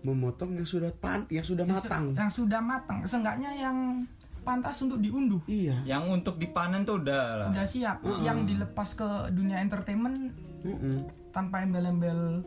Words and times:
memotong 0.00 0.54
yang 0.54 0.64
sudah 0.64 0.90
pan 0.92 1.26
yang 1.28 1.42
sudah 1.42 1.64
matang. 1.64 2.14
yang 2.14 2.30
sudah 2.30 2.60
matang. 2.60 3.02
Seenggaknya 3.02 3.50
yang 3.52 4.06
pantas 4.40 4.78
untuk 4.80 4.98
diunduh. 4.98 5.42
Iya. 5.44 5.76
Yang 5.84 6.04
untuk 6.12 6.34
dipanen 6.36 6.82
tuh 6.82 6.98
udah 6.98 7.24
lah. 7.36 7.48
udah 7.50 7.66
siap. 7.66 8.00
Yang 8.20 8.38
dilepas 8.48 8.88
ke 8.94 9.08
dunia 9.30 9.58
entertainment 9.58 10.32
Mm-mm. 10.60 10.96
tanpa 11.30 11.60
embel-embel 11.60 12.42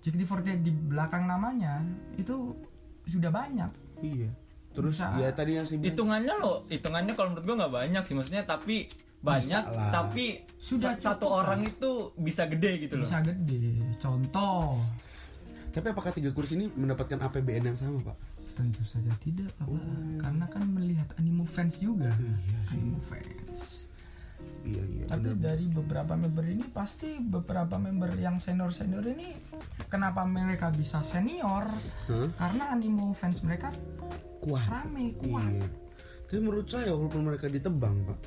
JKT48 0.00 0.58
di 0.60 0.70
belakang 0.70 1.26
namanya 1.26 1.82
itu 2.16 2.54
sudah 3.04 3.30
banyak. 3.30 3.70
Iya. 4.00 4.30
Terus 4.72 4.96
Bisa. 4.96 5.12
ya 5.20 5.30
tadi 5.30 5.60
yang 5.60 5.66
saya 5.68 5.78
bilang 5.78 5.88
Hitungannya 5.92 6.34
loh, 6.40 6.56
hitungannya 6.66 7.12
kalau 7.12 7.28
menurut 7.30 7.44
gua 7.44 7.56
nggak 7.60 7.74
banyak 7.76 8.02
sih. 8.02 8.14
Maksudnya 8.16 8.42
tapi 8.42 8.88
banyak 9.22 9.62
tapi 9.94 10.42
Sudah 10.56 10.98
sa- 10.98 11.14
satu 11.14 11.30
orang 11.30 11.62
itu 11.62 12.10
bisa 12.16 12.48
gede 12.48 12.80
gitu 12.80 12.96
loh. 12.96 13.04
bisa 13.04 13.20
gede. 13.20 13.78
Contoh 14.00 14.74
tapi 15.72 15.86
apakah 15.88 16.12
tiga 16.12 16.30
kursi 16.36 16.60
ini 16.60 16.68
mendapatkan 16.76 17.16
APBN 17.16 17.72
yang 17.72 17.78
sama 17.80 18.12
pak? 18.12 18.16
Tentu 18.52 18.84
saja 18.84 19.08
tidak 19.24 19.48
apa 19.56 19.80
karena 20.20 20.44
kan 20.52 20.68
melihat 20.68 21.08
animo 21.16 21.48
fans 21.48 21.80
juga. 21.80 22.12
Animo 22.76 23.00
fans. 23.00 23.88
Iya 24.62 24.82
iya 24.86 25.04
tapi 25.08 25.32
dari 25.38 25.66
beberapa 25.70 26.14
member 26.14 26.44
ini 26.46 26.66
pasti 26.70 27.18
beberapa 27.18 27.78
member 27.78 28.14
yang 28.18 28.38
senior 28.42 28.70
senior 28.74 29.02
ini 29.06 29.32
kenapa 29.88 30.28
mereka 30.28 30.68
bisa 30.70 31.00
senior? 31.00 31.66
Hah? 31.66 32.28
karena 32.36 32.74
animo 32.74 33.14
fans 33.16 33.40
mereka 33.42 33.72
kuat. 34.44 34.66
rame 34.68 35.16
kuat. 35.16 35.50
Iya 35.50 35.66
tapi 36.32 36.48
menurut 36.48 36.64
saya 36.64 36.96
walaupun 36.96 37.28
mereka 37.28 37.44
ditebang 37.44 37.92
pak. 38.08 38.18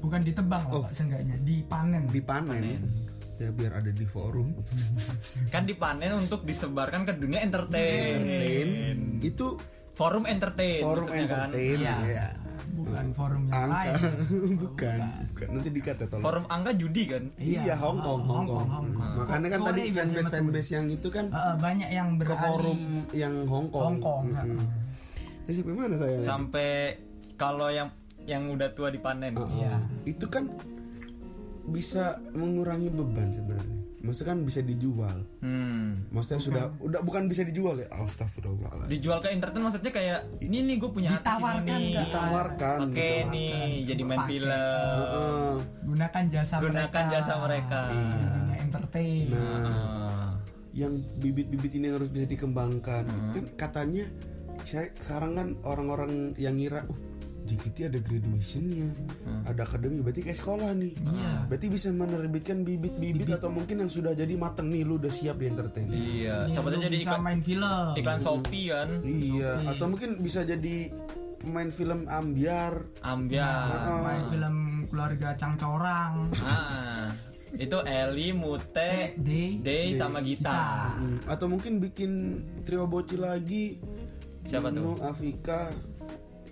Bukan 0.00 0.20
ditebang 0.24 0.64
lah 0.68 0.88
pak 0.88 0.92
seenggaknya. 0.96 1.36
Dipanen. 1.44 2.08
Dipanen 2.08 3.09
ya 3.40 3.48
biar 3.50 3.72
ada 3.74 3.88
di 3.88 4.04
forum 4.04 4.52
Kan 5.52 5.64
dipanen 5.64 6.12
untuk 6.14 6.44
disebarkan 6.44 7.02
ke 7.02 7.16
dunia 7.16 7.40
entertain. 7.40 8.96
itu 9.20 9.56
Forum 9.90 10.24
entertain 10.24 10.80
forum 10.80 11.08
kan. 11.08 11.18
entertain 11.52 11.76
Iya. 11.78 11.96
ya 12.06 12.26
bukan 12.70 13.06
forum 13.12 13.42
yang 13.44 13.66
angka 13.66 13.92
lain 13.92 13.92
bukan 14.64 14.98
bukan 15.26 15.46
nanti 15.50 15.68
dikata 15.70 16.04
tolong 16.06 16.22
Forum 16.22 16.44
angka 16.46 16.70
judi 16.72 17.02
kan. 17.04 17.24
Iya, 17.36 17.74
Hong 17.76 17.98
Kong, 17.98 18.22
Hong 18.24 18.46
Kong. 18.46 18.66
Hong 18.66 18.88
Kong. 18.90 19.12
Makanya 19.18 19.48
kan 19.50 19.60
Sore 19.60 19.68
tadi 19.68 19.80
fanbase 19.90 20.30
fanbase 20.30 20.70
yang 20.70 20.86
itu 20.88 21.08
kan 21.10 21.26
eh, 21.28 21.54
banyak 21.58 21.90
yang 21.90 22.08
ke 22.16 22.32
forum 22.32 22.78
yang 23.12 23.34
Hong 23.44 23.68
Kong. 23.68 23.84
Hong 23.84 23.98
Kong 24.00 24.22
Mm-mm. 24.30 24.64
Jadi 25.44 25.54
sampai 25.56 25.74
mana 25.74 25.94
saya? 25.98 26.16
Sampai 26.22 26.70
kalau 27.34 27.68
yang 27.68 27.90
yang 28.24 28.46
udah 28.46 28.70
tua 28.70 28.88
dipanen. 28.88 29.34
Oh, 29.34 29.44
Iya. 29.50 29.74
Itu 30.06 30.30
kan 30.30 30.48
bisa 31.62 32.04
mengurangi 32.30 32.88
beban 32.88 33.28
sebenarnya. 33.28 33.78
Maksudnya 34.00 34.32
kan 34.32 34.40
bisa 34.42 34.60
dijual. 34.60 35.16
Hmm. 35.38 36.08
Maksudnya 36.08 36.40
sudah 36.40 36.64
udah 36.80 37.00
bukan 37.00 37.28
bisa 37.28 37.44
dijual 37.44 37.76
ya. 37.76 37.88
Astagfirullahaladzim. 37.92 38.88
Dijual 38.88 39.20
ke 39.20 39.28
entertain 39.28 39.60
maksudnya 39.60 39.92
kayak 39.92 40.24
ini 40.40 40.64
nih 40.64 40.76
gue 40.78 40.88
punya 40.88 41.12
artis 41.12 41.28
Ditawarkan 41.28 41.68
ini? 41.76 41.92
Ditawarkan. 41.94 42.78
Oke 42.88 43.10
nih 43.28 43.52
jadi 43.84 44.00
main 44.00 44.18
Pakai. 44.18 44.30
film. 44.30 44.48
Heeh. 44.96 45.52
gunakan 45.82 46.24
jasa 46.30 46.54
Gunakan 46.58 46.86
mereka 46.86 47.00
jasa 47.12 47.32
mereka. 47.38 47.80
dunia 47.90 48.56
entertain 48.58 49.26
Ah. 49.34 50.32
yang 50.72 50.92
bibit-bibit 51.18 51.72
ini 51.74 51.90
harus 51.90 52.08
bisa 52.08 52.24
dikembangkan. 52.24 53.04
Hmm. 53.04 53.32
Kan 53.34 53.44
katanya 53.54 54.08
saya 54.62 54.88
sekarang 54.96 55.34
kan 55.34 55.48
orang-orang 55.62 56.32
yang 56.36 56.54
ngira, 56.54 56.84
uh, 56.84 56.96
JKT 57.50 57.76
ada 57.86 57.98
graduationnya, 57.98 58.88
Hmm. 59.26 59.42
ada 59.44 59.60
akademi, 59.60 59.98
berarti 59.98 60.22
kayak 60.22 60.38
sekolah 60.38 60.70
nih. 60.72 60.94
Iya. 60.94 61.32
Berarti 61.46 61.66
bisa 61.66 61.90
menerbitkan 61.90 62.62
bibit-bibit 62.62 63.26
atau 63.28 63.50
mungkin 63.50 63.82
yang 63.82 63.90
sudah 63.90 64.14
jadi 64.14 64.30
mateng 64.34 64.70
nih, 64.70 64.82
lu 64.82 64.96
udah 64.96 65.10
siap 65.10 65.36
di 65.36 65.46
entertain. 65.46 65.90
Iya, 65.90 66.46
Iya, 66.46 66.54
siapa 66.54 66.70
jadi 66.70 66.96
iklan 66.96 67.20
main 67.20 67.40
film 67.40 67.74
iklan 67.94 68.18
Shopee 68.18 68.66
kan. 68.70 68.88
Iya, 69.02 69.50
atau 69.66 69.84
mungkin 69.86 70.10
bisa 70.18 70.42
jadi 70.42 70.94
pemain 71.36 71.68
film 71.68 72.04
ambiar. 72.06 72.84
Ambiar. 73.00 73.98
main 73.98 74.22
film 74.28 74.56
keluarga 74.86 75.34
cangcorang 75.34 76.28
Ah. 76.46 77.08
Itu 77.50 77.82
Eli, 77.82 78.30
Mute, 78.30 79.18
Day 79.18 79.58
Day 79.58 79.90
sama 79.92 80.22
Gita. 80.22 80.94
Hmm, 80.94 81.18
Atau 81.26 81.50
mungkin 81.50 81.82
bikin 81.82 82.10
trio 82.62 82.86
bocil 82.86 83.20
lagi. 83.20 83.74
Siapa 84.40 84.70
tuh? 84.70 84.96
Nunu, 84.96 85.02
Afika, 85.02 85.66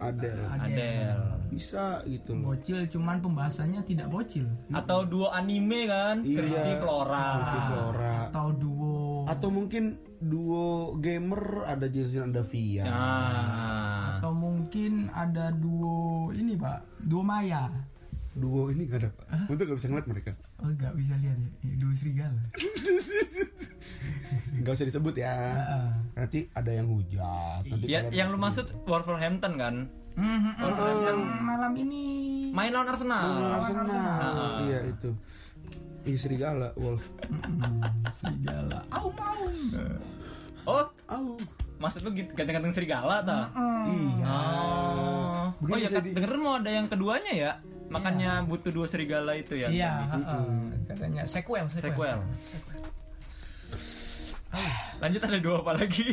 Adel. 0.00 0.38
Adele. 0.53 1.42
Bisa 1.48 2.03
gitu 2.04 2.32
loh. 2.32 2.53
bocil 2.53 2.84
cuman 2.84 3.19
pembahasannya 3.19 3.81
tidak 3.82 4.06
bocil 4.06 4.44
Atau 4.69 5.04
duo 5.04 5.28
anime 5.28 5.84
kan, 5.84 6.20
Iya. 6.20 6.38
Christy 6.38 6.72
Flora. 6.76 7.25
Christy 7.34 7.60
Flora. 7.66 8.14
atau 8.26 8.47
duo 8.53 9.25
Atau 9.25 9.48
mungkin 9.48 9.84
duo 10.19 10.66
gamer 10.97 11.41
ada 11.64 11.87
Jelsin 11.87 12.28
ada 12.28 12.42
Via. 12.42 12.84
Nah. 12.84 14.19
atau 14.19 14.32
mungkin 14.32 15.06
ada 15.10 15.50
duo 15.50 16.31
ini 16.32 16.54
pak 16.54 16.82
duo 17.00 17.22
Maya 17.22 17.70
Duo 18.31 18.66
ini 18.69 18.84
gak 18.84 18.98
ada 19.00 19.10
pak. 19.10 19.26
Untuk 19.48 19.66
gak 19.66 19.78
bisa 19.78 19.88
ngeliat 19.88 20.06
mereka. 20.06 20.31
oh 20.58 20.69
nggak 20.69 20.94
bisa 20.94 21.14
lihat 21.16 21.34
ya 21.34 21.50
Ya, 21.60 21.75
duo 21.76 21.91
serigala 21.92 22.38
Gak 24.59 24.72
usah 24.72 24.86
disebut 24.86 25.14
ya. 25.14 25.31
Heeh. 25.31 25.88
Nanti 26.14 26.38
ada 26.50 26.70
yang 26.70 26.86
hujat. 26.86 27.62
Nanti 27.64 27.84
Ya, 27.86 28.00
yang 28.09 28.28
lu 28.28 28.36
maksud 28.36 28.66
Wolverhampton 28.84 29.54
kan? 29.54 29.75
Mhm, 30.14 30.50
yang 31.00 31.20
malam 31.41 31.72
ini 31.75 32.04
Main 32.50 32.70
lawan 32.70 32.88
Arsenal. 32.88 33.22
Arsenal. 33.54 33.87
Iya 34.64 34.78
itu. 34.88 35.10
Ih 36.04 36.16
serigala 36.16 36.72
Wolf. 36.75 37.12
Serigala 38.12 38.82
au 38.91 39.12
mau 39.12 39.47
Oh, 40.64 40.84
Au. 41.06 41.32
maksud 41.78 42.03
lu 42.03 42.12
gitu, 42.12 42.28
ganteng-ganteng 42.34 42.75
serigala 42.75 43.22
ta? 43.22 43.48
Iya. 43.87 44.26
Oh. 44.26 45.48
Oh 45.54 45.76
ya, 45.76 45.88
di- 45.98 46.12
dengerin 46.12 46.41
mau 46.41 46.56
ada 46.56 46.69
yang 46.69 46.84
keduanya 46.87 47.32
ya? 47.32 47.53
Makanya 47.88 48.44
butuh 48.44 48.69
dua 48.69 48.84
serigala 48.84 49.32
itu 49.32 49.54
ya. 49.54 49.69
iya 49.69 49.92
heeh. 50.04 50.44
katanya 50.84 51.25
sequel 51.25 51.64
Sequel. 51.70 52.20
Lanjut 54.98 55.20
ada 55.22 55.38
dua 55.38 55.60
apa 55.60 55.72
lagi? 55.75 56.09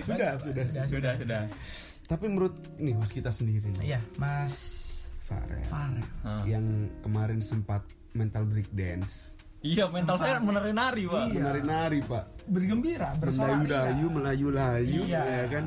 Sudah, 0.00 0.36
sudah. 0.36 0.64
sudah, 0.86 1.12
sudah. 1.14 1.42
Tapi 2.06 2.24
menurut 2.24 2.54
nih 2.76 2.94
mas 2.94 3.10
kita 3.10 3.28
sendiri 3.28 3.66
nih, 3.72 3.90
iya 3.90 4.00
mas 4.14 4.54
Farel 5.18 5.58
Farel 5.64 6.06
Ah. 6.22 6.46
yang 6.46 6.62
kemarin 7.00 7.42
sempat 7.42 7.82
mental 8.12 8.46
break 8.46 8.70
dance, 8.70 9.34
Iya, 9.58 9.90
mental 9.90 10.14
saya 10.14 10.38
menari-nari, 10.38 11.04
Pak. 11.04 11.34
menari-nari 11.34 11.98
pak, 12.00 12.46
bergembira 12.46 13.10
bersorak 13.16 13.58
mendayu-dayu, 13.58 14.06
melayu-layu, 14.08 15.02
Iya. 15.02 15.22
ya 15.26 15.44
kan, 15.50 15.64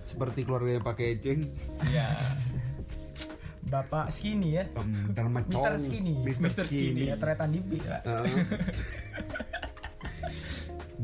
seperti 0.00 0.42
keluarga 0.42 0.80
Pak 0.80 0.96
Keceng, 0.96 1.52
Iya. 1.84 2.08
bapak 3.64 4.08
skinny 4.08 4.54
ya 4.54 4.64
um, 4.72 4.88
Dharma 5.10 5.42
Mr. 5.42 5.52
Chong, 5.52 5.76
Skinny. 5.76 6.14
Mr. 6.22 6.40
Mr. 6.46 6.64
Skinny. 6.64 7.10
ya 7.10 7.16
ternyata 7.18 7.44
di 7.44 7.58
B 7.58 7.76
ya. 7.76 7.98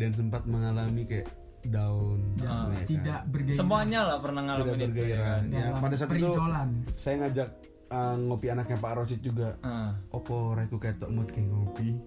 Dan 0.00 0.10
sempat 0.10 0.42
mengalami 0.44 1.04
kayak 1.04 1.28
down, 1.62 2.18
ya 2.34 2.48
kan? 2.48 2.72
tidak 2.84 3.20
bergaya 3.28 3.52
Semuanya 3.54 4.00
lah 4.02 4.16
pernah 4.18 4.40
tidak 4.40 4.56
ngalamin 4.56 4.72
itu. 4.72 4.80
ya 4.80 4.88
bergairah. 4.88 5.26
kan? 5.28 5.42
Ya, 5.46 5.60
Dalam 5.62 5.78
pada 5.78 5.94
saat 5.94 6.08
itu 6.08 6.16
peridolan. 6.24 6.68
saya 6.94 7.14
ngajak 7.18 7.48
uh, 7.86 8.14
ngopi 8.18 8.46
anaknya 8.48 8.76
Pak 8.78 8.92
Rosid 8.94 9.20
juga. 9.20 9.48
Ah. 9.60 9.92
Opo 10.10 10.36
reku 10.52 10.76
ketok 10.76 11.08
mood 11.08 11.28
kayak 11.28 11.46
ngopi. 11.46 12.00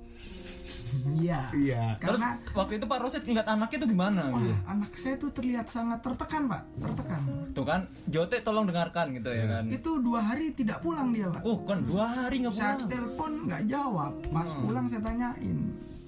iya 1.15 1.49
Iya. 1.51 1.97
Terus 1.97 2.17
karena 2.17 2.29
waktu 2.51 2.73
itu 2.77 2.85
Pak 2.85 2.99
Rosid 2.99 3.23
ngeliat 3.23 3.45
anaknya 3.47 3.77
tuh 3.79 3.89
gimana? 3.89 4.21
wah, 4.27 4.41
anak 4.67 4.93
saya 4.93 5.17
tuh 5.17 5.29
terlihat 5.29 5.65
sangat 5.65 6.01
tertekan 6.01 6.45
pak 6.45 6.61
tertekan 6.75 7.21
Tuh 7.49 7.61
kan, 7.63 7.81
Jote 8.07 8.37
tolong 8.39 8.65
dengarkan 8.65 9.09
gitu 9.11 9.25
ya 9.27 9.45
kan. 9.47 9.65
itu 9.67 9.89
dua 9.99 10.21
hari 10.23 10.49
tidak 10.51 10.81
pulang 10.81 11.09
dia 11.09 11.29
pak 11.29 11.41
Oh, 11.43 11.61
kan 11.61 11.81
dua 11.83 12.05
hari 12.05 12.41
nggak 12.41 12.53
saya 12.53 12.73
pulang. 12.75 12.89
telepon 12.89 13.31
nggak 13.43 13.61
jawab 13.65 14.13
pas 14.29 14.49
pulang 14.55 14.85
saya 14.85 15.01
tanyain 15.01 15.57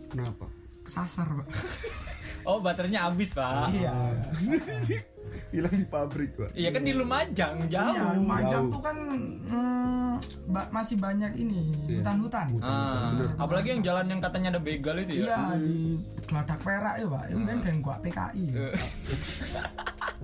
Kenapa? 0.08 0.46
Kesasar 0.86 1.28
pak 1.28 1.48
Oh, 2.46 2.62
baterainya 2.62 3.10
habis, 3.10 3.34
Pak. 3.34 3.74
iya 3.74 3.90
Hilang 5.50 5.74
di 5.74 5.88
pabrik, 5.90 6.38
Pak. 6.38 6.54
Iya 6.54 6.70
kan 6.70 6.86
di 6.86 6.94
Lumajang, 6.94 7.66
iya 7.66 7.90
jauh. 7.90 8.22
Lumajang 8.22 8.70
tuh 8.70 8.82
kan 8.86 8.98
ba- 10.46 10.70
masih 10.70 10.96
banyak 10.96 11.32
ini 11.36 11.60
hutan-hutan 11.90 12.48
Ah, 12.60 13.12
apalagi 13.38 13.72
yang 13.72 13.82
jalan 13.82 14.06
yang 14.08 14.20
katanya 14.20 14.56
ada 14.56 14.62
begal 14.62 14.96
itu 14.98 15.22
ya. 15.22 15.36
Iya 15.36 15.38
di 15.58 15.98
Geladak 16.26 16.60
Perak 16.60 16.96
ya 16.98 17.06
pak, 17.06 17.24
ini 17.30 17.42
kan 17.44 17.58
gak 17.60 17.76
gua 17.80 17.96
PKI. 18.02 18.44
Eh. 18.50 18.74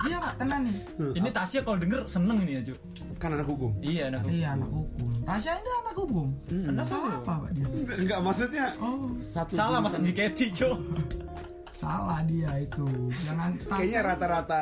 Iya 0.01 0.17
pak, 0.17 0.33
tenan 0.35 0.65
nih. 0.65 0.75
Ini 1.13 1.29
Tasya 1.29 1.59
kalau 1.61 1.77
denger 1.77 2.01
seneng 2.05 2.41
ini 2.41 2.57
ya, 2.57 2.61
Cuk. 2.63 2.77
Kan 3.17 3.37
anak 3.37 3.45
hukum. 3.45 3.69
Iya, 3.79 4.09
nah. 4.09 4.21
Iya 4.25 4.57
anak 4.57 4.65
hukum. 4.67 5.09
Tasya 5.21 5.51
ini 5.53 5.69
anak 5.77 5.95
hukum. 5.95 6.27
Kenapa 6.49 6.95
apa 7.13 7.33
pak 7.37 7.51
dia? 7.53 7.65
Enggak 7.93 8.19
maksudnya 8.19 8.65
Oh 8.79 9.13
satu 9.15 9.53
Salah. 9.53 9.77
Mas 9.77 9.93
JKT, 9.93 10.39
Cuk. 10.51 10.77
salah 11.71 12.21
dia 12.25 12.49
itu. 12.57 12.85
Jangan 13.09 13.57
Kayaknya 13.67 13.99
rata-rata 14.03 14.61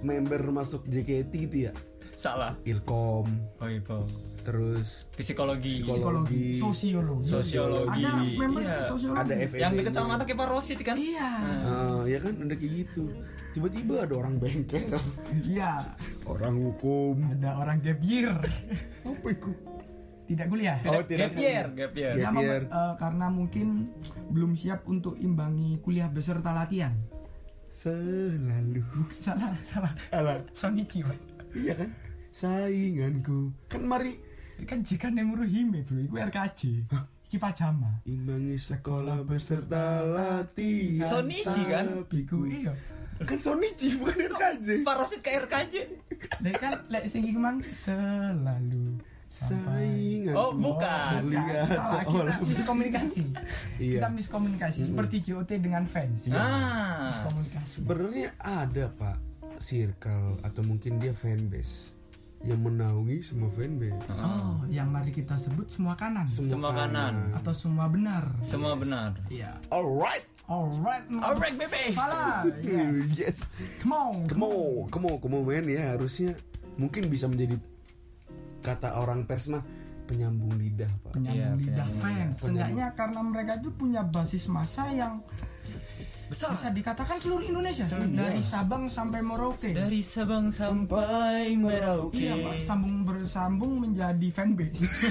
member 0.00 0.40
masuk 0.50 0.84
JKT 0.84 1.32
itu 1.32 1.56
ya 1.68 1.72
Salah. 2.20 2.52
Ilkom, 2.62 3.24
Oh, 3.56 3.64
itu. 3.66 3.98
terus 4.44 5.08
psikologi. 5.16 5.72
Psikologi. 5.80 6.52
psikologi 6.52 6.60
sosiologi. 6.60 7.24
Sosiologi. 7.24 8.04
ada 8.04 8.12
member 8.36 8.60
Iya. 8.60 8.76
sosiologi. 8.84 9.20
Ada 9.24 9.34
FEB 9.48 9.56
yang 9.56 9.72
deket 9.72 9.92
sama 9.96 10.10
anaknya 10.14 10.36
Pak 10.36 10.48
Rosid 10.52 10.78
kan? 10.84 10.96
Iya. 11.00 11.30
Ah, 11.64 12.00
ya 12.04 12.18
kan? 12.20 12.36
Ada 12.36 12.54
kayak 12.54 12.72
gitu. 12.76 13.04
Tiba-tiba 13.50 14.04
ada 14.04 14.14
orang 14.14 14.36
bengkel. 14.36 14.84
Iya. 15.48 15.72
Orang 16.22 16.60
hukum. 16.60 17.24
Ada 17.26 17.56
orang 17.56 17.80
gap 17.80 18.00
year. 18.04 18.36
Apa 19.00 19.26
itu? 19.26 19.50
Tidak 20.28 20.46
kuliah? 20.46 20.76
Oh, 20.86 21.00
tidak. 21.02 21.32
gap 21.32 21.40
year 21.40 21.64
gap 21.72 21.92
year. 21.96 22.12
Gap 22.14 22.22
Ya, 22.22 22.28
mem- 22.30 22.44
year. 22.44 22.62
eh, 22.62 22.94
karena 22.94 23.26
mungkin 23.26 23.88
belum 24.28 24.54
siap 24.54 24.84
untuk 24.86 25.16
imbangi 25.16 25.80
kuliah 25.80 26.06
beserta 26.06 26.52
latihan. 26.52 26.92
Selalu. 27.66 28.84
Salah 29.18 29.56
salah. 29.64 29.92
Salah. 29.96 30.36
Sonichi 30.52 31.00
iya 31.50 31.74
kan 31.74 31.90
sainganku. 32.30 33.54
Kan 33.70 33.86
mari. 33.86 34.14
Kan 34.66 34.84
jika 34.84 35.08
nemuru 35.08 35.44
hime 35.46 35.82
bro 35.84 35.98
itu 35.98 36.14
RKJ 36.16 36.60
iki 37.30 37.38
pajama. 37.38 38.02
Imbangi 38.10 38.58
sekolah 38.58 39.22
beserta 39.22 40.02
latihan 40.02 41.06
Sonichi 41.06 41.62
kan? 41.70 41.86
biku 42.10 42.42
iya. 42.50 42.74
Kan 43.22 43.38
Sonichi 43.38 43.94
bukan 44.02 44.34
RKJ 44.34 44.82
Pak 44.82 44.94
Rosid 44.98 45.22
ke 45.22 45.38
RKJ 45.38 45.74
lek 46.42 46.58
kan 46.58 46.74
lek 46.90 47.06
sing 47.06 47.22
iki 47.22 47.38
mang 47.38 47.62
selalu 47.62 48.98
saingan 49.30 50.34
oh 50.34 50.58
bukan. 50.58 51.30
Kita 51.30 52.02
seolah 52.02 52.36
miskomunikasi. 52.42 53.22
Iya. 53.80 54.02
kita 54.02 54.08
miskomunikasi 54.10 54.80
seperti 54.90 55.16
JOT 55.30 55.54
dengan 55.62 55.86
fans. 55.86 56.34
Ah. 56.34 57.14
Miskomunikasi. 57.14 57.64
Sebenarnya 57.64 58.28
ada 58.42 58.90
pak 58.90 59.16
circle 59.62 60.42
atau 60.42 60.66
mungkin 60.66 60.98
dia 60.98 61.14
fanbase 61.14 61.99
yang 62.40 62.60
menaungi 62.64 63.20
semua 63.20 63.52
fanbase. 63.52 64.16
Oh 64.24 64.64
yang 64.72 64.88
mari 64.88 65.12
kita 65.12 65.36
sebut 65.36 65.68
semua 65.68 65.92
kanan. 65.96 66.24
Semua 66.24 66.72
kanan. 66.72 67.36
atau 67.36 67.52
semua 67.52 67.86
benar. 67.92 68.24
Semua 68.40 68.72
benar. 68.80 69.12
Iya. 69.28 69.60
Alright. 69.68 70.24
Alright 70.50 71.06
alright 71.22 71.54
baby. 71.54 71.94
Salah, 71.94 72.42
yes. 72.58 73.22
yes. 73.22 73.38
Come 73.84 73.94
on, 73.94 74.14
come 74.26 74.42
on. 74.42 74.90
come 74.90 75.06
on 75.06 75.16
come 75.22 75.36
on 75.38 75.42
man. 75.46 75.68
Ya 75.68 75.94
harusnya 75.94 76.34
mungkin 76.74 77.06
bisa 77.06 77.28
menjadi 77.28 77.60
kata 78.64 78.98
orang 78.98 79.28
pers 79.28 79.52
mah 79.52 79.62
penyambung 80.10 80.56
lidah 80.58 80.90
pak. 81.06 81.12
Penyambung 81.14 81.38
Iya, 81.38 81.48
lidah 81.54 81.86
penyambung 81.86 82.02
fans. 82.02 82.34
Seenggaknya 82.40 82.86
karena 82.98 83.20
mereka 83.22 83.52
itu 83.62 83.70
punya 83.70 84.02
basis 84.02 84.50
masa 84.50 84.90
yang 84.90 85.22
besar 86.30 86.54
bisa 86.54 86.70
dikatakan 86.70 87.16
seluruh 87.16 87.42
Indonesia 87.44 87.82
dari 88.08 88.38
Sabang 88.40 88.86
sampai 88.86 89.18
Merauke. 89.20 89.70
dari 89.72 89.98
Sabang 90.00 90.48
sampai 90.48 91.52
Merauke 91.52 92.16
Iya 92.16 92.34
pak, 92.40 92.54
sambung 92.60 93.02
bersambung 93.02 93.72
menjadi 93.80 94.28
fanbase. 94.28 94.86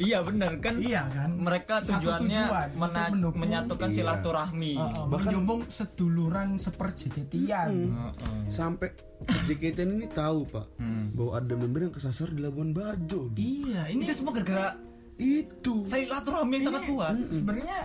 iya 0.00 0.18
benar 0.20 0.56
kan 0.58 0.80
iya 0.80 1.04
kan. 1.06 1.36
mereka 1.36 1.78
Satu 1.78 2.00
tujuannya 2.02 2.42
tujuan, 2.42 2.68
mena- 2.74 2.88
untuk 3.04 3.12
mendukung. 3.12 3.38
menyatukan 3.38 3.88
Iya. 3.88 3.96
silaturahmi 3.96 4.72
Uh, 4.74 4.88
uh, 4.88 5.06
menyambung 5.08 5.60
seduluran 5.68 6.56
seperjeketian. 6.56 7.70
Heeh. 7.86 8.42
sampai 8.48 8.88
JKT 9.20 9.78
ini 9.84 10.08
tahu 10.08 10.48
pak 10.48 10.64
Hmm. 10.74 11.12
bahwa 11.12 11.36
ada 11.36 11.52
member 11.54 11.80
yang 11.82 11.92
kesasar 11.92 12.26
di 12.28 12.40
Labuan 12.40 12.72
Bajo 12.72 13.28
Iya, 13.30 13.86
ini 13.86 14.02
itu 14.02 14.16
semua 14.16 14.32
gara-gara 14.32 14.72
itu 15.14 15.84
silaturahmi 15.84 16.56
yang 16.56 16.64
sangat 16.66 16.82
kuat 16.88 17.12
sebenarnya 17.30 17.78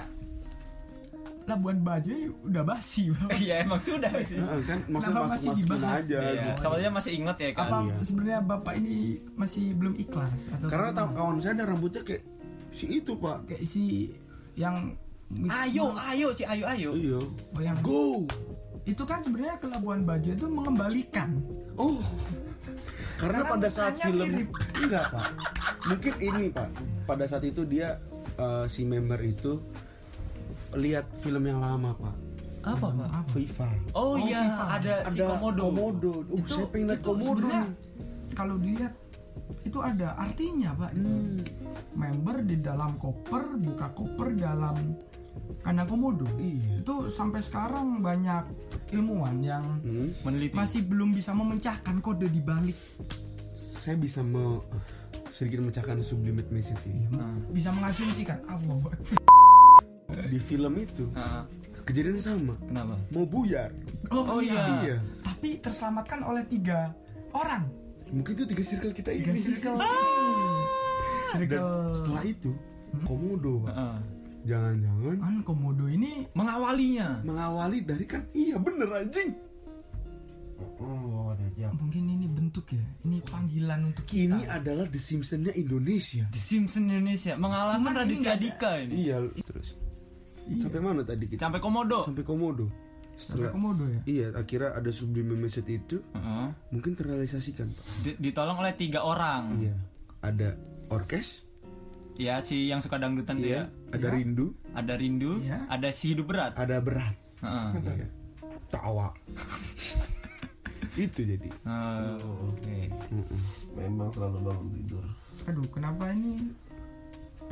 Labuan 1.46 1.78
Bajo 1.86 2.10
udah 2.42 2.64
basi. 2.66 3.14
Iya 3.42 3.62
emang 3.62 3.78
sudah 3.78 4.10
sih. 4.22 4.42
Nah, 4.42 4.58
kan 4.66 4.80
maksudnya 4.90 5.22
masuk 5.22 5.30
masih 5.30 5.50
masukin 5.54 5.62
dibahas? 5.62 5.98
aja 6.02 6.20
Iya, 6.20 6.34
gitu. 6.42 6.62
soalnya 6.66 6.90
masih 6.90 7.12
ingat 7.14 7.38
ya 7.38 7.50
kan? 7.54 7.70
Apa 7.70 7.78
sebenarnya 8.02 8.40
bapak 8.42 8.74
ini 8.82 8.98
masih 9.38 9.66
belum 9.78 9.94
ikhlas 9.96 10.42
atau 10.58 10.68
karena 10.68 10.90
tahu 10.92 11.08
kawan 11.14 11.38
saya 11.40 11.54
ada 11.54 11.66
rambutnya 11.70 12.02
kayak 12.02 12.24
si 12.74 12.86
itu 12.90 13.12
pak. 13.16 13.38
Kayak 13.46 13.62
si 13.64 13.84
yang 14.58 14.76
ayo 15.62 15.86
ayo 16.10 16.28
si 16.34 16.44
ayo 16.46 16.66
ayo. 16.66 16.92
Iya. 16.98 17.20
Oh, 17.54 17.62
yang 17.62 17.78
go! 17.86 18.26
Itu 18.86 19.02
kan 19.06 19.22
sebenarnya 19.22 19.58
ke 19.58 19.66
Labuan 19.66 20.02
Bajo 20.02 20.30
itu 20.30 20.46
mengembalikan. 20.46 21.30
Oh. 21.78 21.98
Karena, 23.16 23.42
Karena 23.42 23.54
pada 23.58 23.70
saat 23.72 23.94
film 23.98 24.28
mirip. 24.28 24.50
enggak 24.82 25.06
pak. 25.10 25.26
Mungkin 25.88 26.14
ini 26.20 26.44
pak. 26.50 26.70
Pada 27.06 27.26
saat 27.26 27.46
itu 27.46 27.66
dia 27.66 27.98
eh, 28.36 28.66
si 28.66 28.86
member 28.86 29.22
itu 29.22 29.62
lihat 30.76 31.06
film 31.16 31.44
yang 31.44 31.60
lama 31.60 31.92
pak. 31.96 32.16
Apa 32.66 32.88
pak? 32.90 33.10
Viva 33.32 33.70
oh, 33.94 34.14
Oh, 34.14 34.14
iya 34.18 34.42
FIFA. 34.44 34.66
ada 34.74 34.94
si 35.06 35.20
ada 35.22 35.26
komodo. 35.38 35.62
Komodo. 35.64 36.14
Oh, 36.28 36.42
saya 36.46 36.66
pengen 36.70 36.88
lihat 36.90 37.00
itu 37.00 37.08
komodo 37.08 37.48
kalau 38.34 38.56
dilihat 38.58 38.94
itu 39.62 39.78
ada 39.80 40.08
artinya 40.18 40.70
pak 40.76 40.92
itu. 40.94 41.06
Hmm. 41.06 41.40
member 41.94 42.44
di 42.44 42.58
dalam 42.60 42.98
koper 42.98 43.56
buka 43.56 43.88
koper 43.94 44.34
dalam 44.34 44.98
kandang 45.62 45.88
komodo. 45.88 46.26
Iya. 46.38 46.82
itu 46.82 46.96
sampai 47.08 47.40
sekarang 47.40 48.02
banyak 48.02 48.44
ilmuwan 48.92 49.40
yang 49.40 49.66
Hmm. 49.82 50.10
meneliti. 50.26 50.56
masih 50.56 50.82
belum 50.84 51.14
bisa 51.14 51.32
memecahkan 51.32 52.02
kode 52.02 52.28
di 52.28 52.42
balik. 52.42 52.76
Saya 53.54 53.96
bisa 53.96 54.20
me 54.20 54.60
sedikit 55.30 55.62
memecahkan 55.62 56.00
subliminal 56.00 56.50
message 56.50 56.90
ini. 56.90 57.08
Bisa 57.52 57.70
mengasumsikan. 57.72 58.40
Allah 58.48 58.76
di 60.30 60.40
film 60.40 60.74
itu 60.78 61.06
Ah, 61.18 61.44
kejadian 61.86 62.22
sama. 62.22 62.54
Kenapa? 62.66 62.96
Mau 63.14 63.26
buyar. 63.26 63.74
Oh, 64.14 64.42
iya. 64.42 64.64
iya. 64.86 64.98
Tapi 65.26 65.58
terselamatkan 65.62 66.26
oleh 66.26 66.46
tiga 66.46 66.94
orang. 67.34 67.66
Mungkin 68.14 68.32
itu 68.38 68.46
tiga 68.46 68.64
circle 68.64 68.94
kita 68.94 69.12
tiga 69.12 69.34
ini 69.34 69.42
circle 69.42 69.76
dan 69.82 69.90
circle. 71.34 71.92
setelah 71.92 72.24
itu 72.24 72.52
komodo 73.04 73.66
pak. 73.66 73.74
Ah. 73.76 74.00
jangan-jangan 74.46 75.18
kan 75.18 75.36
komodo 75.42 75.90
ini 75.90 76.30
mengawalinya. 76.38 77.26
mengawali 77.26 77.82
dari 77.82 78.06
kan 78.06 78.22
iya 78.38 78.62
bener 78.62 78.88
anjing. 78.94 79.34
Oh 80.80 81.34
ya 81.58 81.74
mungkin 81.76 82.06
ini 82.06 82.30
bentuk 82.30 82.70
ya. 82.72 82.86
Ini 83.10 83.26
panggilan 83.26 83.90
untuk 83.90 84.06
kita. 84.06 84.38
Ini 84.38 84.42
adalah 84.54 84.86
The 84.86 85.02
Simpsons-nya 85.02 85.54
Indonesia. 85.58 86.30
Di 86.30 86.40
Simpson 86.40 86.88
Indonesia. 86.94 87.34
Mengalahkan 87.36 87.92
Raditya. 88.06 88.38
Dika 88.38 88.72
ini. 88.86 89.10
Iya 89.10 89.24
terus 89.44 89.76
sampai 90.56 90.80
mana 90.80 91.02
tadi 91.02 91.26
kita? 91.26 91.42
Sampai 91.42 91.60
komodo. 91.60 92.00
Sampai 92.02 92.22
komodo. 92.22 92.66
Sampai 93.16 93.48
setelah 93.48 93.52
komodo 93.56 93.84
ya? 93.88 94.02
Iya 94.06 94.28
akhirnya 94.36 94.76
ada 94.76 94.92
subliminal 94.92 95.40
message 95.40 95.72
itu. 95.72 95.98
Heeh. 96.12 96.48
mungkin 96.70 96.94
terrealisasikan 96.94 97.68
pak. 97.68 97.86
Di- 98.04 98.18
ditolong 98.20 98.60
oleh 98.60 98.76
tiga 98.76 99.02
orang. 99.02 99.56
Iya. 99.58 99.76
Ada 100.22 100.50
orkes. 100.92 101.48
Ya 102.16 102.40
si 102.40 102.68
yang 102.68 102.80
suka 102.80 103.00
dangdutan 103.00 103.40
iya. 103.40 103.68
ya. 103.72 103.96
Ada 103.96 104.08
rindu. 104.12 104.52
Ada 104.76 104.94
rindu 104.96 105.40
Iya. 105.40 105.64
ada 105.68 105.88
si 105.92 106.12
hidup 106.12 106.28
berat. 106.28 106.54
Ada 106.56 106.84
berat. 106.84 107.16
Heeh. 107.40 107.70
iya. 107.96 108.08
tawa. 108.70 109.12
Itu 110.96 111.28
jadi. 111.28 111.50
Oh, 111.68 112.56
oke. 112.56 112.78
Memang 113.76 114.12
selalu 114.12 114.38
bangun 114.44 114.70
tidur. 114.72 115.06
aduh 115.46 115.68
kenapa 115.70 116.10
ini? 116.10 116.52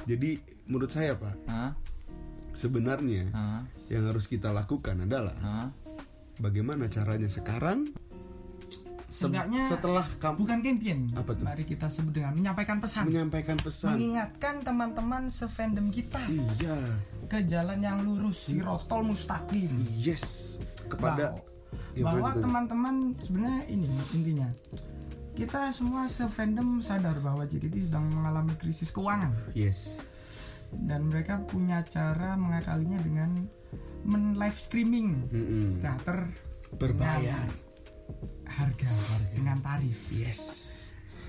Jadi 0.03 0.35
menurut 0.65 0.89
saya 0.89 1.13
pak 1.13 1.35
Hah? 1.45 1.71
Sebenarnya 2.53 3.33
Hah? 3.33 3.61
yang 3.89 4.07
harus 4.07 4.29
kita 4.29 4.53
lakukan 4.53 5.03
adalah 5.03 5.35
Hah? 5.41 5.67
bagaimana 6.37 6.85
caranya 6.87 7.27
sekarang 7.27 7.89
se- 9.09 9.25
Seenggaknya 9.25 9.61
setelah 9.65 10.05
kampus 10.21 10.41
bukan 10.45 10.59
campaign 10.61 10.99
Apa 11.17 11.33
tuh? 11.33 11.45
mari 11.45 11.65
kita 11.65 11.89
sebut 11.89 12.13
dengan 12.17 12.33
menyampaikan 12.33 12.81
pesan. 12.81 13.09
Menyampaikan 13.09 13.57
pesan. 13.61 13.93
Mengingatkan 13.97 14.65
teman-teman 14.65 15.29
sefandom 15.29 15.93
kita 15.93 16.21
iya. 16.33 16.77
ke 17.29 17.45
jalan 17.45 17.77
yang 17.77 18.01
lurus 18.01 18.49
sirotol 18.49 19.05
mustaqim. 19.05 19.69
Yes. 20.01 20.57
Kepada 20.89 21.37
bahwa, 21.37 21.51
Ya, 21.97 22.05
bahwa 22.05 22.29
teman-teman 22.37 23.17
sebenarnya 23.17 23.65
ini 23.65 23.89
intinya 24.13 24.45
kita 25.33 25.73
semua 25.73 26.05
sefandom 26.05 26.85
sadar 26.85 27.17
bahwa 27.17 27.49
JKT 27.49 27.89
sedang 27.89 28.05
mengalami 28.05 28.53
krisis 28.61 28.93
keuangan. 28.93 29.33
Yes 29.57 30.05
dan 30.81 31.09
mereka 31.09 31.41
punya 31.45 31.85
cara 31.85 32.33
mengakalinya 32.35 32.99
dengan 33.01 33.45
men 34.03 34.35
live 34.35 34.57
streaming. 34.57 35.29
Mm-mm. 35.31 35.67
teater 35.79 36.27
berbayar 36.77 37.47
dengan 37.47 38.49
harga, 38.49 38.93
dengan 39.33 39.57
tarif. 39.61 39.99
Yes. 40.13 40.41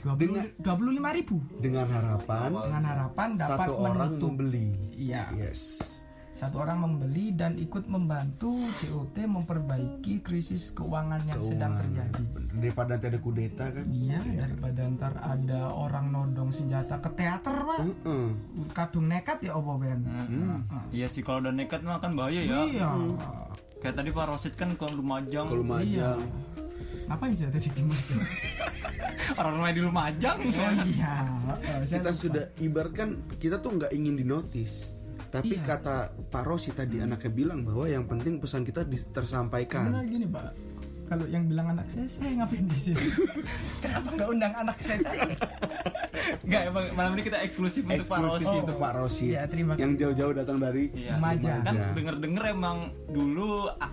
20 0.04 0.60
25 0.60 1.16
ribu. 1.16 1.40
dengan 1.64 1.88
harapan 1.88 2.52
dengan 2.52 2.84
harapan 2.84 3.28
dapat 3.40 3.56
satu 3.64 3.72
orang 3.72 4.20
menutup. 4.20 4.28
membeli. 4.36 4.68
Iya. 5.00 5.32
Yes 5.32 5.93
satu 6.34 6.66
orang 6.66 6.82
membeli 6.82 7.30
dan 7.30 7.54
ikut 7.54 7.86
membantu 7.86 8.58
COT 8.58 9.22
memperbaiki 9.22 10.18
krisis 10.18 10.74
keuangan 10.74 11.22
yang 11.30 11.38
sedang 11.38 11.78
terjadi. 11.78 12.22
Daripada 12.58 12.98
nanti 12.98 13.06
ada 13.06 13.20
kudeta 13.22 13.70
kan? 13.70 13.86
Iya 13.86 14.20
daripada 14.42 14.80
ntar 14.90 15.14
ada 15.22 15.70
orang 15.70 16.10
nodong 16.10 16.50
senjata 16.50 16.98
ke 16.98 17.14
teater 17.14 17.54
pak. 17.54 17.78
Heeh. 17.86 18.26
kadung 18.74 19.06
nekat 19.06 19.46
ya 19.46 19.54
opo 19.54 19.78
ben? 19.78 20.02
Iya 20.90 21.06
sih 21.06 21.22
kalau 21.22 21.46
udah 21.46 21.54
nekat 21.54 21.86
mah 21.86 22.02
kan 22.02 22.18
bahaya 22.18 22.42
ya. 22.42 22.66
iya. 22.66 22.90
Kayak 23.78 24.00
tadi 24.00 24.10
Pak 24.10 24.26
Rosid 24.32 24.54
kan 24.58 24.74
kalau 24.74 25.04
Lumajang. 25.04 25.46
kalau 25.46 25.62
iya. 25.62 25.70
majang 25.70 26.20
ngapain 27.08 27.36
saya 27.36 27.52
tadi 27.52 27.68
gimana 27.68 28.16
orang 29.40 29.56
main 29.60 29.74
di 29.76 29.82
Lumajang 29.84 30.36
iya 30.88 31.16
oh, 31.52 31.58
saya 31.84 32.00
kita 32.00 32.10
lupa. 32.10 32.22
sudah 32.24 32.44
ibaratkan 32.64 33.08
kita 33.36 33.60
tuh 33.60 33.76
nggak 33.76 33.92
ingin 33.92 34.16
dinotis 34.16 34.93
tapi 35.34 35.50
Iya. 35.52 35.66
kata 35.66 35.96
Pak 36.30 36.44
Rosi 36.46 36.70
tadi 36.70 37.02
anaknya 37.02 37.26
bilang 37.28 37.66
bahwa 37.66 37.84
yang 37.84 38.06
penting 38.06 38.38
pesan 38.38 38.62
kita 38.62 38.86
tersampaikan 39.10 39.90
benar 39.90 40.06
gini 40.06 40.26
pak 40.26 40.54
kalau 41.04 41.26
yang 41.26 41.44
bilang 41.44 41.68
anak 41.68 41.90
saya 41.90 42.06
saya 42.06 42.32
ngapain 42.34 42.64
di 42.64 42.78
sini 42.80 43.02
kenapa 43.82 44.08
nggak 44.14 44.28
undang 44.30 44.54
anak 44.54 44.78
saya 44.78 44.98
saya 45.00 45.26
Enggak 46.40 46.62
emang 46.66 46.84
malam 46.94 47.12
ini 47.12 47.22
kita 47.22 47.38
eksklusif 47.38 47.84
untuk 47.84 48.00
Pak 48.00 48.16
eksklusif 48.16 48.46
Rosi 48.46 48.56
untuk 48.58 48.76
Pak 48.78 48.92
Rosi 48.94 49.26
Iya, 49.28 49.42
terima 49.44 49.72
kasih. 49.74 49.82
yang 49.82 49.92
jauh-jauh 49.94 50.34
datang 50.34 50.56
dari 50.56 50.88
Iya. 50.88 51.20
Lumajang. 51.20 51.60
Kan 51.60 51.74
denger-denger 51.92 52.44
emang 52.48 52.78
dulu 53.08 53.48
ah, 53.74 53.90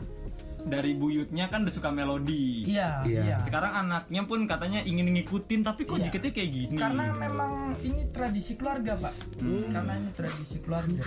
dari 0.63 0.93
buyutnya 0.93 1.47
kan 1.47 1.61
udah 1.61 1.71
suka 1.71 1.89
melodi. 1.89 2.67
iya 2.67 3.01
Iya. 3.01 3.21
iya 3.23 3.37
Sekarang 3.41 3.73
anaknya 3.79 4.21
pun 4.23 4.45
katanya 4.45 4.79
ingin 4.81 5.09
ngikutin 5.11 5.61
tapi 5.61 5.83
kok 5.83 5.97
Iya. 5.97 6.07
JKT 6.07 6.25
kayak 6.31 6.51
gini. 6.51 6.77
karena 6.77 7.05
memang 7.11 7.51
ini 7.79 8.01
tradisi 8.07 8.53
keluarga 8.55 8.93
pak 8.95 9.13
Hmm. 9.37 9.69
karena 9.69 9.93
ini 9.95 10.09
tradisi 10.11 10.57
keluarga 10.59 11.05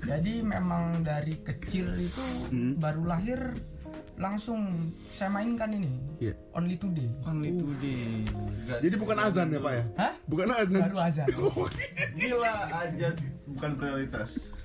jadi 0.00 0.34
memang 0.40 1.02
dari 1.02 1.34
kecil 1.38 1.86
itu 1.94 2.24
Hmm. 2.48 2.74
baru 2.76 3.02
lahir 3.04 3.40
langsung 4.16 4.58
saya 5.00 5.30
mainkan 5.30 5.70
ini 5.70 5.90
Iya. 6.20 6.34
only 6.52 6.74
today 6.74 7.06
Only 7.24 7.54
today. 7.54 8.26
jadi 8.78 8.94
bukan 8.96 9.14
azan 9.16 9.46
ya 9.48 9.58
Pak 9.58 9.72
ya 9.72 9.84
Hah? 9.96 10.12
bukan 10.24 10.48
azan 10.52 10.82
baru 10.84 10.98
azan 11.00 11.28
Gila 12.18 12.52
aja 12.76 13.08
bukan 13.48 13.70
prioritas. 13.74 14.58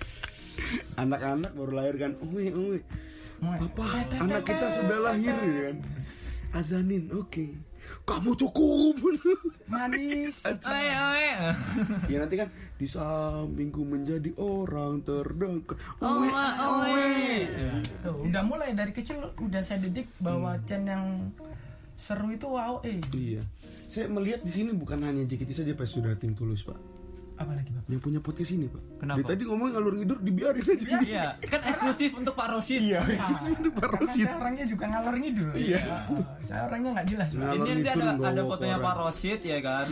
anak-anak 0.96 1.50
baru 1.52 1.72
lahir 1.72 1.96
kan 1.98 2.12
uwe 2.24 2.50
uwe 2.50 2.78
Mulai. 2.82 2.82
Papa 3.42 3.86
anak 4.22 4.44
kita 4.46 4.68
sudah 4.70 5.00
lahir 5.02 5.36
ya 5.36 5.62
kan? 5.72 5.78
Azanin 6.54 7.10
oke. 7.18 7.50
Kamu 8.08 8.38
cukup. 8.40 8.96
Manis. 9.74 10.46
Oe, 10.48 10.88
oe. 10.94 11.30
ya 12.08 12.18
nanti 12.22 12.36
kan 12.40 12.48
di 12.78 12.88
sampingku 12.88 13.84
menjadi 13.84 14.32
orang 14.40 15.02
terdekat. 15.02 15.76
Oe, 16.00 16.30
uwe 16.30 16.48
oe. 16.62 17.28
Tuh, 18.06 18.16
udah 18.30 18.44
mulai 18.46 18.72
dari 18.78 18.94
kecil 18.94 19.20
udah 19.42 19.62
saya 19.66 19.82
didik 19.82 20.08
bahwa 20.22 20.56
Chen 20.64 20.88
yang 20.88 21.34
seru 21.98 22.30
itu 22.34 22.50
AOE 22.52 23.00
iya. 23.16 23.42
Saya 23.64 24.10
melihat 24.10 24.42
di 24.42 24.52
sini 24.52 24.72
bukan 24.74 25.02
hanya 25.06 25.24
JKT 25.24 25.52
saja 25.54 25.74
Pak. 25.74 25.88
Sudah 25.90 26.14
tim 26.18 26.38
tulus 26.38 26.66
Pak 26.66 27.03
apalagi 27.36 27.70
pak 27.70 27.84
yang 27.86 28.00
punya 28.00 28.20
podcast 28.20 28.52
ini 28.52 28.66
Pak 28.66 28.82
Kenapa? 28.98 29.18
Dari 29.18 29.26
tadi 29.28 29.44
ngomong 29.44 29.70
ngalur 29.72 29.94
ngidur 29.96 30.18
dibiarin 30.20 30.64
aja 30.64 30.88
Iya, 31.02 31.26
kan 31.44 31.62
eksklusif 31.64 32.12
untuk 32.14 32.34
Pak 32.34 32.48
Rosid. 32.50 32.80
iya 32.80 33.02
eksklusif 33.04 33.54
untuk 33.58 33.74
Pak 33.74 33.84
karena 33.84 33.98
Rosid 34.00 34.26
saya 34.26 34.38
orangnya 34.38 34.66
juga 34.66 34.84
ngalor 34.88 35.16
ngidul 35.18 35.50
Iya. 35.54 35.82
Oh, 36.10 36.24
saya 36.40 36.62
orangnya 36.66 36.90
nggak 36.94 37.08
jelas 37.08 37.30
pak 37.30 37.42
Ngalor 37.44 37.66
Ini 37.66 37.82
ada 37.84 37.92
ada 38.24 38.42
fotonya. 38.44 38.78
Pak 38.78 38.96
Rosid 38.98 39.40
ya 39.42 39.60
kan. 39.60 39.88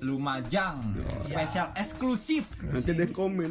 Lumajang, 0.00 0.76
spesial 1.16 1.72
eksklusif. 1.74 2.60
nanti 2.60 2.92
ada 2.92 3.02
yang 3.02 3.14
komen 3.14 3.50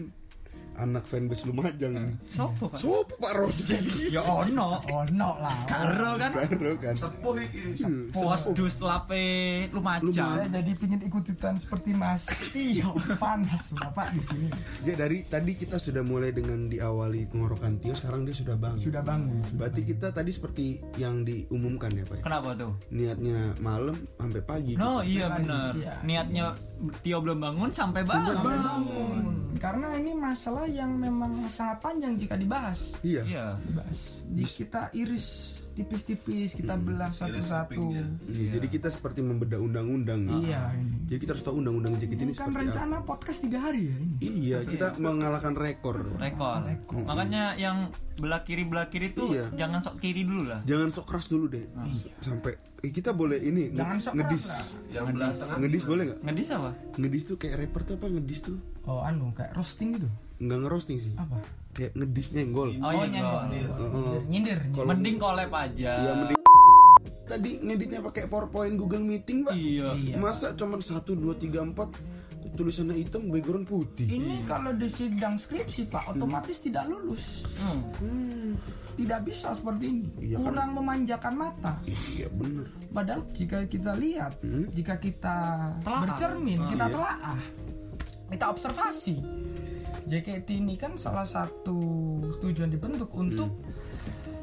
anak 0.77 1.03
fanbase 1.03 1.45
Lumajang 1.45 1.93
nih 1.93 2.13
Sopo 2.25 2.69
Pak? 2.69 2.79
Sopo 2.79 3.13
Pak 3.17 3.33
Rosid 3.35 3.83
Ya 4.09 4.21
ono. 4.21 4.79
oh 4.89 5.03
no 5.11 5.37
lah 5.37 5.53
Karo 5.65 6.17
kan. 6.17 6.31
Karo 6.33 6.73
kan 6.77 6.95
Sepuh 6.95 7.35
iki. 7.37 7.83
Posdus 8.11 8.81
lape 8.81 9.25
Lumajang. 9.69 10.13
saya 10.13 10.47
jadi 10.49 10.71
pingin 10.73 11.01
ikut 11.03 11.23
ikutan 11.23 11.55
seperti 11.55 11.91
Mas 11.93 12.25
Tio 12.51 12.93
panas 13.17 13.73
bapak 13.75 14.11
di 14.11 14.21
sini 14.21 14.47
Ya 14.83 14.93
dari 14.93 15.23
tadi 15.23 15.53
kita 15.53 15.77
sudah 15.77 16.01
mulai 16.01 16.31
dengan 16.31 16.67
diawali 16.67 17.29
pengorokan 17.29 17.77
Tio 17.77 17.93
sekarang 17.93 18.25
dia 18.25 18.35
sudah 18.35 18.55
bangun. 18.55 18.79
sudah 18.79 19.01
bangun 19.01 19.39
Berarti 19.55 19.81
kita 19.83 20.09
tadi 20.09 20.29
seperti 20.29 20.65
yang 20.95 21.23
diumumkan 21.23 21.89
ya 21.91 22.03
Pak. 22.03 22.21
Kenapa 22.21 22.53
tuh? 22.53 22.73
Niatnya 22.89 23.55
malam 23.59 23.95
sampai 24.15 24.41
pagi. 24.41 24.73
No, 24.75 24.99
gitu. 25.01 25.17
iya 25.19 25.27
benar. 25.31 25.71
Iya. 25.75 25.93
Niatnya 26.03 26.45
Tio 26.99 27.17
belum 27.19 27.39
bangun 27.39 27.69
sampai 27.69 28.01
bangun. 28.03 28.35
bangun 28.35 29.23
karena 29.55 29.95
ini 29.95 30.11
masalah 30.11 30.67
yang 30.67 30.91
memang 30.93 31.31
sangat 31.31 31.79
panjang 31.79 32.17
jika 32.17 32.35
dibahas 32.35 32.97
Iya. 32.99 33.23
Iya. 33.23 33.45
dibahas 33.61 33.99
di 34.25 34.43
kita 34.43 34.91
iris 34.91 35.52
tipis-tipis 35.73 36.53
kita 36.53 36.73
belah 36.75 37.09
satu-satu 37.09 37.83
Iya, 38.29 38.51
Jadi 38.53 38.67
kita 38.69 38.87
seperti 38.87 39.19
membedah 39.19 39.57
undang-undang. 39.57 40.25
iya 40.39 40.69
ini 40.71 41.05
Jadi 41.05 41.19
kita 41.19 41.31
harus 41.31 41.41
tahu 41.41 41.59
undang-undang 41.59 41.93
JKT 41.95 42.13
ini 42.15 42.23
ini 42.23 42.31
kan 42.31 42.37
seperti 42.45 42.53
apa. 42.53 42.61
rencana 42.63 42.95
podcast 43.01 43.39
tiga 43.41 43.59
hari 43.59 43.81
ya 43.83 43.95
ini 43.95 44.13
Iya, 44.43 44.57
kita 44.63 44.87
mengalahkan 44.95 45.53
rekor. 45.53 45.97
Rekor. 46.15 46.61
Makanya 47.03 47.53
yang 47.55 47.89
belah 48.15 48.41
kiri 48.41 48.63
belah 48.63 48.87
kiri 48.87 49.09
tuh 49.09 49.25
Iya. 49.27 49.49
jangan 49.51 49.81
sok 49.81 49.97
kiri 49.97 50.21
dulu 50.21 50.45
lah. 50.45 50.61
Jangan 50.63 50.87
sok 50.87 51.05
keras 51.07 51.25
dulu 51.27 51.49
deh. 51.49 51.65
Sampai 52.19 52.53
eh, 52.79 52.89
kita 52.89 53.11
boleh 53.11 53.39
ini 53.39 53.67
nge- 53.67 53.75
jangan 53.75 53.97
sok 53.99 54.13
ngedis. 54.15 54.43
keras 54.43 54.53
lah. 54.53 54.93
Yang 54.93 55.05
belakang 55.11 55.59
Ngedis 55.59 55.83
boleh 55.83 56.03
nggak? 56.05 56.19
Ngedis 56.23 56.47
apa? 56.51 56.69
Ngedis 56.95 57.23
tuh 57.25 57.35
kayak 57.35 57.55
rapper 57.57 57.81
tuh 57.83 57.93
apa 57.95 58.05
ngedis 58.07 58.39
tuh? 58.43 58.57
oh 58.83 58.99
anu 58.99 59.31
kayak 59.31 59.51
roasting 59.53 59.95
gitu 59.95 60.11
Nggak 60.39 60.59
ngerosting 60.61 60.99
sih. 60.99 61.15
apa 61.15 61.39
Kayak 61.73 61.91
ngedis 61.93 62.27
nyenggol. 62.31 62.69
Oh, 62.77 62.91
iya. 62.91 63.03
nyindir 63.03 63.65
Heeh. 63.67 64.17
nyindir 64.27 64.59
nyindir. 64.63 64.85
Mending 64.85 65.17
collab 65.17 65.51
aja. 65.51 65.91
Ya 65.95 66.11
mending 66.15 66.39
tadi 67.23 67.49
ngeditnya 67.57 67.99
pakai 67.99 68.25
PowerPoint 68.25 68.75
Google 68.75 69.01
Meeting, 69.01 69.41
Pak. 69.41 69.53
Iya. 69.53 69.89
Masa 70.15 70.53
cuman 70.53 70.77
1 70.77 71.01
2 71.01 71.33
3 71.33 71.65
4 71.65 72.21
tulisannya 72.53 72.99
hitam 72.99 73.25
background 73.27 73.65
putih. 73.65 74.05
ini 74.05 74.43
kalau 74.43 74.69
di 74.71 74.85
sidang 74.85 75.33
skripsi 75.35 75.87
pak 75.87 76.11
otomatis 76.11 76.59
tidak 76.59 76.85
lulus 76.85 77.49
Hmm. 77.95 78.53
tidak 78.93 79.25
bisa 79.25 79.55
seperti 79.55 79.89
ini 79.89 80.05
Iya 80.21 80.37
kan? 80.37 80.43
kurang 80.45 80.69
memanjakan 80.75 81.33
mata 81.33 81.81
Iya 81.87 82.29
bener 82.29 82.67
padahal 82.91 83.25
jika 83.31 83.65
kita 83.65 83.95
lihat 83.95 84.37
jika 84.69 84.99
kita 84.99 85.35
Telaah. 85.81 86.01
bercermin 86.03 86.59
kita 86.61 86.85
telaah 86.85 87.39
kita 88.27 88.45
observasi 88.45 89.15
JKT 90.03 90.47
ini 90.59 90.75
kan 90.75 90.99
salah 90.99 91.23
satu 91.23 91.79
tujuan 92.43 92.69
dibentuk 92.69 93.09
untuk 93.15 93.55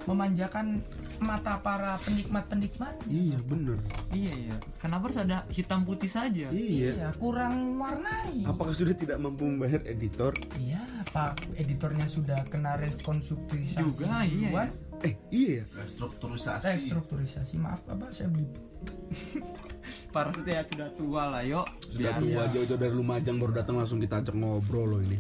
memanjakan 0.09 0.81
mata 1.21 1.61
para 1.61 2.01
penikmat-penikmat 2.01 2.97
Iya 3.07 3.39
bener 3.45 3.77
Iya 4.11 4.33
iya. 4.49 4.57
Kenapa 4.81 5.13
harus 5.13 5.21
ada 5.21 5.45
hitam 5.53 5.85
putih 5.85 6.09
saja? 6.09 6.49
Iya 6.51 6.97
Iya, 6.97 7.09
kurang 7.21 7.77
warnai. 7.77 8.49
Apakah 8.49 8.73
sudah 8.73 8.97
tidak 8.97 9.21
mampu 9.21 9.45
membayar 9.45 9.85
editor? 9.85 10.33
Iya, 10.57 10.81
Pak 11.13 11.55
editornya 11.61 12.09
sudah 12.09 12.41
kena 12.49 12.81
rekonstruksi 12.81 13.77
Juga, 13.77 14.25
iya, 14.25 14.49
duluan. 14.51 14.69
Eh 15.01 15.15
iya 15.33 15.65
ya 15.65 15.85
strukturisasi. 15.89 16.77
Restrukturisasi, 16.77 17.55
maaf 17.61 17.85
Bapak, 17.89 18.13
saya 18.13 18.29
beli. 18.33 18.49
Para 20.15 20.29
setia 20.29 20.61
sudah 20.65 20.93
tua 20.93 21.23
lah 21.29 21.43
yuk. 21.45 21.65
Sudah 21.81 22.21
tua 22.21 22.45
jauh-jauh 22.53 22.79
dari 22.81 22.95
Lumajang 22.95 23.37
baru 23.41 23.53
datang 23.65 23.81
langsung 23.81 23.97
kita 23.97 24.21
ajak 24.21 24.37
ngobrol 24.37 24.97
loh 24.97 25.01
ini 25.01 25.17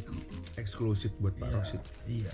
Eksklusif 0.60 1.16
buat 1.16 1.32
Pak 1.34 1.50
Rosid 1.50 1.80
Iya. 2.06 2.30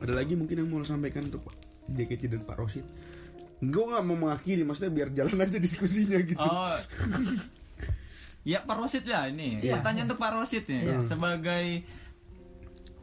Ada 0.00 0.14
lagi 0.14 0.34
mungkin 0.34 0.62
yang 0.62 0.68
mau 0.70 0.78
lo 0.78 0.86
sampaikan 0.86 1.26
untuk 1.26 1.44
Pak 1.44 1.54
JKT 1.90 2.30
dan 2.30 2.40
Pak 2.42 2.56
Rosid 2.56 2.86
Gue 3.60 3.84
gak 3.86 4.04
mau 4.04 4.14
mengakhiri 4.14 4.62
maksudnya 4.62 4.92
biar 4.92 5.08
jalan 5.10 5.38
aja 5.40 5.58
diskusinya 5.58 6.18
gitu 6.20 6.38
Oh. 6.38 6.74
ya 8.50 8.60
Pak 8.60 8.76
Rosid 8.76 9.04
ya 9.04 9.24
ini. 9.26 9.58
Iya. 9.58 9.80
Pertanyaan 9.80 10.06
untuk 10.06 10.20
Pak 10.20 10.32
Rosid 10.36 10.68
nih. 10.68 11.00
Sebagai 11.00 11.80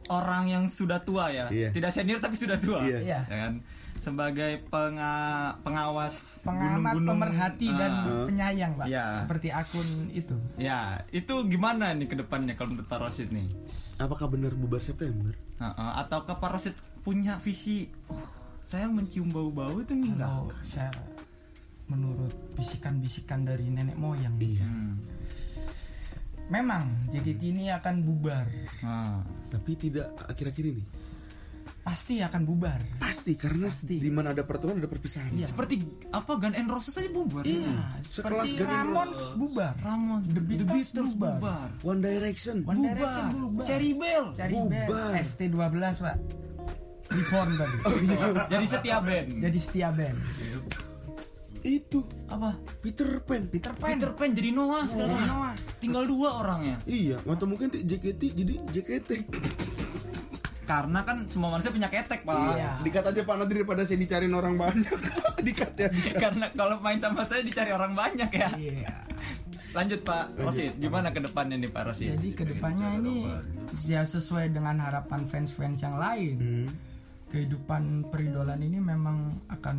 orang 0.06 0.44
yang 0.46 0.64
sudah 0.70 1.02
tua 1.02 1.34
ya. 1.34 1.50
Iya. 1.50 1.74
Tidak 1.74 1.90
senior 1.90 2.22
tapi 2.22 2.38
sudah 2.38 2.62
tua. 2.62 2.84
Iya. 2.86 2.98
Iya. 3.02 3.20
Ya 3.26 3.36
kan? 3.48 3.54
Sebagai 4.02 4.58
penga 4.66 5.14
pengawas 5.62 6.42
Pengamat, 6.42 6.98
gunung-gunung 6.98 7.22
pemerhati 7.22 7.68
dan 7.70 7.92
Ah. 7.94 8.26
penyayang, 8.26 8.74
Pak. 8.74 8.86
Iya. 8.90 9.06
Seperti 9.22 9.48
akun 9.54 9.88
itu. 10.10 10.34
Ya, 10.58 11.06
itu 11.14 11.30
gimana 11.46 11.94
nih 11.94 12.10
ke 12.10 12.18
depannya 12.18 12.58
kalau 12.58 12.74
menurut 12.74 12.90
Pak 12.90 12.98
Rosid 12.98 13.30
nih? 13.30 13.46
Apakah 14.02 14.26
benar 14.26 14.58
bubar 14.58 14.82
September? 14.82 15.30
Heeh, 15.62 15.90
atau 16.02 16.26
ke 16.26 16.34
Pak 16.34 16.50
Rosid 16.50 16.74
punya 17.06 17.38
visi 17.38 17.86
oh, 18.10 18.18
saya 18.58 18.90
mencium 18.90 19.30
bau-bau 19.30 19.78
itu 19.78 19.94
nih 19.94 20.18
enggak. 20.18 20.50
Kalau 20.50 20.50
saya 20.66 20.90
menurut 21.86 22.34
bisikan-bisikan 22.58 23.46
dari 23.46 23.70
nenek 23.70 23.94
moyang, 23.94 24.34
Iya 24.34 24.66
Hmm. 24.66 24.98
memang 26.50 26.90
JKT 27.08 27.54
ini 27.54 27.70
akan 27.70 28.02
bubar. 28.02 28.50
Nah. 28.82 29.22
Tapi 29.46 29.78
tidak 29.78 30.10
akhir-akhir 30.26 30.64
ini 30.66 30.82
Pasti 31.82 32.22
akan 32.22 32.46
bubar. 32.46 32.78
Pasti 33.02 33.34
karena 33.34 33.66
di 33.82 34.06
mana 34.14 34.30
ada 34.30 34.46
pertemuan 34.46 34.78
ada 34.78 34.86
perpisahan 34.86 35.34
Seperti 35.34 35.82
apa 36.14 36.38
Gun 36.38 36.54
N' 36.54 36.70
Roses 36.70 36.94
aja 36.94 37.10
bubar. 37.10 37.42
Iya 37.42 37.98
Sekelas 38.06 38.54
Seperti 38.54 38.62
Gun 38.62 38.70
Ramones 38.70 39.34
bubar. 39.34 39.74
Ramon, 39.82 40.22
The 40.30 40.42
Beatles 40.46 40.94
bubar. 41.18 41.42
bubar. 41.42 41.68
One 41.82 41.98
Direction 41.98 42.62
One 42.62 42.86
Direction 42.86 43.34
bubar. 43.34 43.66
Cherry 43.66 43.92
Bell. 43.98 44.30
Cari 44.30 44.54
Bubar. 44.54 44.86
band 44.86 45.26
ST12 45.26 45.84
pak 46.06 46.16
Reborn 47.12 47.50
tadi 47.58 47.76
Jadi 48.46 48.66
setia 48.70 48.98
band. 49.02 49.28
Jadi 49.42 49.58
setia 49.58 49.88
band 49.90 50.16
Itu 51.66 52.06
Apa? 52.30 52.62
Peter 52.78 53.10
Pan 53.26 53.42
Peter 53.50 53.74
Pan 53.74 53.98
Peter 53.98 54.14
Pan 54.14 54.30
jadi 54.30 54.54
Noah 54.54 54.86
sekarang. 54.86 55.18
Noah. 55.18 55.54
Tinggal 55.82 56.06
dua 56.06 56.46
orangnya. 56.46 56.78
Iya 56.86 57.18
atau 57.26 57.50
mungkin 57.50 57.74
JKT 57.74 58.22
jadi 58.38 58.54
JKT 58.70 59.10
karena 60.62 61.02
kan 61.02 61.26
semua 61.26 61.50
manusia 61.50 61.68
punya 61.68 61.86
ketek 61.86 62.22
pak 62.22 62.54
Iya. 62.54 62.70
Dikat 62.80 63.04
aja 63.04 63.20
Pak 63.20 63.34
Nadir 63.36 63.60
daripada 63.60 63.82
saya 63.82 63.98
dicariin 63.98 64.30
orang 64.30 64.54
banyak. 64.54 64.94
Dikat 65.42 65.74
ya. 65.74 65.88
karena 66.16 66.46
kalau 66.50 66.78
main 66.78 66.96
sama 66.96 67.22
saya 67.24 67.42
dicari 67.42 67.70
orang 67.70 67.92
banyak 67.92 68.30
ya 68.30 68.48
Iya. 68.54 68.94
lanjut 69.72 70.04
pak 70.04 70.36
Rosid 70.36 70.76
gimana 70.76 71.10
ke 71.10 71.18
depannya 71.18 71.56
nih 71.56 71.66
pak 71.66 71.82
Rosid 71.84 72.12
Jadi 72.12 72.28
ke 72.30 72.44
depannya 72.44 72.94
ini 72.94 73.24
ya 73.82 74.04
sesuai 74.04 74.50
dengan 74.50 74.76
harapan 74.78 75.24
fans-fans 75.24 75.80
yang 75.80 75.96
lain. 75.96 76.36
Hmm. 76.36 76.68
Kehidupan 77.26 77.82
peridolan 78.06 78.60
ini 78.60 78.76
memang 78.76 79.16
akan 79.48 79.76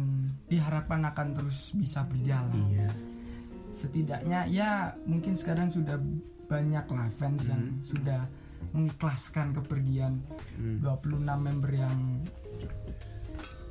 diharapkan 0.47 1.05
akan 1.05 1.27
terus 1.33 1.71
bisa 1.71 2.01
berjalan. 2.03 2.57
Iya. 2.67 2.89
Setidaknya 3.69 4.45
ya 4.47 4.71
mungkin 5.03 5.33
sekarang 5.33 5.69
sudah 5.69 6.01
banyak 6.45 6.85
lah 6.85 7.07
fans 7.09 7.47
yang 7.47 7.61
Hmm. 7.63 7.81
sudah 7.83 8.21
mengikhlaskan 8.73 9.53
kepergian 9.53 10.17
26 10.81 10.83
member 11.39 11.71
yang 11.71 11.97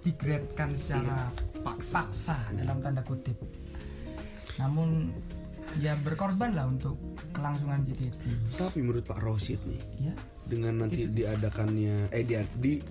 digradkan 0.01 0.71
secara 0.73 1.31
paksa, 1.63 2.11
dalam 2.53 2.79
tanda 2.79 3.03
kutip. 3.03 3.39
Namun 4.59 5.11
ya 5.79 5.95
berkorban 5.99 6.53
lah 6.53 6.67
untuk 6.67 6.99
kelangsungan 7.31 7.83
JKT. 7.83 8.23
Tapi 8.57 8.79
menurut 8.79 9.05
Pak 9.05 9.19
Rosid 9.19 9.63
nih, 9.65 9.81
Ya, 10.03 10.15
dengan 10.45 10.75
nanti 10.81 11.07
diadakannya 11.07 12.11
eh 12.11 12.23
dia 12.23 12.43
di 12.53 12.83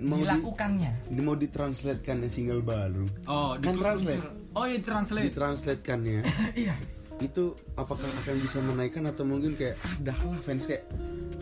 mau 0.00 0.16
di, 0.16 0.22
dilakukannya. 0.22 0.92
di- 1.06 1.20
mau 1.20 1.34
ditranslatekannya 1.34 2.26
single 2.28 2.62
baru. 2.62 3.06
oh 3.26 3.58
Kan 3.58 3.74
di- 3.74 3.80
translate. 3.80 4.22
oh 4.52 4.64
iya 4.64 4.78
translate 4.80 5.26
Ditranslatekannya. 5.28 6.20
Iya. 6.62 6.74
itu 7.16 7.44
apakah 7.72 8.02
akan 8.02 8.36
bisa 8.36 8.58
menaikkan 8.60 9.06
atau 9.06 9.22
mungkin 9.22 9.54
kayak 9.54 9.78
ah 9.78 9.94
dah 10.02 10.18
lah 10.20 10.34
fans 10.36 10.66
kayak 10.66 10.82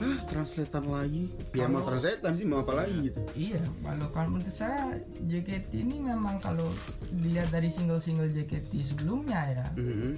ah 0.03 0.19
translatean 0.27 0.85
lagi 0.85 1.25
ya 1.53 1.65
mau 1.65 1.81
translatean 1.81 2.35
sih 2.35 2.43
mau 2.43 2.61
apa 2.61 2.75
lagi 2.77 3.07
gitu 3.07 3.21
Iya, 3.33 3.63
kalau 3.81 4.07
kalau 4.11 4.29
menurut 4.31 4.51
saya 4.53 4.99
JKT 5.23 5.71
ini 5.79 6.03
memang 6.03 6.37
kalau 6.37 6.67
dilihat 7.15 7.49
dari 7.49 7.69
single-single 7.69 8.27
JKT 8.27 8.71
sebelumnya 8.83 9.39
ya 9.49 9.67
Mhm. 9.73 10.13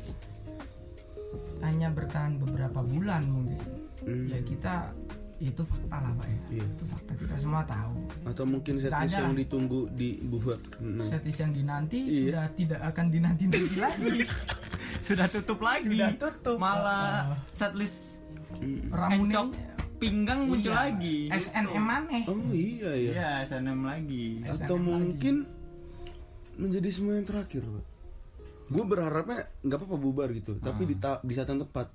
hanya 1.60 1.88
bertahan 1.90 2.36
beberapa 2.38 2.80
bulan 2.82 3.24
mungkin. 3.26 3.60
Hmm. 4.02 4.28
Ya 4.28 4.40
kita 4.40 4.92
itu 5.38 5.60
fakta 5.60 5.96
lah 5.98 6.12
pak 6.14 6.26
ya. 6.26 6.38
Iya. 6.52 6.64
Itu 6.66 6.84
fakta 6.86 7.12
kita 7.14 7.34
semua 7.36 7.62
tahu. 7.64 7.96
atau 8.24 8.44
mungkin 8.44 8.74
setlist 8.76 8.96
ada 9.12 9.20
yang 9.22 9.32
lah. 9.32 9.38
ditunggu 9.38 9.80
dibuat 9.92 10.60
nah, 10.78 11.04
Setlist 11.04 11.40
yang 11.40 11.52
dinanti 11.52 12.00
Iya. 12.00 12.20
sudah 12.24 12.44
tidak 12.54 12.80
akan 12.82 13.04
dinanti 13.10 13.44
nanti 13.46 13.76
lagi. 13.76 14.24
sudah 15.06 15.26
tutup 15.26 15.60
lagi 15.60 15.92
Sudah 15.92 16.12
tutup. 16.16 16.56
malah 16.56 17.26
Oh. 17.26 17.36
setlist 17.50 18.24
Ramune 18.88 19.28
encok 19.28 19.48
pinggang 20.04 20.40
muncul 20.44 20.68
Iya. 20.68 20.80
lagi 20.84 21.18
SNM 21.30 21.86
aneh. 21.86 22.22
oh 22.26 22.38
iya 22.50 22.90
ya 22.92 23.10
iya 23.10 23.30
SNM 23.42 23.80
lagi. 23.82 24.44
Atau 24.44 24.76
SNM 24.76 24.84
mungkin 24.84 25.34
menjadi 26.54 26.88
semua 26.88 27.16
yang 27.16 27.24
terakhir 27.24 27.64
pak. 27.64 27.84
Gue 28.66 28.84
berharapnya 28.84 29.40
nggak 29.60 29.78
apa-apa 29.78 29.96
bubar 29.96 30.28
gitu 30.30 30.56
tapi 30.58 30.84
di, 30.84 30.94
ta- 30.94 31.20
di 31.20 31.32
saat 31.32 31.46
yang 31.46 31.60
tepat 31.60 31.88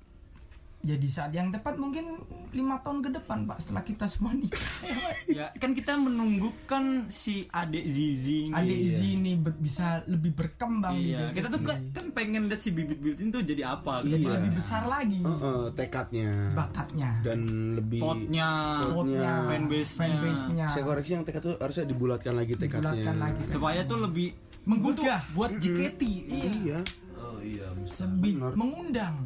Jadi 0.80 1.06
saat 1.06 1.28
yang 1.30 1.48
tepat 1.48 1.76
mungkin 1.76 2.16
lima 2.50 2.80
tahun 2.80 2.98
ke 3.00 3.10
depan 3.12 3.44
pak 3.44 3.60
setelah 3.60 3.82
kita 3.82 4.04
semua 4.04 4.32
nikah. 4.32 4.58
ya 5.30 5.52
kan 5.54 5.70
kita 5.70 5.94
menunggukan 5.94 6.84
si 7.06 7.44
adik 7.46 7.84
Zizi 7.84 8.48
ini. 8.48 8.54
Adik 8.54 8.78
Izzy 8.80 9.08
ini 9.14 9.32
ber- 9.36 9.54
bisa 9.54 10.00
lebih 10.04 10.32
berkembang 10.32 10.96
iya 10.96 11.20
JKT. 11.22 11.36
kita 11.36 11.48
tuh 11.48 11.60
kan, 11.62 11.78
kan 11.92 12.06
pengen 12.10 12.48
lihat 12.48 12.58
si 12.58 12.70
bibit-bibit 12.70 13.18
itu 13.18 13.30
tuh 13.30 13.44
jadi 13.44 13.62
apa 13.70 14.02
gitu. 14.02 14.24
Iya. 14.24 14.34
lebih 14.34 14.50
besar 14.56 14.82
lagi 14.84 15.20
Heeh, 15.20 15.64
tekadnya 15.72 16.30
bakatnya. 16.52 17.10
dan 17.20 17.40
lebih 17.76 18.00
vote-nya 18.00 18.48
Vote-nya, 18.88 19.32
fanbase-nya. 19.46 20.00
fanbase-nya. 20.00 20.66
saya 20.66 20.82
koreksi 20.82 21.10
yang 21.12 21.22
tekad 21.22 21.42
tuh 21.44 21.56
harusnya 21.56 21.84
dibulatkan 21.84 22.32
lagi 22.32 22.56
tekadnya 22.56 22.90
Dibulatkan 22.90 23.16
lagi. 23.20 23.42
supaya 23.46 23.84
tuh 23.84 24.00
lebih 24.00 24.32
Menggugah. 24.60 25.20
Buat 25.32 25.56
JKT 25.56 26.02
iya 26.28 26.78
Oh 27.16 27.36
iya, 27.38 27.64
bisa. 27.74 28.04
Sebi 28.04 28.36
mengundang. 28.36 29.16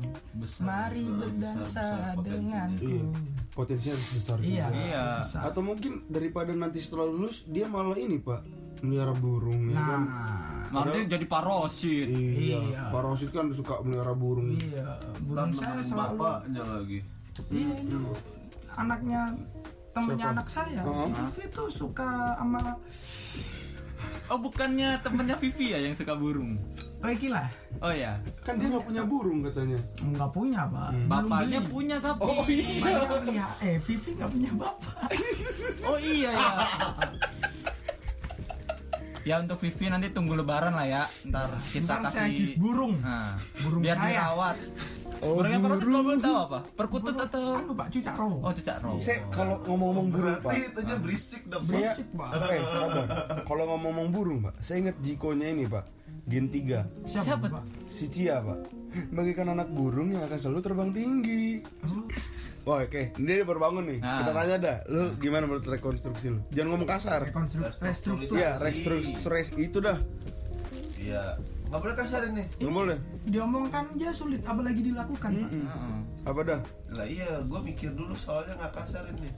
Besar, 0.45 0.65
Mari 0.67 1.05
besar, 1.09 1.17
berdansa 1.17 1.85
denganku. 2.21 2.85
iya 2.85 3.05
potensinya 3.51 3.95
harus 3.95 4.11
besar 4.13 4.37
juga. 4.39 4.51
Iya. 4.51 4.67
Iya. 4.69 5.05
bisa. 5.21 5.39
atau 5.43 5.61
mungkin 5.61 5.93
daripada 6.07 6.53
nanti 6.53 6.79
setelah 6.79 7.07
lulus 7.07 7.47
dia 7.47 7.65
malah 7.65 7.95
ini 7.95 8.19
pak 8.19 8.43
melihara 8.81 9.15
burung 9.15 9.71
ya 9.71 9.81
kan 9.81 10.03
Nah, 10.67 10.83
Nanti 10.83 11.07
jadi 11.07 11.23
parosit. 11.25 12.11
iya, 12.11 12.59
Iya. 12.59 12.83
Pak 12.91 12.99
Rosid 12.99 13.31
kan 13.31 13.47
suka 13.49 13.79
melihara 13.81 14.11
burung 14.11 14.59
iya, 14.59 14.99
burung 15.23 15.55
saya 15.55 15.71
nemenin 15.71 15.87
selalu 15.87 16.19
bapaknya 16.19 16.63
lagi. 16.67 16.99
Iya, 17.47 17.75
ini 17.79 17.95
anaknya 18.75 19.21
temennya 19.95 20.19
Siapa? 20.21 20.35
anak 20.35 20.49
saya. 20.51 20.81
Oh. 20.83 21.07
Si 21.07 21.11
Vivi 21.15 21.45
tuh 21.49 21.69
suka 21.71 22.11
sama 22.35 22.63
Oh 24.27 24.39
bukannya 24.41 24.99
temennya 24.99 25.37
Vivi 25.37 25.67
ya 25.69 25.79
yang 25.79 25.95
suka 25.95 26.19
burung? 26.19 26.59
Reki 27.05 27.29
lah. 27.29 27.45
Oh 27.79 27.93
ya, 27.93 28.17
kan 28.41 28.57
dia 28.57 28.65
nggak 28.67 28.81
punya 28.83 29.03
burung 29.05 29.45
katanya 29.45 29.77
Enggak 30.01 30.31
punya, 30.31 30.65
Pak. 30.65 30.89
Belum 30.91 31.05
bapaknya 31.07 31.61
punya 31.63 31.97
tapi. 31.99 32.23
oh 32.23 32.45
iya 32.47 32.81
Banyak 32.81 33.23
lihat 33.29 33.53
eh 33.61 33.77
Vivi 33.79 34.11
nggak 34.15 34.31
punya 34.31 34.51
bapak. 34.55 34.95
Oh 35.85 35.99
iya 36.01 36.33
ya. 36.33 36.49
ya 39.23 39.35
untuk 39.39 39.57
Vivi 39.59 39.85
nanti 39.87 40.09
tunggu 40.11 40.33
lebaran 40.33 40.73
lah 40.73 40.87
ya. 40.87 41.05
Ntar 41.25 41.49
kita 41.67 42.01
Ntar 42.01 42.09
kasih 42.09 42.57
burung. 42.57 42.97
Nah, 42.99 43.37
Burung 43.61 43.81
biar 43.81 43.97
saya. 43.97 44.09
dirawat. 44.11 44.57
Oh, 45.21 45.41
burung. 45.41 45.61
kalau 45.61 45.77
belum 46.03 46.21
tahu 46.21 46.37
apa? 46.39 46.59
Perkutut 46.71 47.17
atau 47.17 47.43
Anu 47.59 47.73
Pak 47.73 47.89
Cucak 47.91 48.15
Roh. 48.15 48.41
Oh 48.41 48.53
cecak 48.53 48.77
roh. 48.81 48.97
saya 48.97 49.25
kalau 49.29 49.61
ngomong-ngomong 49.63 50.09
burung 50.09 50.37
pak 50.37 50.53
Berarti 50.53 50.69
itunya 50.71 50.97
berisik 50.97 51.43
dong. 51.49 51.61
saya 51.61 51.81
Berisik, 51.87 52.09
Pak. 52.13 52.31
eh 52.49 52.61
sabar 52.61 53.05
kalau 53.45 53.65
ngomong-ngomong 53.67 54.09
burung 54.09 54.39
pak 54.41 54.55
saya 54.59 54.77
ingat 54.81 54.97
jikonya 55.01 55.49
ini 55.51 55.65
pak 55.65 55.85
Gen 56.25 56.49
3 56.49 57.05
Siapa? 57.05 57.47
Pak? 57.49 57.63
si 57.89 58.09
Cia 58.09 58.41
pak 58.41 58.59
bagikan 59.11 59.51
anak 59.51 59.75
burung 59.75 60.15
yang 60.15 60.23
akan 60.23 60.39
selalu 60.39 60.61
terbang 60.63 60.91
tinggi 60.95 61.61
Wah 62.65 62.81
oke, 62.81 63.13
ini 63.21 63.29
dia 63.29 63.45
baru 63.45 63.61
bangun 63.61 63.85
nih. 63.85 64.01
Nah. 64.01 64.25
Kita 64.25 64.33
tanya 64.33 64.57
dah, 64.57 64.77
lu 64.89 65.05
gimana 65.21 65.45
menurut 65.45 65.69
rekonstruksi 65.69 66.33
lu? 66.33 66.41
Jangan 66.49 66.69
ngomong 66.73 66.89
kasar. 66.89 67.21
Rekonstruksi 67.29 67.77
restruktur. 67.85 68.41
Iya, 68.41 68.57
rekonstruksi 68.57 69.69
itu 69.69 69.85
dah. 69.85 70.01
Iya. 70.97 71.37
Nggak 71.69 71.81
boleh 71.85 71.97
kasar 72.01 72.21
ini. 72.25 72.45
Nggak 72.65 72.73
boleh. 72.73 72.99
Diomongkan 73.29 73.85
aja 73.93 74.17
sulit 74.17 74.41
apalagi 74.49 74.81
dilakukan, 74.81 75.31
Pak. 75.37 75.51
Heeh. 75.53 75.99
Apa 76.25 76.41
dah? 76.41 76.61
Lah 76.97 77.05
iya, 77.05 77.45
gue 77.45 77.61
mikir 77.61 77.93
dulu 77.93 78.17
soalnya 78.17 78.57
nggak 78.57 78.73
kasar 78.73 79.05
ini. 79.13 79.29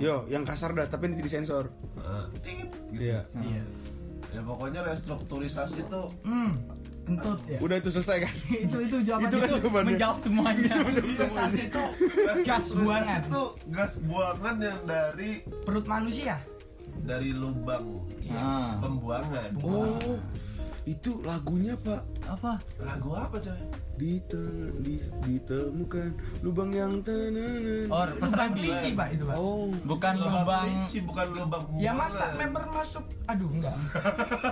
Yo, 0.00 0.24
yang 0.32 0.48
kasar 0.48 0.72
dah, 0.72 0.88
tapi 0.88 1.12
nanti 1.12 1.28
disensor. 1.28 1.68
Nah, 2.00 2.24
tit, 2.40 2.72
gitu. 2.88 3.04
Iya. 3.04 3.20
Iya. 3.36 3.62
Ya 4.32 4.40
pokoknya 4.40 4.80
restrukturisasi 4.82 5.84
tuh 5.86 6.08
Hmm. 6.22 6.52
Entut 7.02 7.42
ya. 7.44 7.58
Udah 7.58 7.76
itu 7.76 7.90
selesai 7.90 8.16
kan? 8.22 8.34
itu 8.64 8.76
itu 8.80 8.96
jawaban 9.02 9.26
itu 9.26 9.36
kan 9.36 9.48
itu. 9.48 9.56
jawabannya. 9.58 9.88
Menjawab 9.90 10.18
semuanya. 10.18 10.72
Investasi 11.02 11.60
itu 11.66 11.84
gas 12.40 12.64
restrukturisasi 12.64 12.78
buangan 12.78 13.20
tuh 13.28 13.48
gas 13.68 13.92
buangan 14.02 14.56
yang 14.58 14.80
dari 14.82 15.30
perut 15.60 15.84
manusia. 15.84 16.38
dari 16.94 17.34
lubang 17.34 17.98
Ah. 18.30 18.78
pembuangan. 18.78 19.50
Oh, 19.58 19.98
itu 20.84 21.22
lagunya 21.22 21.74
pak. 21.76 22.02
Apa? 22.26 22.58
Lagu 22.78 23.12
apa 23.12 23.38
coy? 23.38 23.60
Dite- 23.92 24.74
di- 24.80 24.98
ditemukan 25.22 26.10
lubang 26.42 26.70
yang 26.70 26.98
tenanan. 27.00 27.86
Oh, 27.86 28.02
terserah 28.08 28.50
kelinci, 28.50 28.88
Pak 28.92 29.08
itu, 29.12 29.22
Pak. 29.22 29.36
Oh, 29.36 29.70
Bukan 29.84 30.14
lubang 30.18 30.42
kelinci, 30.66 30.98
bukan 31.02 31.26
lubang 31.30 31.62
Ya 31.76 31.92
masa 31.92 32.34
member 32.34 32.66
masuk 32.68 33.04
aduh 33.24 33.46
enggak. 33.48 33.76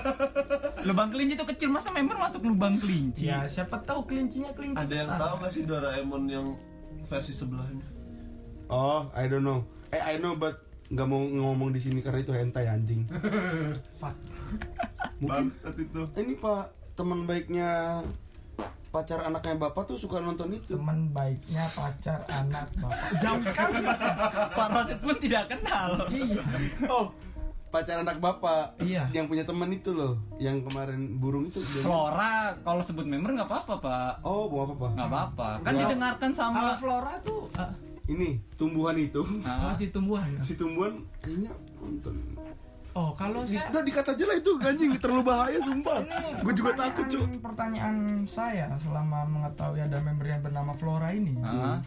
lubang 0.87 1.11
kelinci 1.11 1.35
itu 1.35 1.47
kecil 1.47 1.69
masa 1.69 1.91
member 1.91 2.15
masuk 2.17 2.47
lubang 2.47 2.79
kelinci. 2.79 3.27
Ya 3.27 3.43
siapa 3.45 3.83
tahu 3.83 4.07
kelincinya 4.07 4.55
kelinci 4.55 4.79
Ada 4.79 4.95
yang 4.95 5.11
tahu 5.19 5.35
nggak 5.41 5.51
sih 5.51 5.63
Doraemon 5.65 6.25
yang 6.27 6.47
versi 7.03 7.33
sebelahnya? 7.33 7.83
oh, 8.69 9.11
I 9.13 9.27
don't 9.27 9.43
know. 9.43 9.67
Eh, 9.91 9.99
I 9.99 10.23
know 10.23 10.39
but 10.39 10.63
nggak 10.91 11.07
mau 11.07 11.23
ngomong 11.23 11.71
di 11.71 11.79
sini 11.79 12.03
karena 12.03 12.19
itu 12.19 12.35
hentai 12.35 12.67
anjing. 12.67 13.07
Fuck. 14.01 14.17
Mungkin 15.19 15.53
Bangsat 15.53 15.77
itu. 15.77 16.03
ini 16.19 16.35
pak 16.35 16.67
teman 16.93 17.25
baiknya 17.25 18.03
pacar 18.91 19.23
anaknya 19.23 19.55
bapak 19.57 19.87
tuh 19.87 19.95
suka 19.95 20.19
nonton 20.19 20.51
itu. 20.51 20.75
Teman 20.75 21.15
baiknya 21.15 21.63
pacar 21.71 22.27
anak 22.29 22.67
bapak. 22.75 22.99
Jauh 23.23 23.39
sekali. 23.41 23.87
Pak 24.51 24.69
Rosid 24.69 24.99
pun 24.99 25.15
tidak 25.17 25.47
kenal. 25.47 26.11
iya. 26.11 26.43
Oh, 26.91 27.15
pacar 27.71 28.03
anak 28.03 28.19
bapak. 28.19 28.75
Iya. 28.83 29.07
Yang 29.15 29.27
punya 29.31 29.45
teman 29.47 29.71
itu 29.71 29.95
loh, 29.95 30.19
yang 30.43 30.59
kemarin 30.61 31.23
burung 31.23 31.47
itu. 31.47 31.63
Flora 31.63 32.59
kalau 32.67 32.83
sebut 32.83 33.07
member 33.07 33.31
nggak 33.31 33.47
apa-apa 33.47 33.75
pak. 33.79 34.13
Oh, 34.27 34.51
mau 34.51 34.67
apa 34.67 34.75
pak? 34.75 34.91
Nggak 34.99 35.09
apa-apa. 35.09 35.49
Kan 35.63 35.71
Nggak. 35.71 35.87
didengarkan 35.87 36.31
sama. 36.35 36.75
flora 36.75 37.15
tuh 37.23 37.47
ah, 37.55 37.71
Ini 38.11 38.29
tumbuhan 38.53 38.99
itu. 38.99 39.23
Oh, 39.23 39.73
si 39.73 39.89
tumbuhan. 39.89 40.27
Si 40.43 40.55
tumbuhan 40.55 40.99
kayaknya 41.19 41.55
nonton. 41.79 42.15
Oh, 42.91 43.15
kalau 43.15 43.47
Di- 43.47 43.55
saya 43.55 43.71
Udah 43.71 43.83
dikata 43.87 44.11
aja 44.13 44.25
lah 44.27 44.35
itu 44.35 44.51
anjing 44.59 44.91
terlalu 44.99 45.23
bahaya 45.23 45.63
sumpah. 45.63 46.03
Gue 46.43 46.51
juga 46.53 46.75
takut 46.75 47.07
cuy. 47.07 47.39
pertanyaan- 47.39 48.27
saya 48.27 48.67
selama 48.77 49.23
mengetahui 49.31 49.79
ada 49.79 50.03
member 50.03 50.27
yang 50.27 50.43
bernama 50.43 50.75
Flora 50.75 51.15
ini. 51.15 51.39
Ah. 51.41 51.79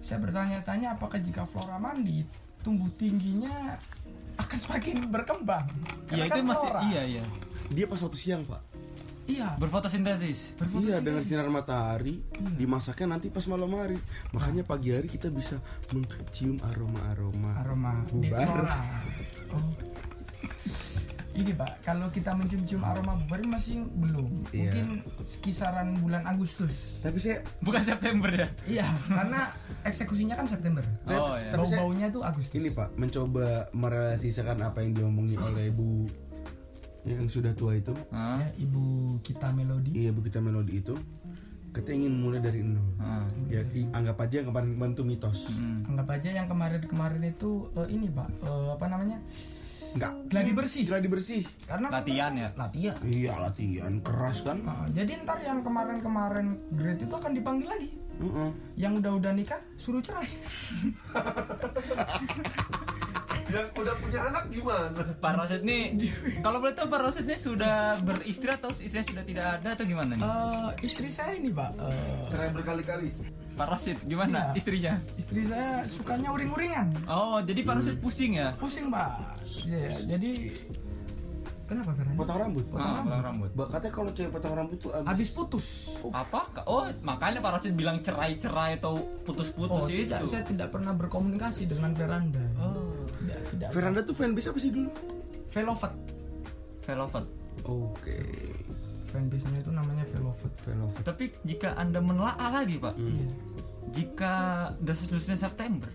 Saya 0.00 0.16
bertanya-tanya 0.18 0.96
apakah 0.96 1.20
jika 1.20 1.44
Flora 1.44 1.76
mandi 1.76 2.24
tumbuh 2.60 2.88
tingginya 2.96 3.76
akan 4.36 4.58
semakin 4.58 5.12
berkembang. 5.12 5.68
Iya 6.08 6.24
itu 6.24 6.40
kan 6.40 6.44
masih 6.46 6.68
flora. 6.68 6.80
iya 6.88 7.02
iya. 7.04 7.24
Dia 7.70 7.84
pas 7.84 8.00
waktu 8.00 8.16
siang, 8.16 8.42
Pak. 8.42 8.60
Iya. 9.30 9.48
Berfotosintesis. 9.62 10.58
Iya, 10.82 10.98
dengan 10.98 11.22
sinar 11.22 11.46
matahari 11.54 12.18
dimasaknya 12.58 13.14
nanti 13.16 13.30
pas 13.30 13.46
malam 13.46 13.70
hari. 13.78 13.96
Makanya 14.34 14.66
pagi 14.66 14.90
hari 14.90 15.06
kita 15.06 15.30
bisa 15.30 15.62
mencium 15.94 16.58
aroma-aroma. 16.66 17.50
aroma 17.62 17.92
Bubar. 18.10 18.66
Oh. 19.54 19.90
Ini 21.30 21.54
pak, 21.54 21.86
kalau 21.86 22.10
kita 22.10 22.34
mencium-cium 22.34 22.82
aroma 22.82 23.14
bubar 23.14 23.38
masih 23.46 23.86
belum. 23.86 24.50
Iya. 24.50 24.74
Mungkin 24.74 24.86
kisaran 25.40 26.02
bulan 26.02 26.26
Agustus. 26.26 27.00
Tapi 27.06 27.22
saya 27.22 27.46
Bukan 27.62 27.86
September 27.86 28.28
ya. 28.28 28.48
Iya, 28.66 28.88
karena 29.06 29.46
eksekusinya 29.86 30.34
kan 30.34 30.50
September. 30.50 30.82
Oh 31.06 31.30
iya. 31.38 31.54
Tapi 31.54 31.70
Bau-baunya 31.70 32.10
tuh 32.10 32.26
Agustus. 32.26 32.58
ini 32.58 32.74
Pak 32.74 32.98
mencoba 32.98 33.70
merealisasikan 33.72 34.58
apa 34.58 34.82
yang 34.82 34.92
diomongin 34.92 35.38
oleh 35.38 35.70
Bu 35.70 36.10
yang 37.08 37.26
sudah 37.26 37.52
tua 37.56 37.76
itu. 37.76 37.96
Ya, 38.12 38.44
ibu 38.60 39.16
kita 39.24 39.52
melodi. 39.52 39.96
Iya, 39.96 40.10
Bu 40.12 40.20
kita 40.20 40.40
melodi 40.42 40.84
itu. 40.84 40.96
Kita 41.70 41.94
ingin 41.94 42.18
mulai 42.18 42.42
dari 42.42 42.66
nol. 42.66 42.82
Hah. 42.98 43.30
Ya, 43.46 43.62
anggap 43.94 44.18
aja 44.26 44.42
yang 44.42 44.50
kemarin-kemarin 44.50 44.92
itu 44.98 45.04
mitos. 45.06 45.54
Hmm. 45.54 45.86
Anggap 45.86 46.18
aja 46.18 46.28
yang 46.34 46.46
kemarin-kemarin 46.50 47.22
itu 47.30 47.70
eh, 47.78 47.88
ini 47.94 48.10
pak, 48.10 48.26
eh, 48.42 48.68
apa 48.74 48.86
namanya? 48.90 49.22
Enggak. 49.90 50.12
Gladi 50.30 50.52
bersih. 50.54 50.82
Gladi 50.86 51.08
bersih. 51.10 51.42
Karena 51.66 51.90
Latihan 51.90 52.32
ya. 52.34 52.48
latihan. 52.58 52.98
Iya, 53.02 53.34
latihan 53.38 54.02
keras 54.02 54.42
kan. 54.42 54.58
Nah, 54.62 54.86
jadi 54.90 55.22
ntar 55.22 55.38
yang 55.42 55.62
kemarin-kemarin 55.62 56.58
grade 56.74 57.06
itu 57.06 57.14
akan 57.14 57.32
dipanggil 57.34 57.68
lagi. 57.70 57.90
Heeh. 58.20 58.50
Yang 58.78 58.92
udah-udah 59.06 59.32
nikah 59.34 59.60
suruh 59.78 60.02
cerai. 60.02 60.26
Yang 63.50 63.66
udah 63.74 63.94
punya 63.96 64.20
anak 64.24 64.44
gimana? 64.48 65.02
Pak 65.16 65.32
Rosid 65.34 65.62
nih, 65.62 65.82
kalau 66.44 66.58
boleh 66.58 66.72
tahu 66.72 66.86
Pak 66.86 67.00
Rosid 67.00 67.24
nih 67.24 67.34
sudah 67.36 67.76
beristri 68.00 68.48
atau 68.48 68.70
istrinya 68.70 69.02
sudah 69.04 69.24
tidak 69.24 69.46
ada 69.56 69.68
atau 69.72 69.84
gimana 69.84 70.12
nih? 70.12 70.22
Eh, 70.22 70.68
istri 70.82 71.08
saya 71.08 71.34
ini 71.34 71.50
pak, 71.50 71.74
eh, 71.76 72.26
Cerai 72.28 72.50
berkali-kali. 72.50 73.10
Pak 73.52 73.66
Rosid 73.68 73.98
gimana 74.04 74.50
Iya. 74.50 74.56
istrinya? 74.56 74.94
istri 75.14 75.42
saya 75.42 75.82
sukanya 75.84 76.30
uring-uringan, 76.30 76.86
Oh, 77.06 77.38
jadi 77.40 77.60
Pak 77.60 77.74
Rosid 77.76 77.98
pusing 77.98 78.32
ya? 78.34 78.54
pusing 78.54 78.88
pak. 78.88 79.18
Iya, 79.62 79.90
jadi 80.08 80.30
kenapa 81.66 81.92
Feren? 81.92 82.14
Potong 82.16 82.38
rambut. 82.40 82.64
Ah, 82.72 82.98
potong 83.00 83.22
rambut. 83.22 83.50
Mbak 83.52 83.68
katanya 83.68 83.92
kalau 83.92 84.10
cewek 84.10 84.30
potong 84.32 84.54
rambut 84.54 84.78
tuh 84.78 84.90
abis, 84.92 85.06
Habis 85.06 85.28
putus. 85.32 85.66
Apa? 86.08 86.40
Oh, 86.64 86.82
makanya 87.02 87.38
Pak 87.38 87.52
Rosid 87.54 87.74
bilang 87.74 88.00
cerai-cerai 88.00 88.74
atau 88.74 88.96
putus-putus 89.22 89.84
Oh 89.84 89.86
itu. 89.86 90.08
tidak, 90.08 90.24
saya 90.24 90.42
tidak 90.42 90.68
pernah 90.70 90.90
berkomunikasi 90.92 91.68
dengan 91.68 91.92
Veranda. 91.92 92.40
Oh, 92.58 92.79
Tidak. 93.60 93.76
Veranda 93.76 94.00
tuh 94.00 94.16
fanbase 94.16 94.48
apa 94.48 94.56
sih 94.56 94.72
dulu? 94.72 94.88
Velvet. 95.52 95.92
Velvet. 96.88 97.26
Oke. 97.68 98.18
Fanbase-nya 99.04 99.60
itu 99.60 99.68
namanya 99.68 100.08
Velvet. 100.08 100.52
Velvet. 100.64 101.04
Tapi 101.04 101.24
jika 101.44 101.76
Anda 101.76 102.00
menelaah 102.00 102.48
lagi, 102.56 102.80
Pak. 102.80 102.96
Iya. 102.96 103.36
Jika 103.92 104.34
desas-desusnya 104.80 105.36
September, 105.36 105.92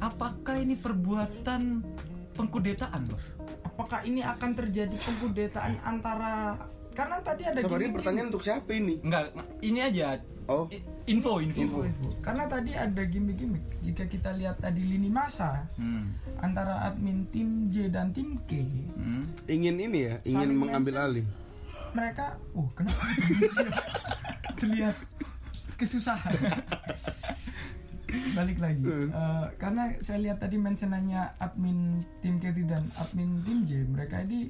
apakah 0.00 0.56
ini 0.56 0.80
perbuatan 0.80 1.84
pengkudetaan, 2.32 3.02
Bos? 3.12 3.36
Apakah 3.68 4.08
ini 4.08 4.24
akan 4.24 4.56
terjadi 4.56 4.96
pengkudetaan 4.96 5.84
antara 5.84 6.56
karena 6.92 7.20
tadi 7.24 7.42
ada 7.48 7.60
Sabar 7.60 7.80
ini 7.80 7.92
pertanyaan 7.92 8.28
untuk 8.32 8.44
siapa 8.44 8.68
ini? 8.72 9.00
Enggak, 9.00 9.32
ini 9.64 9.80
aja. 9.80 10.16
Oh. 10.48 10.68
I- 10.68 10.84
Info, 11.04 11.38
info. 11.38 11.58
info, 11.58 11.78
info. 11.82 12.06
Karena 12.20 12.46
tadi 12.46 12.72
ada 12.72 13.02
gimmick-gimmick. 13.02 13.64
Jika 13.80 14.06
kita 14.06 14.30
lihat 14.32 14.58
tadi 14.58 14.82
lini 14.82 15.08
masa 15.08 15.66
Hmm. 15.74 16.14
antara 16.38 16.84
admin 16.84 17.26
tim 17.26 17.66
J 17.66 17.88
dan 17.88 18.10
tim 18.10 18.38
K, 18.40 18.62
Hmm. 18.92 19.26
Ingin 19.46 19.76
ini 19.80 19.98
ya, 20.04 20.14
ingin 20.22 20.46
Saling 20.46 20.58
mengambil 20.58 20.94
mention. 20.96 21.10
alih. 21.12 21.26
mereka, 21.92 22.24
uh 22.52 22.68
kenapa 22.72 23.04
terlihat 24.56 24.96
kesusahan. 25.74 26.32
Balik 28.32 28.58
lagi, 28.58 28.80
Eh, 28.84 29.46
karena 29.56 29.92
saya 29.98 30.20
lihat 30.20 30.38
tadi 30.38 30.56
mentionannya 30.56 31.36
admin 31.36 32.00
tim 32.20 32.38
K 32.38 32.48
dan 32.62 32.84
admin 32.94 33.42
tim 33.42 33.58
J, 33.62 33.84
mereka 33.84 34.20
ini 34.20 34.48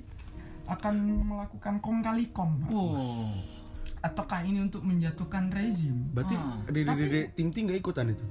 akan 0.65 0.95
melakukan 1.25 1.79
kong 1.79 1.99
kali 2.01 2.29
kong. 2.29 2.61
Pak. 2.61 2.71
Wow. 2.71 3.27
Ataukah 4.03 4.43
ini 4.43 4.59
untuk 4.61 4.83
menjatuhkan 4.83 5.49
rezim? 5.49 5.95
Berarti 6.11 6.35
Ah, 6.35 6.59
di 6.69 6.83
di 6.83 6.93
di 7.07 7.21
tim 7.33 7.49
tim 7.49 7.71
gak 7.71 7.79
ikutan 7.79 8.11
itu? 8.11 8.25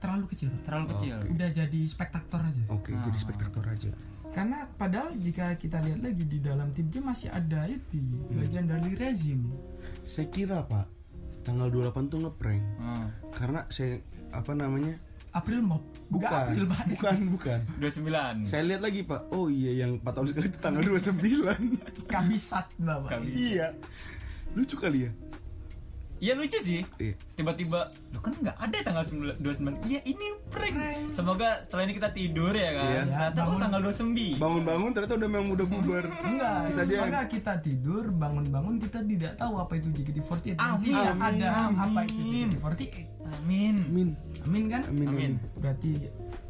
Terlalu 0.00 0.24
kecil, 0.26 0.50
Pak. 0.50 0.60
Terlalu 0.66 0.86
kecil. 0.96 1.14
Udah 1.30 1.48
jadi 1.52 1.80
spektator 1.86 2.40
aja. 2.42 2.62
Oke, 2.72 2.90
jadi 2.90 3.18
spektator 3.20 3.62
aja. 3.62 3.92
Karena 4.32 4.64
padahal 4.66 5.14
jika 5.14 5.52
kita 5.54 5.78
lihat 5.84 6.00
lagi 6.00 6.24
di 6.24 6.40
dalam 6.40 6.72
tim 6.72 6.88
J 6.88 7.04
masih 7.04 7.28
ada 7.30 7.68
itu 7.68 8.00
bagian 8.32 8.64
dari 8.64 8.96
rezim. 8.96 9.46
Saya 10.02 10.26
kira 10.26 10.64
Pak, 10.64 10.88
tanggal 11.44 11.68
28 11.68 12.08
tuh 12.08 12.18
ngeprank. 12.24 12.62
Hmm. 12.80 13.06
Karena 13.30 13.62
saya 13.68 14.00
apa 14.32 14.56
namanya? 14.56 14.96
April 15.32 15.60
Mop. 15.62 15.84
Bukan, 16.08 16.28
Nggak 16.28 16.44
April, 16.44 16.64
Pak. 16.66 16.82
bukan, 16.96 17.16
bukan. 17.36 17.60
29. 17.78 18.48
Saya 18.48 18.62
lihat 18.64 18.82
lagi 18.82 19.00
Pak. 19.04 19.30
Oh 19.30 19.46
iya, 19.48 19.84
yang 19.84 20.00
4 20.00 20.08
tahun 20.08 20.26
sekali 20.28 20.46
itu 20.48 20.58
tanggal 20.58 20.82
29. 20.82 21.78
Kabisat, 22.12 22.66
Bapak. 22.80 23.08
Kabisat. 23.12 23.36
iya. 23.38 23.68
Lucu 24.52 24.76
kali 24.76 25.08
ya? 25.08 25.10
Iya 26.22 26.38
lucu 26.38 26.54
sih. 26.62 26.86
Iya. 27.02 27.18
Tiba-tiba, 27.34 27.82
lu 28.14 28.22
kan 28.22 28.30
nggak 28.38 28.54
ada 28.54 28.78
tanggal 28.86 29.02
9 29.02 29.42
29. 29.42 29.74
Iya 29.90 30.06
ini 30.06 30.26
prank. 30.54 30.78
Semoga 31.10 31.58
setelah 31.66 31.82
ini 31.90 31.98
kita 31.98 32.14
tidur 32.14 32.54
ya 32.54 32.78
kan. 32.78 32.86
Iya. 32.86 33.02
Ternyata 33.10 33.40
oh 33.42 33.46
bangun. 33.50 33.58
tanggal 33.58 33.80
29. 33.90 34.38
Bangun-bangun 34.38 34.90
ternyata 34.94 35.14
udah 35.18 35.28
memang 35.34 35.50
udah 35.50 35.66
bubar. 35.66 36.04
Enggak, 36.06 36.58
Kita 36.70 36.82
aja 36.86 36.94
maka 37.02 37.22
kita 37.26 37.52
tidur, 37.58 38.04
bangun-bangun 38.14 38.74
kita 38.78 39.02
tidak 39.02 39.32
tahu 39.34 39.54
apa 39.58 39.72
itu 39.74 39.90
JKT48. 39.90 40.54
Dan 40.54 40.62
Amin, 40.62 40.94
amin, 40.94 41.22
ada 41.26 41.46
apa 41.74 42.00
itu 42.06 42.22
amin. 42.22 42.48
JKT48. 42.54 42.94
Amin. 43.42 43.74
Amin. 43.82 44.08
Amin 44.46 44.62
kan? 44.70 44.82
Amin. 44.94 45.06
Amin. 45.10 45.32
Berarti 45.58 45.90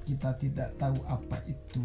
kita 0.02 0.30
tidak 0.38 0.74
tahu 0.76 0.98
apa 1.06 1.38
itu 1.46 1.82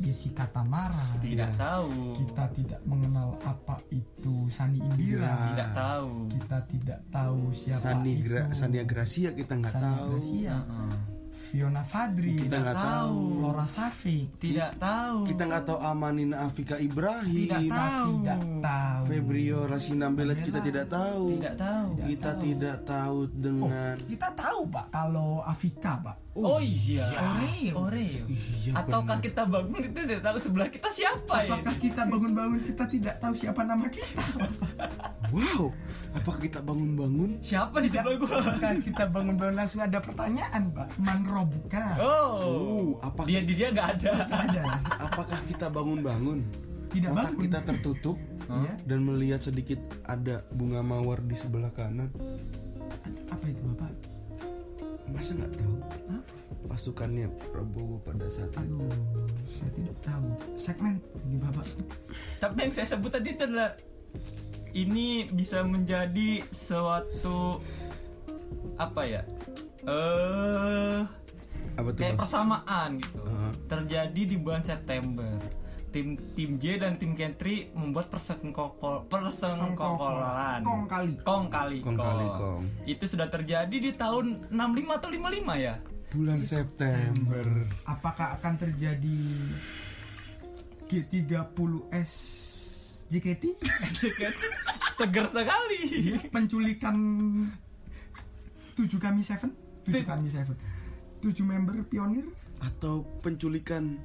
Yesi 0.00 0.32
Katamara. 0.32 1.20
Tidak 1.20 1.52
tahu. 1.60 2.16
Kita 2.16 2.44
tidak 2.56 2.80
mengenal 2.88 3.36
apa 3.44 3.78
itu 3.92 4.48
Sani 4.48 4.80
Indira. 4.80 5.52
Tidak 5.52 5.70
tahu. 5.76 6.12
Kita 6.32 6.58
tidak 6.66 7.00
tahu 7.12 7.40
siapa 7.52 7.82
Sani 7.92 8.12
itu 8.16 8.26
Gra, 8.28 8.42
Sania 8.56 8.84
Gracia 8.84 9.30
kita 9.36 9.54
nggak 9.60 9.76
tahu. 9.76 10.10
Gracia, 10.16 10.56
Heeh. 10.56 11.19
Fiona 11.50 11.82
Fadri, 11.82 12.46
Kita 12.46 12.62
nggak 12.62 12.78
tahu. 12.78 13.42
Flora 13.42 13.66
Safik, 13.66 14.38
Tidak 14.38 14.78
tahu. 14.78 15.26
Kita 15.26 15.42
nggak 15.50 15.64
tahu 15.66 15.78
Amanin 15.82 16.30
Afika 16.30 16.78
Ibrahim. 16.78 17.50
Tidak 17.50 17.66
tahu. 17.66 18.12
tidak 18.22 18.38
tahu. 18.62 19.02
Febrio 19.10 19.58
Rasinambela 19.66 20.38
kita 20.38 20.62
tidak 20.62 20.86
tahu. 20.86 21.34
Tidak 21.34 21.54
tahu. 21.58 21.88
Kita 22.06 22.30
tidak 22.38 22.76
tahu 22.86 23.18
dengan 23.34 23.98
Kita 23.98 24.30
tahu 24.30 24.70
pak 24.70 24.86
kalau 24.94 25.42
Afika 25.42 25.98
pak. 25.98 26.16
Oh, 26.38 26.62
iya. 26.62 27.10
Oreo. 27.10 27.90
Oreo. 27.90 28.24
Iya, 28.30 28.78
Ataukah 28.78 29.18
kita 29.18 29.42
bangun 29.50 29.82
kita 29.90 30.06
tidak 30.06 30.22
tahu 30.22 30.36
sebelah 30.38 30.70
kita 30.70 30.86
siapa 30.86 31.34
ya? 31.42 31.58
Apakah 31.58 31.74
kita 31.82 32.02
bangun-bangun 32.06 32.60
kita 32.62 32.84
tidak 32.86 33.14
tahu 33.18 33.34
siapa 33.34 33.66
nama 33.66 33.90
kita? 33.90 34.22
Wow, 35.30 35.70
apakah 36.10 36.42
kita 36.42 36.58
bangun-bangun? 36.58 37.38
Siapa 37.38 37.78
di 37.78 37.86
sebelah 37.86 38.18
gua? 38.18 38.34
Apakah 38.42 38.82
kita 38.82 39.04
bangun-bangun 39.14 39.56
langsung 39.62 39.78
ada 39.78 40.02
pertanyaan 40.02 40.74
pak? 40.74 40.90
Manrobuka. 40.98 41.39
Oh. 42.00 42.34
Oh, 42.40 42.86
apa 43.00 43.24
Dia 43.24 43.40
di 43.40 43.54
dia 43.54 43.70
nggak 43.70 43.88
ada. 44.00 44.12
Ada. 44.26 44.62
apakah 45.08 45.40
kita 45.46 45.66
bangun-bangun? 45.68 46.40
Tidak 46.90 47.10
Mata 47.10 47.30
bangun. 47.30 47.42
kita 47.46 47.58
tertutup 47.62 48.18
Iya. 48.50 48.74
dan 48.82 49.06
melihat 49.06 49.38
sedikit 49.38 49.78
ada 50.02 50.42
bunga 50.50 50.82
mawar 50.82 51.22
di 51.22 51.38
sebelah 51.38 51.70
kanan. 51.70 52.10
Apa 53.30 53.44
itu 53.46 53.62
bapak? 53.62 53.94
Masa 55.06 55.38
nggak 55.38 55.54
tahu? 55.54 55.74
Pasukannya 56.66 57.30
Prabowo 57.50 57.98
pada 58.02 58.26
saat 58.26 58.50
itu. 58.54 58.78
Aduh, 58.78 58.90
saya 59.46 59.70
tidak 59.74 59.96
tahu. 60.02 60.26
Segmen 60.54 60.98
ini 61.24 61.38
bapak. 61.38 61.66
Tapi 62.38 62.58
yang 62.58 62.74
saya 62.74 62.86
sebut 62.90 63.10
tadi 63.10 63.34
itu 63.34 63.42
adalah 63.42 63.70
ini 64.70 65.26
bisa 65.30 65.62
menjadi 65.62 66.42
suatu 66.46 67.58
apa 68.74 69.02
ya? 69.02 69.22
Eh 69.82 71.00
Apa 71.76 71.88
tuh? 71.94 72.00
kayak 72.00 72.14
Bos? 72.16 72.20
persamaan 72.24 72.90
gitu. 73.00 73.20
Heeh. 73.20 73.52
Terjadi 73.66 74.22
di 74.26 74.36
bulan 74.36 74.62
September. 74.62 75.32
Tim 75.90 76.14
tim 76.38 76.54
J 76.54 76.78
dan 76.78 76.94
tim 77.02 77.18
Gentry 77.18 77.66
membuat 77.74 78.14
persengkokol 78.14 79.10
persengkokolan. 79.10 80.62
Kong 80.62 80.86
kali. 80.86 81.18
Kong 81.26 81.50
kali 81.50 81.78
Kong 81.82 81.98
kali 81.98 82.26
kong. 82.30 82.62
Itu 82.86 83.10
sudah 83.10 83.26
terjadi 83.26 83.74
di 83.74 83.90
tahun 83.98 84.54
65 84.54 84.98
atau 85.02 85.08
55 85.10 85.58
ya? 85.58 85.74
Bulan 86.14 86.40
September. 86.46 87.46
Apakah 87.90 88.38
akan 88.38 88.54
terjadi 88.58 89.18
G30S 90.86 92.12
JKT? 93.10 93.44
Seger 94.98 95.26
sekali. 95.26 96.14
Penculikan 96.30 96.94
7 98.78 98.86
kami 99.02 99.20
7? 99.26 99.50
7 99.90 100.06
kami 100.06 100.26
7. 100.30 100.46
Tujuh 101.20 101.44
member 101.44 101.84
pionir? 101.86 102.24
Atau 102.60 103.08
penculikan 103.24 103.96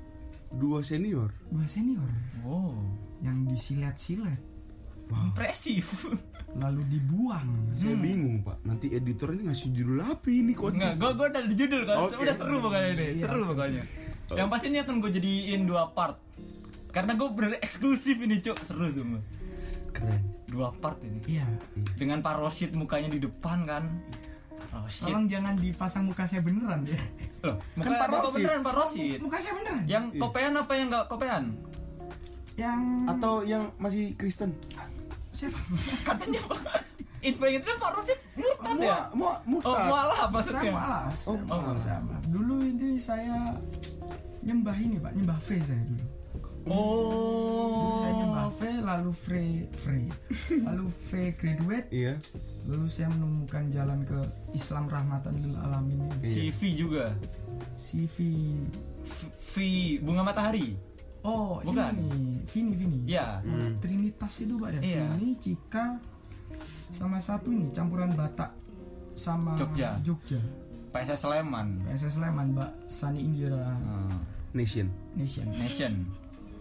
dua 0.55 0.83
senior? 0.83 1.31
Dua 1.51 1.65
senior. 1.67 2.07
Wow. 2.43 2.75
Yang 3.23 3.37
disilet-silet. 3.51 4.41
Impresif. 5.11 6.11
Lalu 6.61 6.87
dibuang. 6.87 7.67
Saya 7.75 7.99
bingung 7.99 8.39
pak. 8.41 8.63
Nanti 8.63 8.95
editor 8.95 9.35
ini 9.35 9.51
ngasih 9.51 9.75
judul 9.75 9.99
apa 9.99 10.27
ini 10.31 10.55
kok? 10.55 10.71
Enggak, 10.71 10.95
gue 10.95 11.11
gue 11.19 11.27
dari 11.35 11.53
judul 11.55 11.81
kan, 11.83 11.97
Oke. 12.07 12.15
udah 12.15 12.35
seru 12.35 12.57
pokoknya 12.63 12.89
ini, 12.95 13.07
seru 13.19 13.43
pokoknya. 13.43 13.83
Yang 14.39 14.47
pasti 14.47 14.65
ini 14.71 14.77
akan 14.79 14.95
gue 15.03 15.11
jadiin 15.19 15.61
dua 15.67 15.91
part, 15.91 16.15
karena 16.95 17.13
gue 17.19 17.27
bener 17.35 17.59
eksklusif 17.59 18.17
ini 18.23 18.39
cok, 18.39 18.57
seru 18.63 18.87
semua. 18.87 19.21
keren. 19.91 20.23
Dua 20.47 20.71
part 20.71 21.03
ini, 21.03 21.19
iya. 21.27 21.43
Dengan 21.99 22.23
Pak 22.23 22.39
Roshid 22.39 22.71
mukanya 22.71 23.11
di 23.11 23.19
depan 23.19 23.67
kan, 23.67 23.83
Pak 24.75 24.83
Roshid. 24.83 25.03
tolong 25.05 25.25
jangan 25.25 25.53
dipasang 25.55 26.03
muka 26.03 26.23
saya 26.23 26.41
beneran 26.41 26.79
ya 26.83 26.99
Loh, 27.41 27.55
muka, 27.73 27.85
Kan 27.85 27.91
Pak 27.93 28.07
muka 28.07 28.19
Roshid. 28.21 28.35
beneran 28.37 28.59
Pak 28.61 28.73
Roshid. 28.75 29.17
muka 29.19 29.37
saya 29.37 29.53
beneran 29.55 29.83
Yang 29.85 30.03
kopean 30.17 30.53
apa 30.53 30.73
yang 30.73 30.87
nggak 30.89 31.05
kopean? 31.07 31.43
yang 32.55 32.81
atau 33.05 33.33
yang 33.41 33.63
masih 33.75 34.13
Kristen 34.13 34.51
siapa 35.31 35.59
Katanya 36.07 36.39
Pak, 36.41 36.59
info 37.21 37.45
itu 37.45 37.67
Pak 37.69 37.91
Roshid 37.93 38.19
murtad 38.33 38.75
ya? 38.77 38.97
mau 39.11 39.35
mau 39.41 39.59
Oh, 39.59 39.71
murtad 39.73 39.79
mualaf 39.85 40.17
saya 40.17 40.29
maksudnya. 40.29 40.71
malah 40.71 41.03
oh, 41.23 41.35
Oh, 41.35 41.37
malah. 41.41 41.75
Sama. 41.75 42.15
dulu 42.25 42.55
ini 42.61 42.95
saya 42.95 43.35
nyembah 44.41 44.75
ini 44.75 44.95
pak 44.97 45.11
nyembah 45.11 45.35
V 45.37 45.47
saya 45.57 45.81
dulu 45.81 46.05
Dulu 46.65 47.89
saya 48.01 48.13
nyembah 48.15 48.43
Oh, 48.45 48.53
V 48.53 48.61
lalu 48.81 49.09
Frey 49.09 49.51
Frey 49.73 50.05
lalu 50.61 50.85
V 50.89 51.09
graduate. 51.33 51.87
Iya. 51.89 52.13
Lalu 52.65 52.85
saya 52.89 53.13
menemukan 53.13 53.69
jalan 53.69 54.01
ke 54.01 54.17
Islam 54.51 54.89
rahmatan 54.89 55.37
lil 55.41 55.53
alamin 55.53 56.09
ini. 56.09 56.25
Si 56.25 56.49
V 56.49 56.59
juga, 56.73 57.13
CV 57.77 58.17
V, 59.05 59.17
V 59.33 59.53
bunga 60.01 60.25
matahari. 60.25 60.73
oh 61.21 61.61
Bukan. 61.61 61.93
ini 62.01 62.41
Vini 62.45 62.73
Vini. 62.73 62.99
Ya, 63.05 63.41
Trinitas 63.77 64.33
itu 64.41 64.57
pak 64.57 64.77
ya? 64.77 64.81
Iya. 64.81 65.05
Vini 65.13 65.37
Cika 65.37 66.01
sama 66.93 67.17
satu 67.17 67.49
ini 67.49 67.69
campuran 67.69 68.13
Batak 68.13 68.53
sama 69.13 69.53
Jogja. 69.57 69.93
Jogja. 70.01 70.41
PSS 70.93 71.27
Sleman. 71.27 71.81
PSS 71.85 72.17
Sleman 72.17 72.53
Mbak 72.53 72.71
Sani 72.87 73.19
Indira. 73.21 73.73
Hmm. 73.73 74.21
nation. 74.55 74.87
Nation. 75.19 75.43
Nation, 75.51 75.93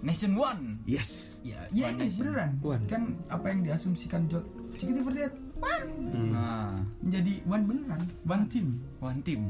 Nation 0.04 0.36
One. 0.36 0.84
yes. 0.84 1.40
Ya 1.48 1.56
ya 1.72 1.88
ini 1.88 2.12
beneran. 2.12 2.60
One. 2.60 2.84
kan 2.84 3.16
apa 3.32 3.48
yang 3.48 3.64
diasumsikan 3.64 4.28
Jod 4.28 4.44
JKT48 4.76 5.32
one. 5.56 5.88
Nah, 6.28 6.76
menjadi 7.00 7.40
one 7.48 7.64
beneran 7.64 8.00
one 8.28 8.44
team. 8.52 8.66
One 9.00 9.20
Team. 9.24 9.48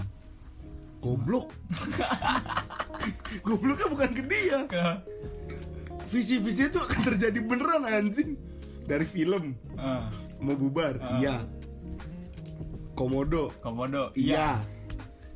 goblok. 1.03 1.53
Gobloknya 3.45 3.87
bukan 3.93 4.11
ke 4.17 4.23
dia. 4.25 4.64
Visi-visi 6.09 6.73
itu 6.73 6.81
akan 6.81 7.01
terjadi 7.12 7.45
beneran 7.45 7.85
anjing. 7.85 8.40
Dari 8.88 9.05
film. 9.05 9.53
Ah, 9.77 10.09
mau 10.40 10.57
bubar 10.57 10.97
iya. 11.21 11.45
Komodo. 12.97 13.53
Komodo. 13.61 14.17
iya. 14.17 14.64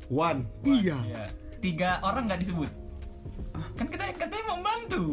One 0.09 0.49
iya. 0.65 0.97
Iya. 1.05 1.23
Tiga 1.61 2.01
orang 2.01 2.25
nggak 2.25 2.41
disebut. 2.41 2.78
Kan 3.79 3.87
kita 3.87 4.03
katanya 4.13 4.45
membantu. 4.49 5.03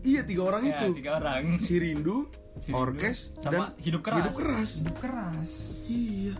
iya 0.00 0.22
tiga 0.22 0.42
orang 0.44 0.62
Ya, 0.62 0.78
itu 0.78 0.86
tiga 0.94 1.10
orang. 1.16 1.58
si 1.58 1.74
rindu 1.76 2.30
Si 2.56 2.68
Rindu, 2.68 2.78
orkes 2.78 3.18
sama 3.36 3.72
dan 3.72 3.78
Hidup 3.78 4.00
Keras. 4.00 4.16
hidup 4.20 4.34
keras 4.34 4.70
hidup 4.78 4.96
keras 4.98 5.52
iya 5.86 6.34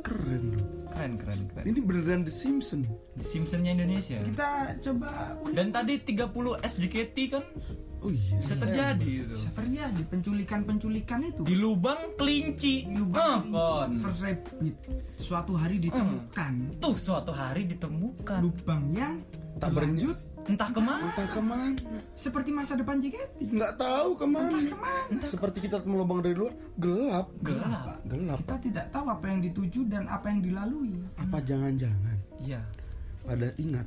keren 0.00 0.42
loh 0.50 0.64
Keren, 0.90 1.12
keren, 1.16 1.38
keren. 1.46 1.64
ini 1.64 1.78
beneran 1.80 2.20
The 2.22 2.34
Simpson 2.34 2.84
The 3.14 3.22
Simpsonnya 3.22 3.72
Indonesia. 3.72 4.18
kita 4.20 4.50
coba 4.80 5.36
Dan 5.48 5.70
tadi 5.70 5.96
30 5.96 6.28
SJKT 6.60 7.16
kan 7.30 7.44
oh 8.00 8.10
iya 8.10 8.34
bisa 8.36 8.54
terjadi 8.56 9.10
itu. 9.22 9.34
bisa 9.34 9.50
terjadi 9.54 10.00
penculikan-penculikan 10.06 11.20
itu 11.26 11.40
Di 11.42 11.54
lubang 11.54 12.00
kelinci. 12.16 12.84
Di 12.84 12.94
lubang 12.94 13.48
Ah, 13.48 13.84
kon. 13.86 13.90
first 13.96 14.20
rabbit 14.22 14.74
suatu 15.16 15.52
hari 15.54 15.76
ditemukan 15.78 16.52
Tuh 16.76 16.96
suatu 16.96 17.30
hari 17.30 17.64
ditemukan. 17.66 18.40
lubang 18.42 18.82
yang 18.90 19.14
tak 19.56 19.70
berlanjut 19.72 20.18
Entah 20.40 20.66
ke 20.66 20.80
mana. 20.80 21.04
entah 21.04 21.28
ke 21.28 21.38
mana 21.38 21.78
seperti 22.10 22.50
masa 22.50 22.74
depan 22.74 22.96
JKT 22.96 23.54
nggak 23.54 23.76
tahu 23.76 24.14
ke 24.14 24.26
mana 24.26 24.56
ke 24.58 24.74
mana 24.74 25.20
seperti 25.22 25.62
kita 25.62 25.78
melubang 25.84 26.18
dari 26.18 26.34
luar 26.34 26.50
gelap 26.74 27.28
Gelap. 27.38 28.02
gelap 28.04 28.38
kita 28.40 28.56
tidak 28.58 28.86
tahu 28.90 29.06
apa 29.06 29.24
yang 29.26 29.40
dituju 29.40 29.86
dan 29.86 30.04
apa 30.06 30.26
yang 30.28 30.40
dilalui 30.40 30.96
apa 31.14 31.38
jangan-jangan 31.40 32.18
Iya. 32.40 32.66
pada 33.22 33.46
ingat 33.56 33.86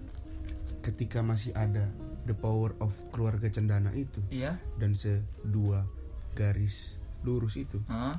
ketika 0.82 1.20
masih 1.20 1.52
ada 1.54 1.84
the 2.24 2.34
power 2.34 2.72
of 2.80 2.94
keluarga 3.10 3.50
cendana 3.50 3.92
itu 3.92 4.22
Iya. 4.30 4.56
dan 4.78 4.94
sedua 4.94 5.84
garis 6.32 6.96
lurus 7.22 7.58
itu 7.58 7.82
Hah? 7.88 8.16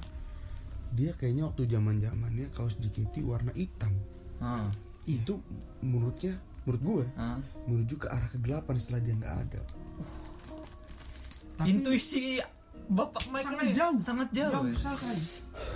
dia 0.93 1.11
kayaknya 1.13 1.49
waktu 1.49 1.65
zaman 1.65 1.97
zamannya 1.97 2.51
kaos 2.53 2.77
JKT 2.77 3.25
warna 3.25 3.55
hitam 3.55 3.95
Hah? 4.43 4.69
Iya. 5.07 5.23
itu 5.23 5.41
menurutnya 5.81 6.35
menurut 6.65 6.83
gue 6.83 7.05
Hah? 7.15 7.39
menuju 7.65 7.95
ke 7.97 8.07
arah 8.07 8.29
kegelapan 8.29 8.75
setelah 8.75 9.01
dia 9.01 9.15
nggak 9.15 9.35
ada 9.39 9.61
Tapi 11.55 11.67
Intuisi 11.71 12.41
Bapak 12.85 13.31
Mike 13.31 13.47
sangat 13.47 13.63
ini 13.63 13.73
jauh 13.73 13.99
sangat 13.99 14.29
jauh. 14.31 14.53
jauh 14.53 14.67
ya. 14.67 14.77
sekali 14.77 15.25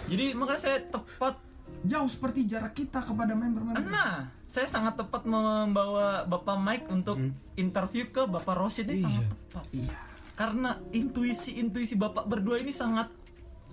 Jadi 0.09 0.25
makanya 0.35 0.61
saya 0.61 0.79
tepat 0.83 1.35
jauh 1.81 2.05
seperti 2.07 2.41
jarak 2.45 2.73
kita 2.73 3.01
kepada 3.01 3.33
member-member 3.33 3.81
Nah, 3.87 4.27
saya 4.45 4.67
sangat 4.67 4.97
tepat 4.97 5.23
membawa 5.23 6.25
Bapak 6.25 6.57
Mike 6.57 6.89
untuk 6.89 7.17
interview 7.55 8.09
ke 8.09 8.25
Bapak 8.25 8.55
Rosid 8.55 8.85
ini 8.87 8.99
Iya. 8.99 9.07
sangat 9.07 9.25
tepat. 9.31 9.65
Iya. 9.71 9.97
Karena 10.35 10.71
intuisi-intuisi 10.91 11.95
Bapak 11.95 12.25
berdua 12.25 12.59
ini 12.59 12.71
sangat 12.71 13.09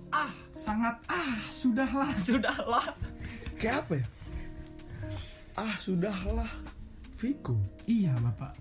ah, 0.08 0.32
sangat 0.48 0.96
ah 1.06 1.32
sudahlah 1.44 2.12
sudahlah. 2.28 2.86
kayak 3.56 3.82
apa 3.82 3.92
ya 3.96 4.06
ah 5.56 5.74
sudahlah 5.76 6.50
Viko 7.16 7.56
iya 7.88 8.12
bapak. 8.20 8.52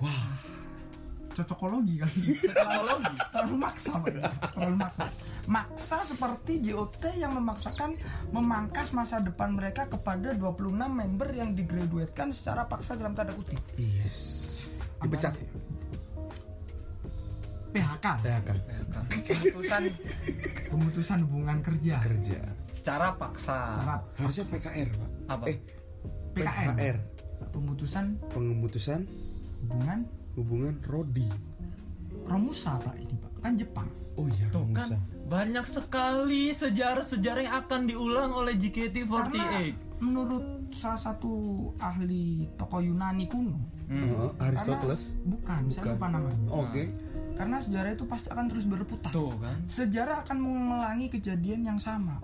Wah. 0.00 0.26
Cocokologi 1.30 1.94
kali 2.02 2.36
Teknologi. 2.42 3.14
terlalu 3.30 3.56
maksa 3.58 3.92
Pak. 4.02 4.14
terlalu 4.54 4.76
maksa. 4.78 5.06
Maksa 5.46 5.98
seperti 6.02 6.62
JOT 6.62 7.16
yang 7.18 7.38
memaksakan 7.38 7.94
memangkas 8.34 8.94
masa 8.94 9.22
depan 9.22 9.54
mereka 9.54 9.86
kepada 9.86 10.34
26 10.34 10.74
member 10.74 11.28
yang 11.34 11.54
digraduatkan 11.54 12.34
secara 12.34 12.66
paksa 12.66 12.98
dalam 12.98 13.14
tanda 13.14 13.34
kutip. 13.34 13.58
Yes. 13.78 14.78
Dipecat. 15.00 15.34
PHK 17.70 18.06
PHK 18.26 18.48
pemutusan 19.06 19.82
pemutusan 20.70 21.18
hubungan 21.26 21.62
kerja. 21.62 22.02
Kerja 22.02 22.59
Secara 22.80 23.12
paksa. 23.12 23.58
Harusnya 24.16 24.44
PKR 24.48 24.88
pak. 24.90 25.10
Apa? 25.28 25.44
eh 25.46 25.60
PKR 26.32 26.72
PHR 26.72 26.96
pemutusan 27.50 28.04
pengemutusan 28.32 29.04
hubungan? 29.60 30.08
Hubungan 30.32 30.74
Rodi. 30.82 31.28
Romusa 32.24 32.80
pak 32.80 32.96
ini 32.96 33.12
pak. 33.14 33.32
Kan 33.38 33.52
Jepang. 33.54 33.84
Oh 34.16 34.24
iya 34.26 34.48
Tuh 34.48 34.64
kan 34.66 34.80
Romusa. 34.80 34.96
banyak 35.28 35.64
sekali 35.64 36.50
sejarah-sejarah 36.50 37.42
yang 37.42 37.56
akan 37.58 37.80
diulang 37.84 38.32
oleh 38.32 38.56
JKT48. 38.56 39.28
karena 39.28 39.60
menurut 40.00 40.44
salah 40.72 40.96
satu 40.98 41.32
ahli 41.76 42.48
tokoh 42.56 42.80
Yunani 42.80 43.28
kuno 43.28 43.60
Oh, 43.90 44.30
Aristoteles? 44.38 45.18
Karena- 45.18 45.28
bukan, 45.28 45.60
saya 45.68 45.84
lupa 45.90 46.06
namanya. 46.08 46.46
Oke 46.48 46.94
karena 47.40 47.56
sejarah 47.56 47.96
itu 47.96 48.04
pasti 48.04 48.28
akan 48.28 48.52
terus 48.52 48.68
berputar. 48.68 49.08
Tuh 49.16 49.32
kan. 49.40 49.56
sejarah 49.64 50.28
akan 50.28 50.36
mengulangi 50.44 51.08
kejadian 51.08 51.64
yang 51.64 51.80
sama. 51.80 52.20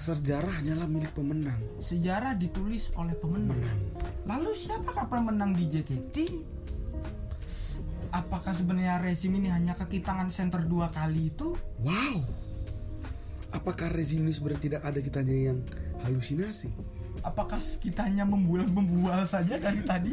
Sejarah 0.00 0.64
hanyalah 0.64 0.88
milik 0.88 1.12
pemenang. 1.12 1.60
Sejarah 1.84 2.32
ditulis 2.32 2.96
oleh 2.96 3.12
pemenang. 3.12 3.60
Lalu 4.24 4.56
siapakah 4.56 5.04
pemenang 5.12 5.52
di 5.52 5.68
JKT 5.68 6.16
apakah 8.14 8.56
sebenarnya 8.56 9.04
rezim 9.04 9.36
ini 9.36 9.52
hanya 9.52 9.76
kaki 9.76 10.00
tangan 10.00 10.32
center 10.32 10.64
dua 10.64 10.88
kali 10.88 11.28
itu? 11.28 11.52
Wow. 11.84 12.24
Apakah 13.52 13.92
rezim 13.92 14.24
ini 14.24 14.32
sebenarnya 14.32 14.64
tidak 14.64 14.82
ada 14.88 14.98
kitanya 15.04 15.52
yang 15.52 15.58
halusinasi 16.08 16.72
apakah 17.24 17.56
kita 17.58 18.04
hanya 18.04 18.28
membual-membual 18.28 19.24
saja 19.24 19.56
dari 19.56 19.80
tadi? 19.82 20.12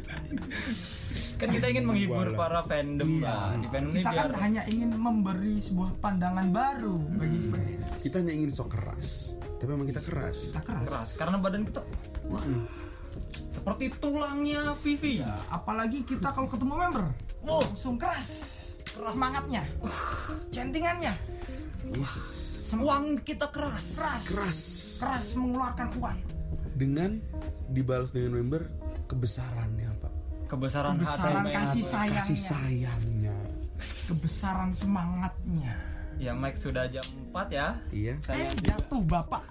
Kan 1.38 1.52
kita 1.52 1.68
ingin 1.70 1.86
menghibur 1.86 2.34
para 2.40 2.64
fandom 2.64 3.20
lah. 3.20 3.60
Di 3.60 3.68
fandom 3.68 3.92
ini 3.92 4.02
kita 4.02 4.12
biar 4.16 4.32
kan 4.32 4.40
hanya 4.48 4.62
ingin 4.72 4.96
memberi 4.96 5.60
sebuah 5.60 6.00
pandangan 6.00 6.48
baru 6.56 6.98
bagi 7.20 7.40
fans. 7.44 8.00
Kita 8.00 8.24
hanya 8.24 8.34
ingin 8.34 8.50
sok 8.50 8.72
keras. 8.72 9.36
Tapi 9.60 9.70
memang 9.70 9.86
kita 9.92 10.02
keras. 10.02 10.56
Kita 10.56 10.64
keras. 10.64 10.88
keras. 10.88 11.10
Karena 11.20 11.38
badan 11.38 11.68
kita 11.68 11.84
wah, 12.32 12.46
seperti 13.52 13.92
tulangnya 14.00 14.74
Vivi. 14.80 15.20
apalagi 15.52 16.08
kita 16.08 16.32
kalau 16.32 16.48
ketemu 16.48 16.74
member. 16.80 17.06
Wow. 17.42 17.58
langsung 17.62 17.98
keras, 17.98 18.30
semangatnya. 18.86 19.66
Centingannya 20.54 21.14
yes. 21.90 22.16
Uang 22.80 23.20
kita 23.26 23.52
keras. 23.52 24.00
Keras. 24.00 24.24
Keras. 24.32 24.60
Keras 25.02 25.28
mengeluarkan 25.36 25.88
uang 26.00 26.31
dengan 26.82 27.22
dibalas 27.70 28.10
dengan 28.10 28.42
member 28.42 28.66
kebesarannya 29.06 29.90
pak. 30.02 30.14
Kebesaran, 30.50 30.98
Kebesaran 30.98 31.46
hati 31.46 31.54
kasih 31.54 31.84
sayangnya. 31.86 32.18
kasih 32.18 32.40
sayangnya. 32.42 33.38
Kebesaran 34.10 34.72
semangatnya. 34.74 35.78
Ya 36.18 36.34
Mike 36.34 36.58
sudah 36.58 36.90
jam 36.90 37.06
4 37.32 37.54
ya. 37.54 37.78
Iya. 37.94 38.14
Saya 38.20 38.50
eh, 38.50 38.58
jatuh 38.66 39.06
bapak. 39.06 39.46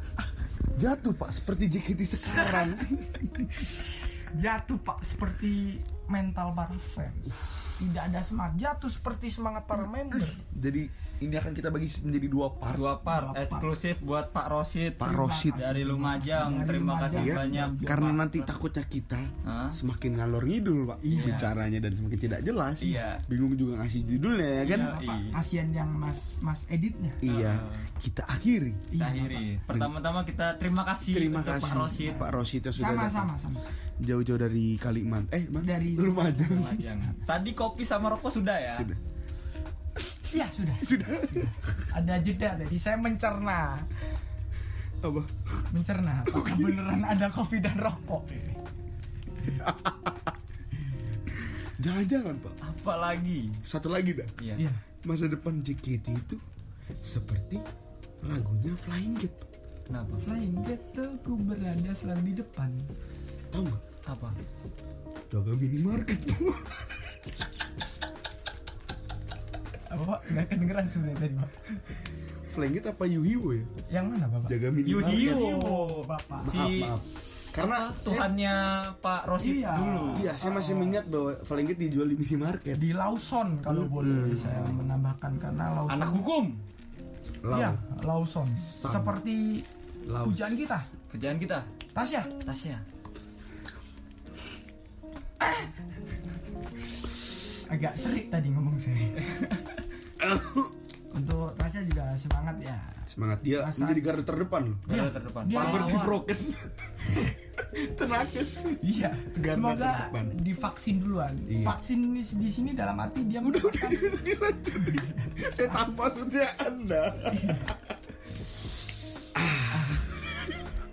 Jatuh 0.77 1.15
pak 1.15 1.31
seperti 1.31 1.71
JKT 1.71 2.01
sekarang. 2.05 2.75
Jatuh 4.43 4.79
pak 4.83 4.99
seperti 5.01 5.81
mental 6.11 6.53
para 6.53 6.77
fans 6.77 7.70
tidak 7.81 8.03
ada 8.07 8.21
semangat. 8.21 8.53
Jatuh 8.55 8.87
seperti 8.87 9.27
semangat 9.27 9.65
para 9.65 9.83
member. 9.83 10.21
Jadi 10.53 10.85
ini 11.21 11.35
akan 11.35 11.53
kita 11.53 11.69
bagi 11.69 11.89
menjadi 12.05 12.29
dua 12.29 12.53
part. 12.53 12.77
Dua 12.77 13.01
part. 13.01 13.33
Eksklusif 13.35 13.99
buat 14.01 14.29
Pak 14.29 14.47
Rosid. 14.47 14.93
Pak 14.95 15.11
Rosid. 15.11 15.57
dari 15.57 15.83
Lumajang. 15.83 16.61
Dari 16.61 16.69
terima 16.71 17.01
kasih 17.01 17.21
Iya, 17.23 17.35
banyak. 17.39 17.69
karena 17.83 18.11
nanti 18.15 18.39
takutnya 18.41 18.85
kita 18.85 19.17
Hah? 19.43 19.69
semakin 19.71 20.21
ngalor 20.21 20.45
ngidul 20.45 20.85
pak. 20.87 20.99
Bicaranya 21.01 21.79
dan 21.79 21.93
semakin 21.93 22.19
tidak 22.19 22.41
jelas. 22.43 22.81
Iya. 22.81 23.17
bingung 23.27 23.55
juga 23.55 23.81
ngasih 23.81 24.01
judulnya 24.07 24.51
ya 24.61 24.65
kan? 24.69 24.81
Iya. 24.97 25.07
Pak, 25.07 25.19
kasihan 25.35 25.69
yang 25.73 25.91
mas 25.91 26.39
mas 26.41 26.69
editnya. 26.69 27.13
Iya. 27.21 27.57
Kita 27.97 28.25
akhiri. 28.27 28.73
Kita 28.91 29.07
akhiri. 29.07 29.61
Pertama-tama 29.65 30.23
kita 30.23 30.57
terima 30.57 30.85
kasih 30.85 31.13
terima 31.15 31.41
kasih 31.41 31.65
Pak 31.65 31.77
Rosid. 31.79 32.13
Pak 32.17 32.31
Rosid 32.31 32.63
yang 32.63 32.75
sudah 32.75 32.89
sama 32.91 33.03
datang. 33.03 33.37
sama 33.39 33.57
sama. 33.57 33.59
Jauh-jauh 34.01 34.41
dari 34.41 34.75
Kalimantan. 34.75 35.29
Eh 35.31 35.45
mana? 35.47 35.65
Dari- 35.71 35.93
Lumajang. 35.93 36.49
Lumajang. 36.51 36.99
Tadi 37.23 37.51
kopi 37.71 37.87
sama 37.87 38.11
rokok 38.11 38.35
sudah 38.35 38.59
ya? 38.59 38.75
Sudah. 38.75 38.99
Ya 40.31 40.47
sudah. 40.51 40.77
Sudah. 40.83 41.07
Ada 41.95 42.23
jeda 42.23 42.55
tadi. 42.55 42.77
Saya 42.79 42.99
mencerna. 42.99 43.83
Apa? 45.03 45.23
Mencerna. 45.71 46.23
Apakah 46.27 46.55
beneran 46.59 47.03
ada 47.07 47.31
kopi 47.31 47.63
dan 47.63 47.79
rokok 47.79 48.27
jangan-jangan 51.81 52.35
pak. 52.45 52.55
Apa 52.61 52.95
lagi? 53.01 53.49
Satu 53.65 53.89
lagi 53.89 54.13
dah 54.13 54.29
iya. 54.45 54.69
Iya. 54.69 54.73
masa 55.09 55.33
depan 55.33 55.65
JKT 55.65 56.07
itu 56.13 56.37
seperti 57.01 57.57
lagunya 58.21 58.77
Flying 58.77 59.17
Gate 59.17 59.33
Pak. 59.33 59.49
kenapa? 59.89 60.13
Flying 60.21 60.57
Gate 60.69 60.87
tuh 60.93 61.11
ku 61.25 61.41
berada 61.41 61.93
selalu 61.97 62.33
di 62.33 62.35
depan. 62.45 62.69
Tahu 63.49 63.65
nggak? 63.65 63.83
Apa? 64.13 64.29
Jaga 65.33 65.53
minimarket. 65.57 66.21
Apa 69.91 70.03
pak? 70.07 70.21
Nggak 70.31 70.47
kedengeran 70.55 70.85
sudah 70.91 71.15
tadi 71.19 71.35
pak. 71.35 71.51
Flying 72.51 72.75
Gate 72.75 72.89
apa 72.91 73.05
Yuhiwo 73.07 73.49
ya? 73.55 73.65
Yang 74.01 74.05
mana 74.11 74.27
bapak? 74.27 74.49
Jaga 74.51 74.69
minimarket 74.75 75.15
Yuhio 75.15 75.67
bapak. 76.07 76.41
Maaf 76.43 76.51
si 76.51 76.83
maaf. 76.83 77.03
Karena 77.51 77.91
saya, 77.91 78.07
Tuhannya 78.07 78.55
Pak 79.03 79.23
Rosid 79.27 79.59
Iya. 79.59 79.75
dulu. 79.75 80.05
Iya 80.23 80.33
saya 80.39 80.51
masih 80.55 80.75
mengingat 80.79 81.11
bahwa 81.11 81.31
Gate 81.67 81.81
dijual 81.83 82.07
di 82.07 82.17
minimarket. 82.19 82.75
Di 82.79 82.91
Lawson 82.95 83.59
kalau 83.59 83.91
boleh 83.91 84.31
saya 84.39 84.63
menambahkan 84.71 85.33
karena 85.43 85.65
Lawson 85.75 85.95
anak 85.99 86.11
hukum. 86.15 86.45
Lau 87.43 87.59
ya 87.59 87.71
Lawson. 88.07 88.47
Seperti 88.55 89.63
Laos. 90.07 90.31
pujaan 90.31 90.55
kita. 90.55 90.79
Kerjaan 91.11 91.39
kita. 91.43 91.59
Tasya. 91.91 92.23
Tasya 92.47 92.79
agak 97.71 97.95
serik 97.95 98.29
tadi 98.29 98.51
ngomong 98.51 98.77
saya. 98.77 98.99
Untuk 101.11 101.55
Tasya 101.55 101.83
juga 101.83 102.15
semangat 102.15 102.57
ya. 102.61 102.77
Semangat. 103.05 103.39
Dia 103.41 103.63
Masa- 103.63 103.83
menjadi 103.83 104.01
garda 104.01 104.25
terdepan 104.25 104.63
loh. 104.67 104.79
Garda 104.85 105.11
terdepan. 105.13 105.43
Dia- 105.45 105.57
Pahlawan. 105.57 105.79
seperti 105.81 105.97
prokes 106.01 106.41
tenakes. 107.99 108.51
Iya, 108.81 109.11
Garda 109.37 109.55
semoga 109.55 109.91
terdepan. 109.97 110.25
divaksin 110.37 110.97
duluan. 110.99 111.35
Iya. 111.45 111.65
Vaksin 111.65 111.99
di, 112.09 112.23
di 112.23 112.49
sini 112.49 112.71
dalam 112.73 112.97
arti 112.97 113.23
dia 113.25 113.39
udah 113.41 113.59
udah 113.61 113.87
dilanjutin 114.21 115.03
saya 115.49 115.69
tahu 115.69 115.91
maksudnya 115.95 116.47
anda. 116.61 117.05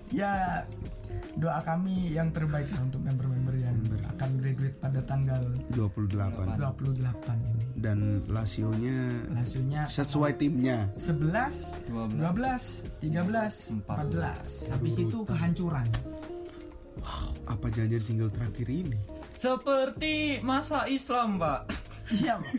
Ya 0.07 0.63
doa 1.35 1.59
kami 1.61 2.09
yang 2.09 2.31
terbaik 2.31 2.65
untuk 2.79 3.03
member-member 3.03 3.56
akan 4.17 4.41
graduate 4.41 4.77
pada 4.81 4.99
tanggal 5.05 5.45
28 5.77 6.57
28 6.57 7.37
ini. 7.37 7.65
dan 7.77 8.25
lasionya 8.25 9.13
Langsungnya 9.29 9.85
sesuai 9.85 10.41
timnya? 10.41 10.89
11, 10.97 11.85
12, 11.85 12.17
13, 12.97 13.85
14. 13.85 14.73
Habis 14.73 14.95
itu 14.97 15.17
kehancuran. 15.21 15.85
apa 17.45 17.69
jangan 17.69 18.01
single 18.01 18.33
terakhir 18.33 18.67
ini? 18.73 18.97
Seperti 19.37 20.41
masa 20.41 20.89
Islam 20.89 21.37
Pak. 21.37 21.69
Iya, 22.07 22.41
Pak. 22.41 22.51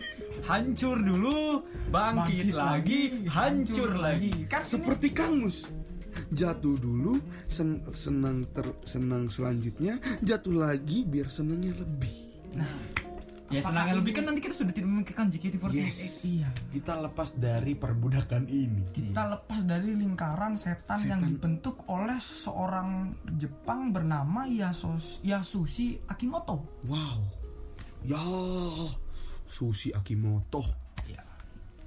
hancur 0.47 1.03
dulu 1.03 1.67
bangkit, 1.91 2.55
lagi, 2.55 3.27
hancur 3.27 3.99
lagi. 3.99 4.47
Kan 4.47 4.63
seperti 4.63 5.11
Kang 5.11 5.43
Mus 5.43 5.67
jatuh 6.29 6.77
dulu 6.77 7.21
sen- 7.47 7.83
senang 7.93 8.45
ter- 8.53 8.79
senang 8.85 9.29
selanjutnya 9.33 9.97
jatuh 10.21 10.55
lagi 10.57 11.05
biar 11.09 11.29
senangnya 11.29 11.73
lebih. 11.79 12.15
Ya 13.49 13.65
senangnya 13.65 13.97
lebih. 13.97 14.13
kan 14.13 14.29
nanti 14.29 14.45
kita 14.45 14.53
sudah 14.53 14.77
tidak 14.77 14.93
memikirkan 14.93 15.33
JKT48 15.33 15.73
yes. 15.73 16.01
Iya. 16.37 16.49
kita 16.69 17.01
lepas 17.01 17.41
dari 17.41 17.73
perbudakan 17.73 18.45
ini. 18.45 18.85
Kita 18.93 19.25
lepas 19.25 19.65
dari 19.65 19.97
lingkaran 19.97 20.53
setan, 20.61 21.01
yang 21.09 21.25
dibentuk 21.25 21.89
oleh 21.89 22.21
seorang 22.21 23.09
Jepang 23.41 23.89
bernama 23.89 24.45
Yasos, 24.45 25.25
Yasushi 25.25 25.97
Akimoto. 26.13 26.61
wow. 26.93 27.21
Ya 28.05 28.21
Susi 29.49 29.91
Akimoto. 29.97 30.61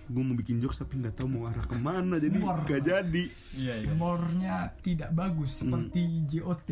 Gue 0.04 0.24
mau 0.24 0.34
bikin 0.34 0.58
jokes 0.58 0.78
tapi 0.78 0.98
nggak 0.98 1.14
tahu 1.14 1.28
mau 1.28 1.46
arah 1.46 1.62
ke 1.62 1.78
mana 1.78 2.18
jadi 2.18 2.38
War. 2.40 2.64
gak 2.64 2.82
jadi 2.82 3.24
iya 3.58 3.74
iya 3.80 3.90
Humornya 3.92 4.56
tidak 4.80 5.12
bagus 5.12 5.62
seperti 5.62 6.02
JOT. 6.28 6.68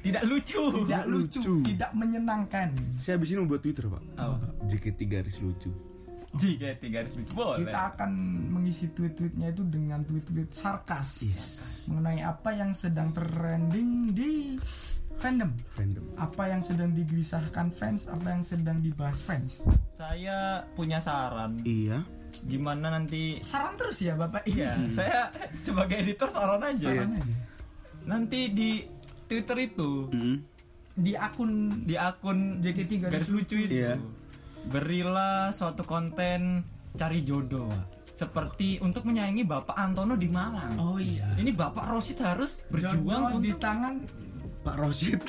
tidak 0.00 0.22
lucu 0.24 0.62
Tidak 0.86 1.04
lucu, 1.06 1.38
lucu. 1.42 1.54
tidak 1.66 1.90
menyenangkan. 1.92 2.72
saya 2.96 3.18
habis 3.18 3.30
ini 3.30 3.42
mau 3.42 3.50
buat 3.50 3.60
Twitter 3.60 3.84
pak 3.84 4.02
apa 4.16 4.46
JKT 4.64 5.00
garis 5.04 5.42
lucu 5.42 5.68
JKT 6.30 6.82
garis 6.94 7.12
boleh. 7.34 7.66
Kita 7.66 7.94
akan 7.94 8.10
mengisi 8.54 8.94
tweet-tweetnya 8.94 9.50
itu 9.50 9.66
dengan 9.66 10.06
tweet-tweet 10.06 10.54
sarkas. 10.54 11.26
Yes. 11.26 11.46
Mengenai 11.90 12.22
apa 12.22 12.54
yang 12.54 12.70
sedang 12.70 13.10
trending 13.10 14.14
di 14.14 14.54
fandom. 15.18 15.50
fandom. 15.66 16.06
Apa 16.14 16.54
yang 16.54 16.62
sedang 16.62 16.94
digelisahkan 16.94 17.74
fans, 17.74 18.06
apa 18.06 18.30
yang 18.30 18.46
sedang 18.46 18.78
dibahas 18.78 19.18
fans. 19.26 19.66
saya 19.90 20.64
punya 20.78 21.02
saran. 21.02 21.66
Iya. 21.66 21.98
Gimana 22.46 22.94
nanti? 22.94 23.42
Saran 23.42 23.74
terus 23.74 23.98
ya 23.98 24.14
Bapak. 24.14 24.46
iya. 24.46 24.78
Saya 24.96 25.34
sebagai 25.58 25.98
editor 25.98 26.30
saran 26.30 26.62
aja. 26.62 26.94
Saran 26.94 27.18
aja. 27.18 27.34
nanti 28.06 28.54
di 28.54 28.86
Twitter 29.26 29.58
itu 29.66 30.08
Mm. 30.10 30.36
Di 31.00 31.14
akun 31.16 31.82
di 31.86 31.94
akun 31.98 32.58
JKT 32.62 32.90
garis 33.02 33.12
garis 33.14 33.30
lucu 33.30 33.56
itu. 33.56 33.82
Iya. 33.82 33.94
Berilah 34.68 35.48
suatu 35.54 35.88
konten 35.88 36.60
cari 36.98 37.24
jodoh 37.24 37.72
seperti 38.12 38.76
untuk 38.84 39.08
menyayangi 39.08 39.48
Bapak 39.48 39.80
Antono 39.80 40.12
di 40.12 40.28
Malang. 40.28 40.76
Oh 40.76 41.00
iya. 41.00 41.24
Ini 41.40 41.56
Bapak 41.56 41.88
Rosid 41.88 42.20
harus 42.20 42.60
berjuang 42.68 43.32
Jodoh 43.32 43.40
di 43.40 43.52
tangan 43.56 43.96
Pak 44.60 44.76
Rosid 44.76 45.24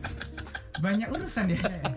banyak 0.84 1.08
urusan 1.08 1.56
ya 1.56 1.60
saya. 1.64 1.88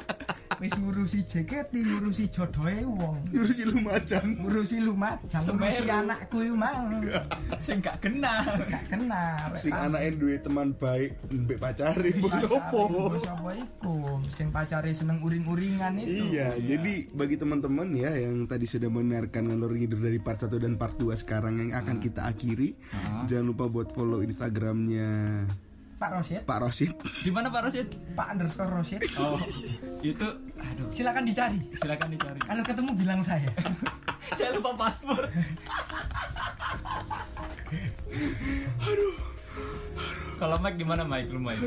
Wis 0.59 0.75
ngurusi 0.75 1.23
JKT, 1.23 1.71
ngurusi 1.71 2.27
jodohe 2.27 2.83
wong. 2.83 3.15
ngurusi 3.31 3.63
Lumajang 3.71 4.43
Ngurusi 4.43 4.83
Lumajang, 4.83 5.39
ngurusi 5.55 5.87
anakku 5.87 6.43
yo 6.43 6.51
mang. 6.59 6.99
sing 7.63 7.79
gak 7.79 8.03
kena. 8.03 8.43
Gak 8.67 8.91
kenal. 8.91 9.55
sing 9.55 9.71
anaknya 9.71 10.11
duwe 10.19 10.35
teman 10.35 10.75
baik 10.75 11.15
mbek 11.31 11.63
pacare 11.63 12.11
mbok 12.11 12.33
sopo 12.43 12.81
Sopo 13.23 13.49
iku 13.55 13.95
sing 14.27 14.51
pacare 14.51 14.91
seneng 14.91 15.23
uring-uringan 15.23 15.95
itu. 16.03 16.35
Iya, 16.35 16.59
jadi 16.59 17.07
bagi 17.15 17.39
teman-teman 17.39 17.95
ya 17.95 18.11
yang 18.19 18.43
tadi 18.43 18.67
sudah 18.67 18.91
mendengarkan 18.91 19.47
ngalor 19.47 19.79
ngidul 19.79 20.03
dari 20.03 20.19
part 20.19 20.43
1 20.43 20.51
dan 20.59 20.75
part 20.75 20.99
2 20.99 21.07
sekarang 21.15 21.55
yang 21.55 21.71
akan 21.79 22.03
kita 22.03 22.27
akhiri, 22.27 22.75
jangan 23.31 23.55
lupa 23.55 23.71
buat 23.71 23.95
follow 23.95 24.19
Instagramnya 24.19 25.47
Pak 25.99 26.15
Rosid, 26.15 26.41
Pak 26.47 26.57
Rosid. 26.63 26.91
Di 27.27 27.27
mana 27.27 27.51
Pak 27.51 27.67
Rosid? 27.67 27.91
Pak 28.15 28.27
underscore 28.31 28.71
Rosid. 28.71 29.03
Oh, 29.19 29.35
itu 30.07 30.27
aduh, 30.61 30.87
Silakan 30.89 31.23
dicari. 31.23 31.59
silakan 31.71 32.09
dicari. 32.09 32.39
Kalau 32.39 32.63
ketemu 32.63 32.91
bilang 32.95 33.21
saya. 33.21 33.49
Saya 34.29 34.53
lupa 34.53 34.77
paspor. 34.77 35.25
Kalau 40.37 40.55
Mike 40.59 40.77
gimana 40.77 41.03
Mike 41.03 41.29
lu 41.29 41.39
Mike? 41.39 41.59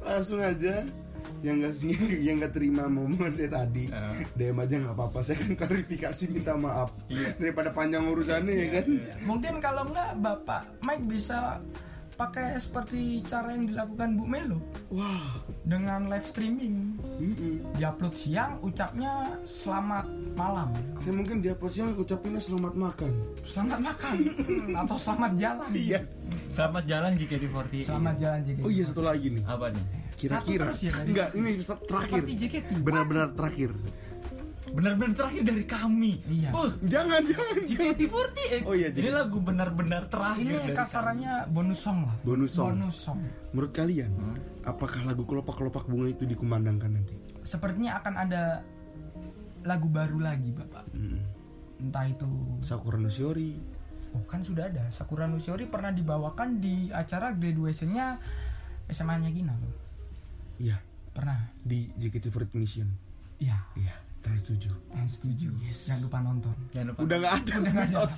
Langsung 0.00 0.40
aja 0.40 0.84
yang 1.44 1.60
nggak 1.60 1.76
sih 1.76 1.92
yang 2.26 2.40
nggak 2.40 2.56
terima 2.56 2.88
momen 2.88 3.28
saya 3.28 3.52
tadi 3.52 3.92
Ah. 3.92 4.16
DM 4.32 4.56
aja 4.56 4.80
nggak 4.80 4.96
apa-apa 4.96 5.20
saya 5.20 5.36
kan 5.36 5.52
klarifikasi 5.54 6.32
minta 6.32 6.56
maaf 6.56 6.88
daripada 7.36 7.68
panjang 7.68 8.00
urusannya 8.00 8.54
ya 8.54 8.68
kan 8.80 8.86
Mungkin 9.28 9.60
kalau 9.60 9.84
enggak 9.84 10.16
Bapak 10.24 10.64
Mike 10.80 11.04
bisa 11.04 11.60
pakai 12.14 12.54
seperti 12.56 13.00
cara 13.22 13.50
yang 13.50 13.66
dilakukan 13.66 14.14
Bu 14.14 14.24
Melo 14.24 14.58
wah 14.88 15.42
dengan 15.64 16.06
live 16.06 16.22
streaming. 16.22 16.94
mm-mm. 17.18 17.56
Diupload 17.74 18.14
siang, 18.14 18.60
ucapnya 18.60 19.10
selamat 19.42 20.04
malam. 20.34 20.70
saya 21.00 21.10
mungkin 21.10 21.40
dia 21.40 21.56
posisinya 21.56 21.96
ucapinnya 21.96 22.38
selamat 22.38 22.74
makan 22.76 23.12
Selamat 23.40 23.80
makan 23.82 24.16
atau 24.84 24.96
selamat 24.96 25.32
jalan. 25.34 25.68
yes 25.72 26.36
Selamat 26.52 26.84
jalan 26.84 27.10
JKT48 27.16 27.82
Selamat 27.82 28.14
jalan 28.16 28.40
JKT. 28.44 28.62
oh 28.62 28.70
iya 28.70 28.84
satu 28.84 29.02
lagi 29.02 29.28
nih 29.30 29.42
Apa 29.44 29.66
nih? 29.72 29.84
kira-kira 30.14 30.70
Satu 30.70 30.70
terus 30.70 30.80
ya 30.80 30.92
enggak 31.02 31.28
ini 31.34 31.50
terakhir 31.82 32.22
benar-benar 32.78 33.28
terakhir 33.34 33.70
Benar-benar 34.74 35.14
terakhir 35.14 35.42
dari 35.44 35.64
kami 35.64 36.18
Iya. 36.26 36.50
Wah, 36.50 36.66
jangan 36.82 37.22
jangan 37.22 37.58
jangan 37.64 37.94
JKT48 37.94 38.66
Oh 38.66 38.74
iya, 38.74 38.90
Ini 38.90 39.08
lagu 39.08 39.38
benar-benar 39.38 40.06
terakhir 40.06 40.42
Ini 40.42 40.54
dari 40.58 40.74
kasarannya 40.74 41.32
bonus 41.48 41.78
song 41.78 42.02
lah. 42.02 42.16
Bonus 42.20 42.50
song. 42.52 42.74
Bonus 42.74 42.96
song. 43.00 43.18
menurut 43.50 43.70
kalian 43.70 44.10
Hmm. 44.10 44.34
apakah 44.64 45.00
lagu 45.02 45.22
kelopak-kelopak 45.22 45.86
bunga 45.86 46.08
itu 46.08 46.24
dikumandangkan 46.24 46.90
nanti 46.92 47.14
Sepertinya 47.40 47.96
akan 47.96 48.14
ada 48.18 48.42
lagu 49.62 49.86
baru 49.88 50.18
lagi, 50.18 50.50
Bapak. 50.50 50.84
Hmm. 50.92 51.22
Entah 51.80 52.04
itu 52.04 52.28
Sakura 52.60 52.96
no 52.96 53.08
Shiori 53.08 53.54
Oh 54.10 54.22
kan 54.22 54.40
sudah 54.40 54.68
ada 54.68 54.90
Sakura 54.90 55.24
no 55.24 55.38
Shiori 55.38 55.64
pernah 55.64 55.88
dibawakan 55.88 56.58
di 56.58 56.86
acara 56.88 57.30
graduation-nya 57.30 58.18
SMA-nya 58.86 59.30
Gina 59.30 59.54
loh. 59.54 59.72
iya 60.56 60.76
Pernah. 61.10 61.54
di 61.60 61.86
JKT48 61.94 62.52
Mission 62.54 62.88
Iya. 63.36 63.58
iya 63.74 63.94
trans 64.24 64.40
7 64.42 64.56
Yang 64.96 65.08
setuju. 65.12 65.48
Jangan 65.60 66.00
lupa 66.02 66.18
nonton. 66.18 66.54
Jangan 66.72 66.86
lupa. 66.90 66.98
Udah 67.04 67.16
nggak 67.20 67.34
ada 67.36 67.52
nggak 67.54 67.74
ada. 67.76 67.84
mitos. 67.84 68.12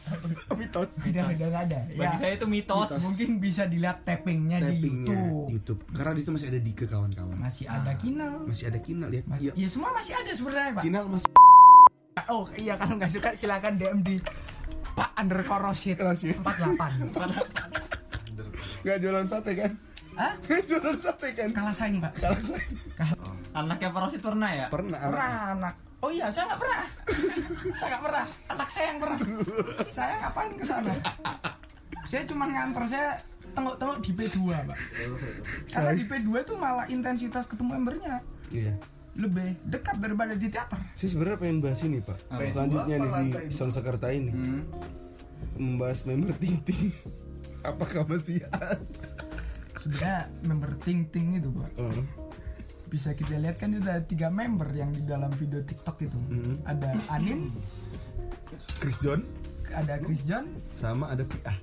Mitos. 0.54 0.90
Udah 1.02 1.22
udah 1.26 1.48
nggak 1.50 1.64
ada. 1.66 1.78
Bagi 1.90 1.98
Ya, 1.98 2.11
saya 2.14 2.32
itu 2.38 2.46
mitos, 2.46 2.90
mungkin 3.02 3.28
bisa 3.36 3.62
dilihat 3.66 4.07
tappingnya 4.07 4.62
di 4.62 4.76
YouTube. 4.78 5.50
YouTube. 5.50 5.80
Karena 5.90 6.14
di 6.14 6.20
situ 6.22 6.30
masih 6.30 6.48
ada 6.48 6.61
Dike 6.62 6.84
kawan-kawan. 6.86 7.34
Masih 7.36 7.66
ada 7.66 7.92
Kinal. 7.98 8.46
masih 8.46 8.64
ada 8.70 8.78
Kinal 8.78 9.09
lihat 9.11 9.26
Mas- 9.26 9.42
iya. 9.42 9.52
ya 9.52 9.66
semua 9.66 9.90
masih 9.90 10.14
ada 10.14 10.30
sebenarnya, 10.30 10.72
Pak. 10.78 10.82
Kinal 10.86 11.04
masih 11.11 11.26
Oh 12.26 12.48
iya 12.57 12.74
kalau 12.74 12.96
nggak 12.96 13.12
suka 13.12 13.30
silakan 13.34 13.76
DM 13.76 14.00
di 14.00 14.16
Pak 14.94 15.11
underscore 15.20 15.68
Rosid 15.68 15.98
Rosid. 15.98 16.38
48 16.40 17.11
nggak 18.86 18.96
jualan 19.02 19.26
sate 19.26 19.52
kan? 19.52 19.72
Hah? 20.16 20.32
Jualan 20.70 20.96
sate 20.96 21.28
kan? 21.34 21.48
Kalah 21.52 21.74
saing 21.74 21.98
pak. 22.00 22.14
Salah 22.16 22.40
saya 22.40 22.62
Anaknya 23.52 23.88
Parosit 23.88 24.20
pernah 24.20 24.48
ya? 24.52 24.68
pernah 24.68 24.96
anak 25.00 25.12
Pernah 25.12 25.32
anak 25.52 25.74
Oh 26.07 26.11
iya 26.14 26.30
saya 26.30 26.54
nggak 26.54 26.61
pernah. 26.62 26.82
Saya 27.74 27.88
nggak 27.90 28.04
pernah. 28.07 28.24
Anak 28.54 28.68
saya 28.70 28.86
yang 28.94 28.98
pernah. 29.02 29.18
Saya 29.90 30.12
ngapain 30.22 30.52
ke 30.54 30.62
sana? 30.62 30.94
Saya 32.07 32.22
cuma 32.30 32.46
nganter 32.46 32.86
saya 32.86 33.18
tengok-tengok 33.59 33.98
di 34.07 34.11
P2 34.14 34.38
pak. 34.54 34.78
Karena 35.66 35.92
di 35.98 36.04
P2 36.07 36.30
itu 36.46 36.54
malah 36.54 36.86
intensitas 36.86 37.50
ketemu 37.50 37.82
membernya 37.82 38.22
iya. 38.54 38.78
Lebih 39.18 39.59
dekat 39.66 39.98
daripada 39.98 40.38
di 40.38 40.46
teater. 40.46 40.78
Saya 40.94 41.11
sebenarnya 41.11 41.38
pengen 41.42 41.59
bahas 41.59 41.82
ini 41.82 41.98
pak. 41.98 42.18
Selanjutnya 42.46 42.96
nih 43.02 43.11
Apa 43.11 43.20
di 43.26 43.50
Sound 43.50 43.74
Jakarta 43.74 44.07
ini. 44.14 44.30
Membahas 45.59 46.07
member 46.07 46.30
ting 46.38 46.62
ting 46.62 46.94
apakah 47.66 48.07
masih 48.07 48.46
ada? 48.54 48.78
Sebenarnya 49.74 50.30
member 50.46 50.70
Ting 50.86 51.07
Ting 51.11 51.42
itu 51.42 51.50
pak. 51.50 51.70
Oh. 51.82 52.26
Bisa 52.87 53.12
kita 53.12 53.39
lihat 53.39 53.59
kan 53.59 53.74
ada 53.76 54.01
tiga 54.03 54.30
member 54.30 54.70
yang 54.72 54.95
di 54.95 55.03
dalam 55.03 55.30
video 55.34 55.62
TikTok 55.62 55.97
itu. 56.07 56.18
Ada 56.64 56.95
Anin 57.12 57.51
Chris 58.80 59.03
John 59.03 59.20
ada 59.74 59.99
Chris 59.99 60.22
John 60.24 60.47
sama 60.70 61.11
ada 61.11 61.26
PA 61.26 61.51
Ah, 61.51 61.59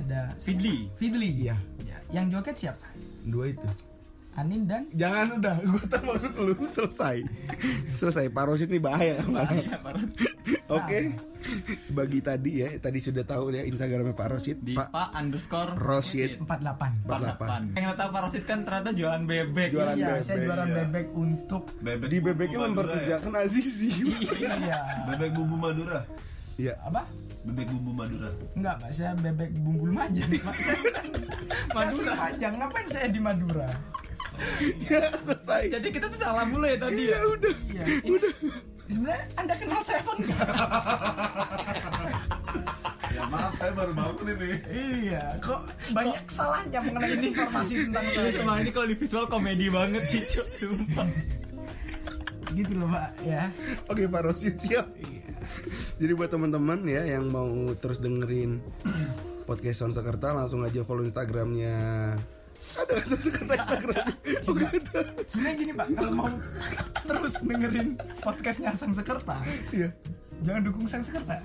ada 0.00 0.20
Fidli. 0.40 0.88
Fidli. 0.96 1.44
Iya. 1.44 1.56
Ya, 1.84 1.96
yang 2.16 2.32
joget 2.32 2.56
siapa? 2.56 2.86
Dua 3.28 3.52
itu. 3.52 3.68
Anin 4.32 4.64
dan? 4.64 4.88
Jangan 4.96 5.36
udah 5.36 5.56
gue 5.60 5.84
tak 5.92 6.00
maksud 6.08 6.32
lu. 6.40 6.56
Selesai. 6.64 7.20
Selesai. 7.92 8.32
Parosit 8.32 8.72
nih 8.72 8.80
bahaya. 8.80 9.20
Parosit. 9.84 10.31
Oke 10.68 11.00
bagi 11.90 12.22
tadi 12.22 12.62
ya 12.62 12.68
tadi 12.78 12.98
sudah 12.98 13.26
tahu 13.26 13.50
ya 13.50 13.66
instagramnya 13.66 14.14
Pak 14.14 14.28
Rosid 14.30 14.58
Di 14.62 14.78
Pak 14.78 14.94
Pak 14.94 15.08
underscore 15.18 15.74
Rosid 15.74 16.38
48 16.38 17.02
48. 17.02 17.74
48. 17.74 17.82
Yang 17.82 17.94
tahu 17.98 18.10
Parosit 18.12 18.44
kan 18.46 18.58
ternyata 18.62 18.90
jualan 18.94 19.22
bebek. 19.26 19.68
Jualan 19.74 19.96
iya 19.98 20.06
bebek, 20.14 20.22
saya 20.22 20.38
jualan 20.38 20.68
iya. 20.70 20.76
bebek 20.86 21.06
untuk 21.12 21.62
Bebek 21.82 22.08
di 22.08 22.16
bumbu 22.22 22.26
bebeknya 22.30 22.58
Madura 22.58 22.62
ya? 22.62 22.70
memperkerjakan 22.70 23.32
Azizi 23.42 23.90
iya 24.62 24.78
Bebek 25.10 25.30
bumbu 25.34 25.56
Madura. 25.58 26.00
iya 26.58 26.74
apa 26.86 27.02
Bebek 27.42 27.66
bumbu 27.74 27.90
Madura. 27.90 28.30
enggak 28.54 28.74
pak 28.78 28.90
saya 28.94 29.12
bebek 29.18 29.50
bumbu 29.58 29.82
lumajang 29.90 30.30
Pak. 30.30 30.54
saya 30.54 30.78
saya 31.74 31.86
Madura. 31.90 32.12
Lumajang 32.14 32.52
ngapain 32.54 32.86
saya 32.86 33.06
di 33.10 33.18
Madura 33.18 33.68
ya 34.88 35.00
selesai 35.22 35.62
Jadi 35.70 35.88
kita 35.92 36.06
tuh 36.08 36.18
salah 36.18 36.46
mulu 36.48 36.64
ya 36.64 36.78
tadi 36.80 37.02
ya. 37.04 37.18
udah 37.20 37.54
iya 37.68 37.84
ini, 38.06 38.18
sebenarnya 38.92 39.24
anda 39.34 39.54
kenal 39.56 39.80
enggak 39.80 40.12
Ya 43.12 43.28
maaf 43.28 43.52
saya 43.52 43.76
baru 43.76 43.92
bangun 43.92 44.24
ini. 44.24 44.50
iya 45.04 45.36
kok 45.36 45.68
banyak 45.92 46.24
salahnya 46.26 46.80
mengenai 46.80 47.12
informasi 47.20 47.84
tentang 47.84 48.04
Ini 48.04 48.16
saya 48.16 48.30
cuma 48.40 48.52
ini 48.56 48.70
kalau 48.72 48.88
di 48.88 48.96
visual 48.96 49.26
komedi 49.28 49.68
banget 49.68 50.00
sih, 50.00 50.22
Cuk. 50.24 50.46
Sumpah. 50.48 51.08
gitu 52.52 52.72
loh 52.76 52.88
pak 52.88 53.16
ya 53.24 53.48
Oke 53.88 54.08
Pak 54.08 54.28
Rosid 54.28 54.56
siap. 54.56 54.84
Jadi 55.96 56.12
buat 56.12 56.28
teman-teman 56.28 56.84
ya 56.84 57.04
yang 57.04 57.28
mau 57.28 57.48
terus 57.76 58.00
dengerin 58.00 58.60
podcast 59.44 59.84
Sound 59.84 59.92
Jakarta 59.92 60.32
langsung 60.32 60.60
aja 60.62 60.80
follow 60.82 61.04
Instagramnya. 61.04 62.16
Ada 62.62 62.92
Sound 63.00 63.22
Jakarta 63.22 63.52
Instagram? 63.56 64.06
Ada. 64.42 65.00
sebenarnya 65.24 65.54
gini 65.56 65.72
pak 65.72 65.86
kalau 65.92 66.12
mau 66.14 66.28
terus 67.02 67.34
dengerin 67.42 67.88
podcastnya 68.18 68.70
Sang 68.72 68.90
Sekerta 68.90 69.36
Iya. 69.70 69.88
jangan 70.40 70.62
dukung 70.62 70.84
Sang 70.84 71.00
Sekerta 71.00 71.36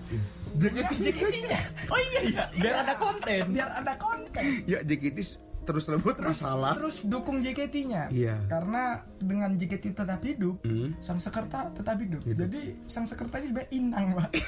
JKT 0.54 0.92
JKT-nya 1.04 1.60
Oh 1.88 2.00
iya 2.00 2.22
iya, 2.24 2.44
biar 2.52 2.76
ada 2.80 2.94
konten. 2.96 3.44
biar 3.50 3.70
ada 3.72 3.94
konten 3.96 4.44
ya 4.64 4.80
JKT 4.80 5.18
terus 5.64 5.84
rebut 5.86 6.16
masalah. 6.18 6.74
terus 6.74 7.04
dukung 7.04 7.40
JKT-nya 7.40 8.08
Iya. 8.10 8.40
karena 8.48 8.98
dengan 9.18 9.52
JKT 9.54 9.94
tetap 9.94 10.22
hidup 10.22 10.62
Hmm. 10.62 10.96
Sang 10.98 11.18
Sekerta 11.18 11.70
tetap 11.72 11.98
hidup 11.98 12.24
jadi 12.24 12.62
Sang 12.86 13.04
Sekerta 13.04 13.38
ini 13.38 13.52
sebenarnya 13.52 13.72
inang 13.74 14.06
pak 14.14 14.30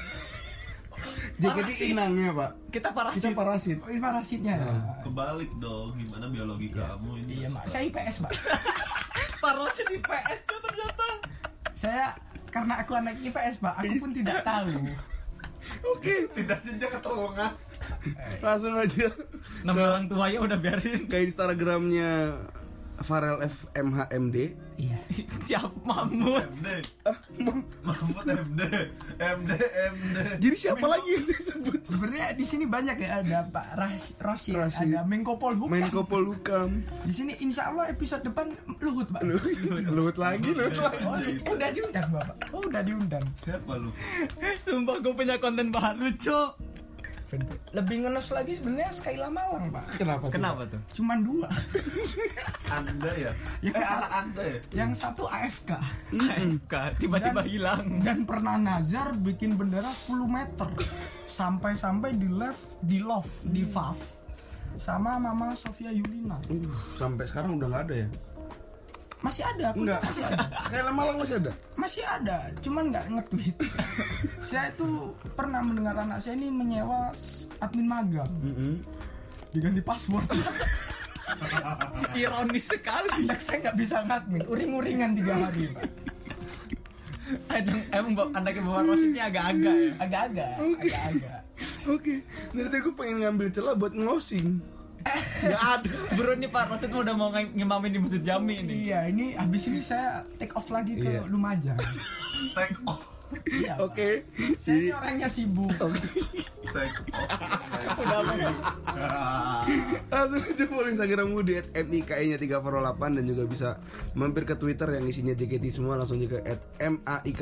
JKT 1.40 1.56
Parasit. 1.56 1.88
inangnya 1.88 2.30
Pak. 2.32 2.50
Kita 2.68 2.70
Kita 2.70 2.88
Parasit. 2.90 3.32
parasit. 3.32 3.76
oh, 3.78 3.88
ini 3.88 3.98
parasitnya 3.98 4.54
Kebalik 5.00 5.50
dong. 5.56 5.94
Gimana 5.94 6.26
biologi 6.26 6.68
kamu 6.68 7.10
ini? 7.20 7.32
iya 7.38 7.48
mak 7.48 7.64
saya 7.64 7.86
IPS 7.86 8.16
pak 8.22 8.32
Parasit 9.42 9.86
di 9.86 9.98
PS 9.98 10.40
Cuk 10.44 10.58
ternyata. 10.60 11.08
saya 11.72 12.12
karena 12.48 12.74
aku 12.76 12.92
anak 12.92 13.16
IPS 13.16 13.56
pak 13.58 13.74
aku 13.74 13.94
pun 13.98 14.10
tidak 14.10 14.42
tahu 14.42 14.68
Oke, 15.86 16.24
Tidak 16.32 16.56
jejak 16.64 16.88
ketelongas. 16.90 17.76
langsung 18.40 18.72
aja 18.74 19.06
Nama 19.60 19.76
orang 19.92 20.06
tua 20.06 20.26
ya 20.26 20.40
udah 20.40 20.56
biarin. 20.56 21.04
ke 21.04 21.20
Instagramnya 21.20 22.32
Farel 23.00 23.40
FMHMD. 23.40 24.36
iya 24.76 24.96
Siapa 25.48 25.72
Mahmud? 25.82 26.40
MD. 26.40 26.66
Mahmud 27.80 28.26
MD. 28.28 28.60
MD 29.16 29.50
MD. 29.90 30.16
Jadi 30.38 30.56
siapa 30.56 30.84
lagi 30.84 31.08
yang 31.10 31.24
saya 31.24 31.40
sebut? 31.42 31.80
sebenarnya 31.80 32.38
di 32.38 32.46
sini 32.46 32.64
banyak 32.64 32.96
ya 32.96 33.18
ada 33.18 33.38
Pak 33.50 33.66
Ras 33.74 34.04
Rosid, 34.22 34.54
Rosid. 34.54 34.94
ada 34.94 35.02
Menko 35.02 35.36
Polhukam 35.36 35.74
Menko 35.74 36.06
Polhukam. 36.06 36.70
di 37.02 37.10
sini 37.10 37.34
insya 37.40 37.74
Allah 37.74 37.90
episode 37.90 38.22
depan 38.22 38.52
Luhut 38.78 39.10
pak 39.10 39.26
Luhut 39.26 40.16
lagi, 40.16 40.54
Luhut 40.54 40.76
lagi. 40.78 41.42
oh, 41.42 41.50
udah 41.50 41.68
diundang 41.74 42.08
bapak 42.14 42.36
oh 42.54 42.62
udah 42.62 42.82
diundang 42.84 43.24
Siapa 43.36 43.74
lu? 43.74 43.90
Sumpah 44.60 45.02
gue 45.02 45.12
punya 45.12 45.42
konten 45.42 45.74
baru, 45.74 46.14
Cuk. 47.32 47.58
lebih 47.70 47.96
ngenes 48.00 48.28
lagi 48.30 48.52
sebenarnya 48.52 48.90
Skyla 48.90 49.28
Malang 49.28 49.68
pak 49.68 49.84
Kenapa? 49.94 50.26
tuh? 50.26 50.32
Kenapa 50.32 50.62
tuh? 50.66 50.80
cuman 50.92 51.18
dua 51.20 51.46
Anda 52.70 53.12
ya? 53.12 53.32
Ya, 53.60 53.72
Eh 53.72 53.84
anak 53.84 54.10
Anda 54.16 54.42
ya? 54.44 54.58
yang 54.76 54.90
satu 54.92 55.24
AFK 55.24 55.70
AFK 56.12 56.74
tiba-tiba 56.96 57.42
hilang. 57.44 58.00
dan 58.00 58.24
pernah 58.24 58.56
Nazar 58.56 59.14
bikin 59.14 59.54
bendera 59.54 59.86
10 59.86 60.26
meter 60.26 60.68
sampai-sampai 61.24 62.14
di 62.14 62.26
left 62.26 62.78
di 62.80 62.98
love 62.98 63.28
di 63.44 63.62
Fav 63.62 63.98
sama 64.76 65.18
Mama 65.18 65.52
Sofia 65.52 65.90
Yulina 65.90 66.38
Uh, 66.46 66.66
sampai 66.92 67.26
sekarang 67.26 67.54
udah 67.54 67.68
nggak 67.68 67.84
ada 67.86 67.96
ya? 67.96 68.08
Masih 69.20 69.44
ada 69.44 69.64
aku 69.70 69.84
Enggak. 69.84 70.00
masih 70.00 70.22
ada 70.24 70.46
Sekali 70.64 70.82
Malang 70.90 71.16
masih 71.16 71.36
ada. 71.36 71.52
masih 71.74 72.02
ada 72.02 72.36
cuman 72.58 72.84
nggak 72.88 73.04
nge-tweet 73.10 73.56
saya 74.48 74.68
itu 74.68 74.88
pernah 75.32 75.60
mendengar 75.60 75.92
anak 75.94 76.18
saya 76.18 76.34
ini 76.34 76.48
menyewa 76.48 77.12
admin 77.58 77.86
magang 77.86 78.32
diganti 79.50 79.80
password 79.80 80.24
Ironis 82.16 82.66
sekali. 82.66 83.08
anak 83.22 83.38
saya 83.38 83.56
nggak 83.62 83.76
bisa 83.76 84.02
ngadmin 84.02 84.42
uring-uringan 84.44 85.10
tiga 85.14 85.34
hari 85.38 85.68
Emang, 87.48 87.78
emang 87.92 88.12
bawa- 88.12 88.32
anaknya 88.34 88.58
bawa 88.60 88.82
rositnya 88.82 89.22
agak-agak 89.24 89.70
ya. 89.70 89.90
agak-agak 90.00 90.50
agak-agak 90.58 91.38
Oke, 91.86 92.24
dari 92.50 92.66
tadi 92.66 92.80
gue 92.80 92.94
pengen 92.94 93.16
ngambil 93.20 93.46
celah 93.50 93.76
buat 93.76 93.92
ngosing. 93.92 94.64
Gak 95.40 95.56
ada. 95.56 95.88
Bro 96.12 96.32
ini 96.34 96.46
Pak 96.46 96.68
Rosit 96.68 96.90
udah 96.90 97.14
mau 97.14 97.30
ng- 97.30 97.54
ngimamin 97.54 97.90
di 97.90 97.98
Masjid 97.98 98.22
Jami 98.22 98.54
ini. 98.58 98.86
iya 98.86 99.06
ini 99.06 99.32
habis 99.32 99.66
ini 99.66 99.80
saya 99.80 100.20
take 100.36 100.52
off 100.52 100.68
lagi 100.68 100.94
ke 100.94 101.08
Iya. 101.10 101.24
Lumajang 101.24 101.80
Take 102.56 102.76
off. 102.84 103.00
iya. 103.48 103.78
Oke, 103.78 104.26
saya 104.56 104.74
ini 104.74 104.84
jadi 104.84 104.88
orangnya 104.92 105.28
sibuk 105.28 105.70
Take 105.70 106.98
off. 107.10 107.30
Udah 107.96 108.18
apa 108.18 108.32
nih? 108.34 108.54
langsung 110.10 110.42
aja 110.42 110.64
follow 110.66 110.90
Instagram 110.90 111.26
gue 111.32 111.44
di 111.46 111.54
@mike-nya 111.80 112.36
308 112.36 113.16
dan 113.16 113.24
juga 113.24 113.42
bisa 113.46 113.68
mampir 114.12 114.42
ke 114.42 114.54
Twitter 114.54 114.90
yang 114.90 115.06
isinya 115.06 115.32
JKT 115.32 115.64
semua 115.72 115.94
langsung 115.94 116.18
juga 116.18 116.42
@maik8 116.42 117.32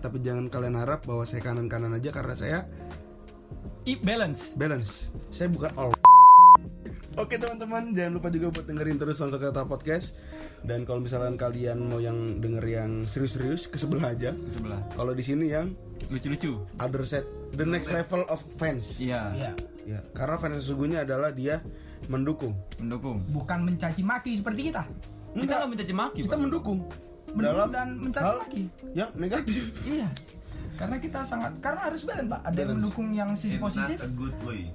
tapi 0.00 0.18
jangan 0.18 0.48
kalian 0.48 0.74
harap 0.74 1.04
bahwa 1.04 1.22
saya 1.22 1.40
kanan-kanan 1.40 1.92
aja 1.92 2.10
karena 2.10 2.34
saya 2.34 2.58
I 3.82 3.96
balance. 3.96 4.52
balance. 4.54 5.16
Saya 5.28 5.48
bukan 5.48 5.70
all. 5.74 5.92
Oke 7.20 7.36
teman-teman, 7.36 7.92
jangan 7.92 8.16
lupa 8.16 8.32
juga 8.32 8.48
buat 8.48 8.64
dengerin 8.64 8.96
terus 8.96 9.20
Sound 9.20 9.36
Kata 9.36 9.68
Podcast. 9.68 10.16
Dan 10.64 10.88
kalau 10.88 11.04
misalkan 11.04 11.36
kalian 11.36 11.76
mau 11.76 12.00
yang 12.00 12.40
denger 12.40 12.64
yang 12.64 13.04
serius-serius 13.04 13.68
ke 13.68 13.76
sebelah 13.76 14.16
aja. 14.16 14.32
Sebelah. 14.48 14.80
Kalau 14.96 15.12
di 15.12 15.20
sini 15.20 15.52
yang 15.52 15.68
Lucu-lucu. 16.08 16.64
other 16.80 17.04
set, 17.04 17.28
the 17.52 17.62
next 17.62 17.92
level 17.92 18.24
of 18.26 18.40
fans. 18.56 19.04
Iya. 19.04 19.36
iya 19.36 19.52
Ya, 19.84 20.00
karena 20.16 20.40
fans 20.40 20.64
sesungguhnya 20.64 21.04
adalah 21.04 21.28
dia 21.28 21.60
mendukung. 22.08 22.56
Mendukung. 22.80 23.20
bukan 23.28 23.68
mencaci 23.68 24.00
maki 24.00 24.32
seperti 24.32 24.72
kita 24.72 24.88
Kita 25.36 25.60
nggak 25.60 25.70
mencaci 25.76 25.92
maki. 25.92 26.20
Kita 26.24 26.36
Pak. 26.36 26.40
mendukung 26.40 26.78
Mendukung 27.30 27.44
dalam 27.44 27.68
dan 27.68 27.88
mencaci 28.00 28.32
maki. 28.40 28.62
yang 28.96 29.12
negatif. 29.20 29.76
iya 29.84 30.08
karena 30.80 30.96
kita 30.96 31.20
sangat 31.20 31.52
karena 31.60 31.80
harus 31.84 32.08
balance 32.08 32.30
pak 32.32 32.40
ada 32.48 32.58
yang 32.64 32.72
mendukung 32.80 33.08
yang 33.12 33.30
sisi 33.36 33.60
positif 33.60 34.00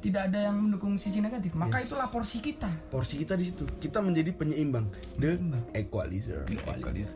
tidak 0.06 0.22
ada 0.30 0.40
yang 0.54 0.56
mendukung 0.62 0.94
sisi 1.02 1.18
negatif 1.20 1.58
maka 1.58 1.82
Yes. 1.82 1.90
itulah 1.90 2.08
porsi 2.14 2.38
kita 2.40 2.70
Porsi 2.94 3.20
kita 3.20 3.34
di 3.36 3.46
situ. 3.50 3.66
Kita 3.66 4.00
menjadi 4.00 4.32
penyeimbang, 4.32 4.86
the 5.20 5.36
equalizer. 5.74 6.46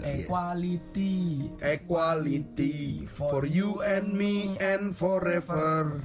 equality 0.04 1.46
Equality 1.62 3.06
for 3.06 3.46
you 3.46 3.80
and 3.86 4.12
me 4.12 4.56
and 4.60 4.92
forever. 4.96 6.00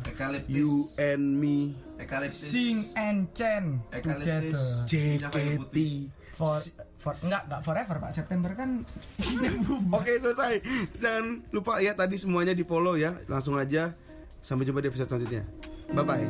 You 0.47 0.85
and 1.01 1.41
me. 1.41 1.74
Sing 2.30 2.85
and 2.99 3.30
chant 3.32 3.80
together. 3.91 4.53
JKT. 4.87 5.76
For 6.35 6.51
for 6.99 7.14
enggak 7.24 7.47
enggak 7.47 7.62
forever 7.62 7.97
pak 8.03 8.12
September 8.12 8.53
kan 8.59 8.82
Oke 9.97 10.12
selesai. 10.18 10.61
Jangan 10.99 11.47
lupa 11.55 11.78
ya 11.78 11.95
tadi 11.95 12.18
semuanya 12.18 12.53
di 12.53 12.66
follow 12.66 12.99
ya. 12.99 13.14
Langsung 13.30 13.55
aja. 13.57 13.95
Sampai 14.45 14.66
jumpa 14.68 14.82
di 14.85 14.91
episode 14.91 15.09
selanjutnya. 15.09 15.47
Bye 15.95 16.05
bye. 16.05 16.26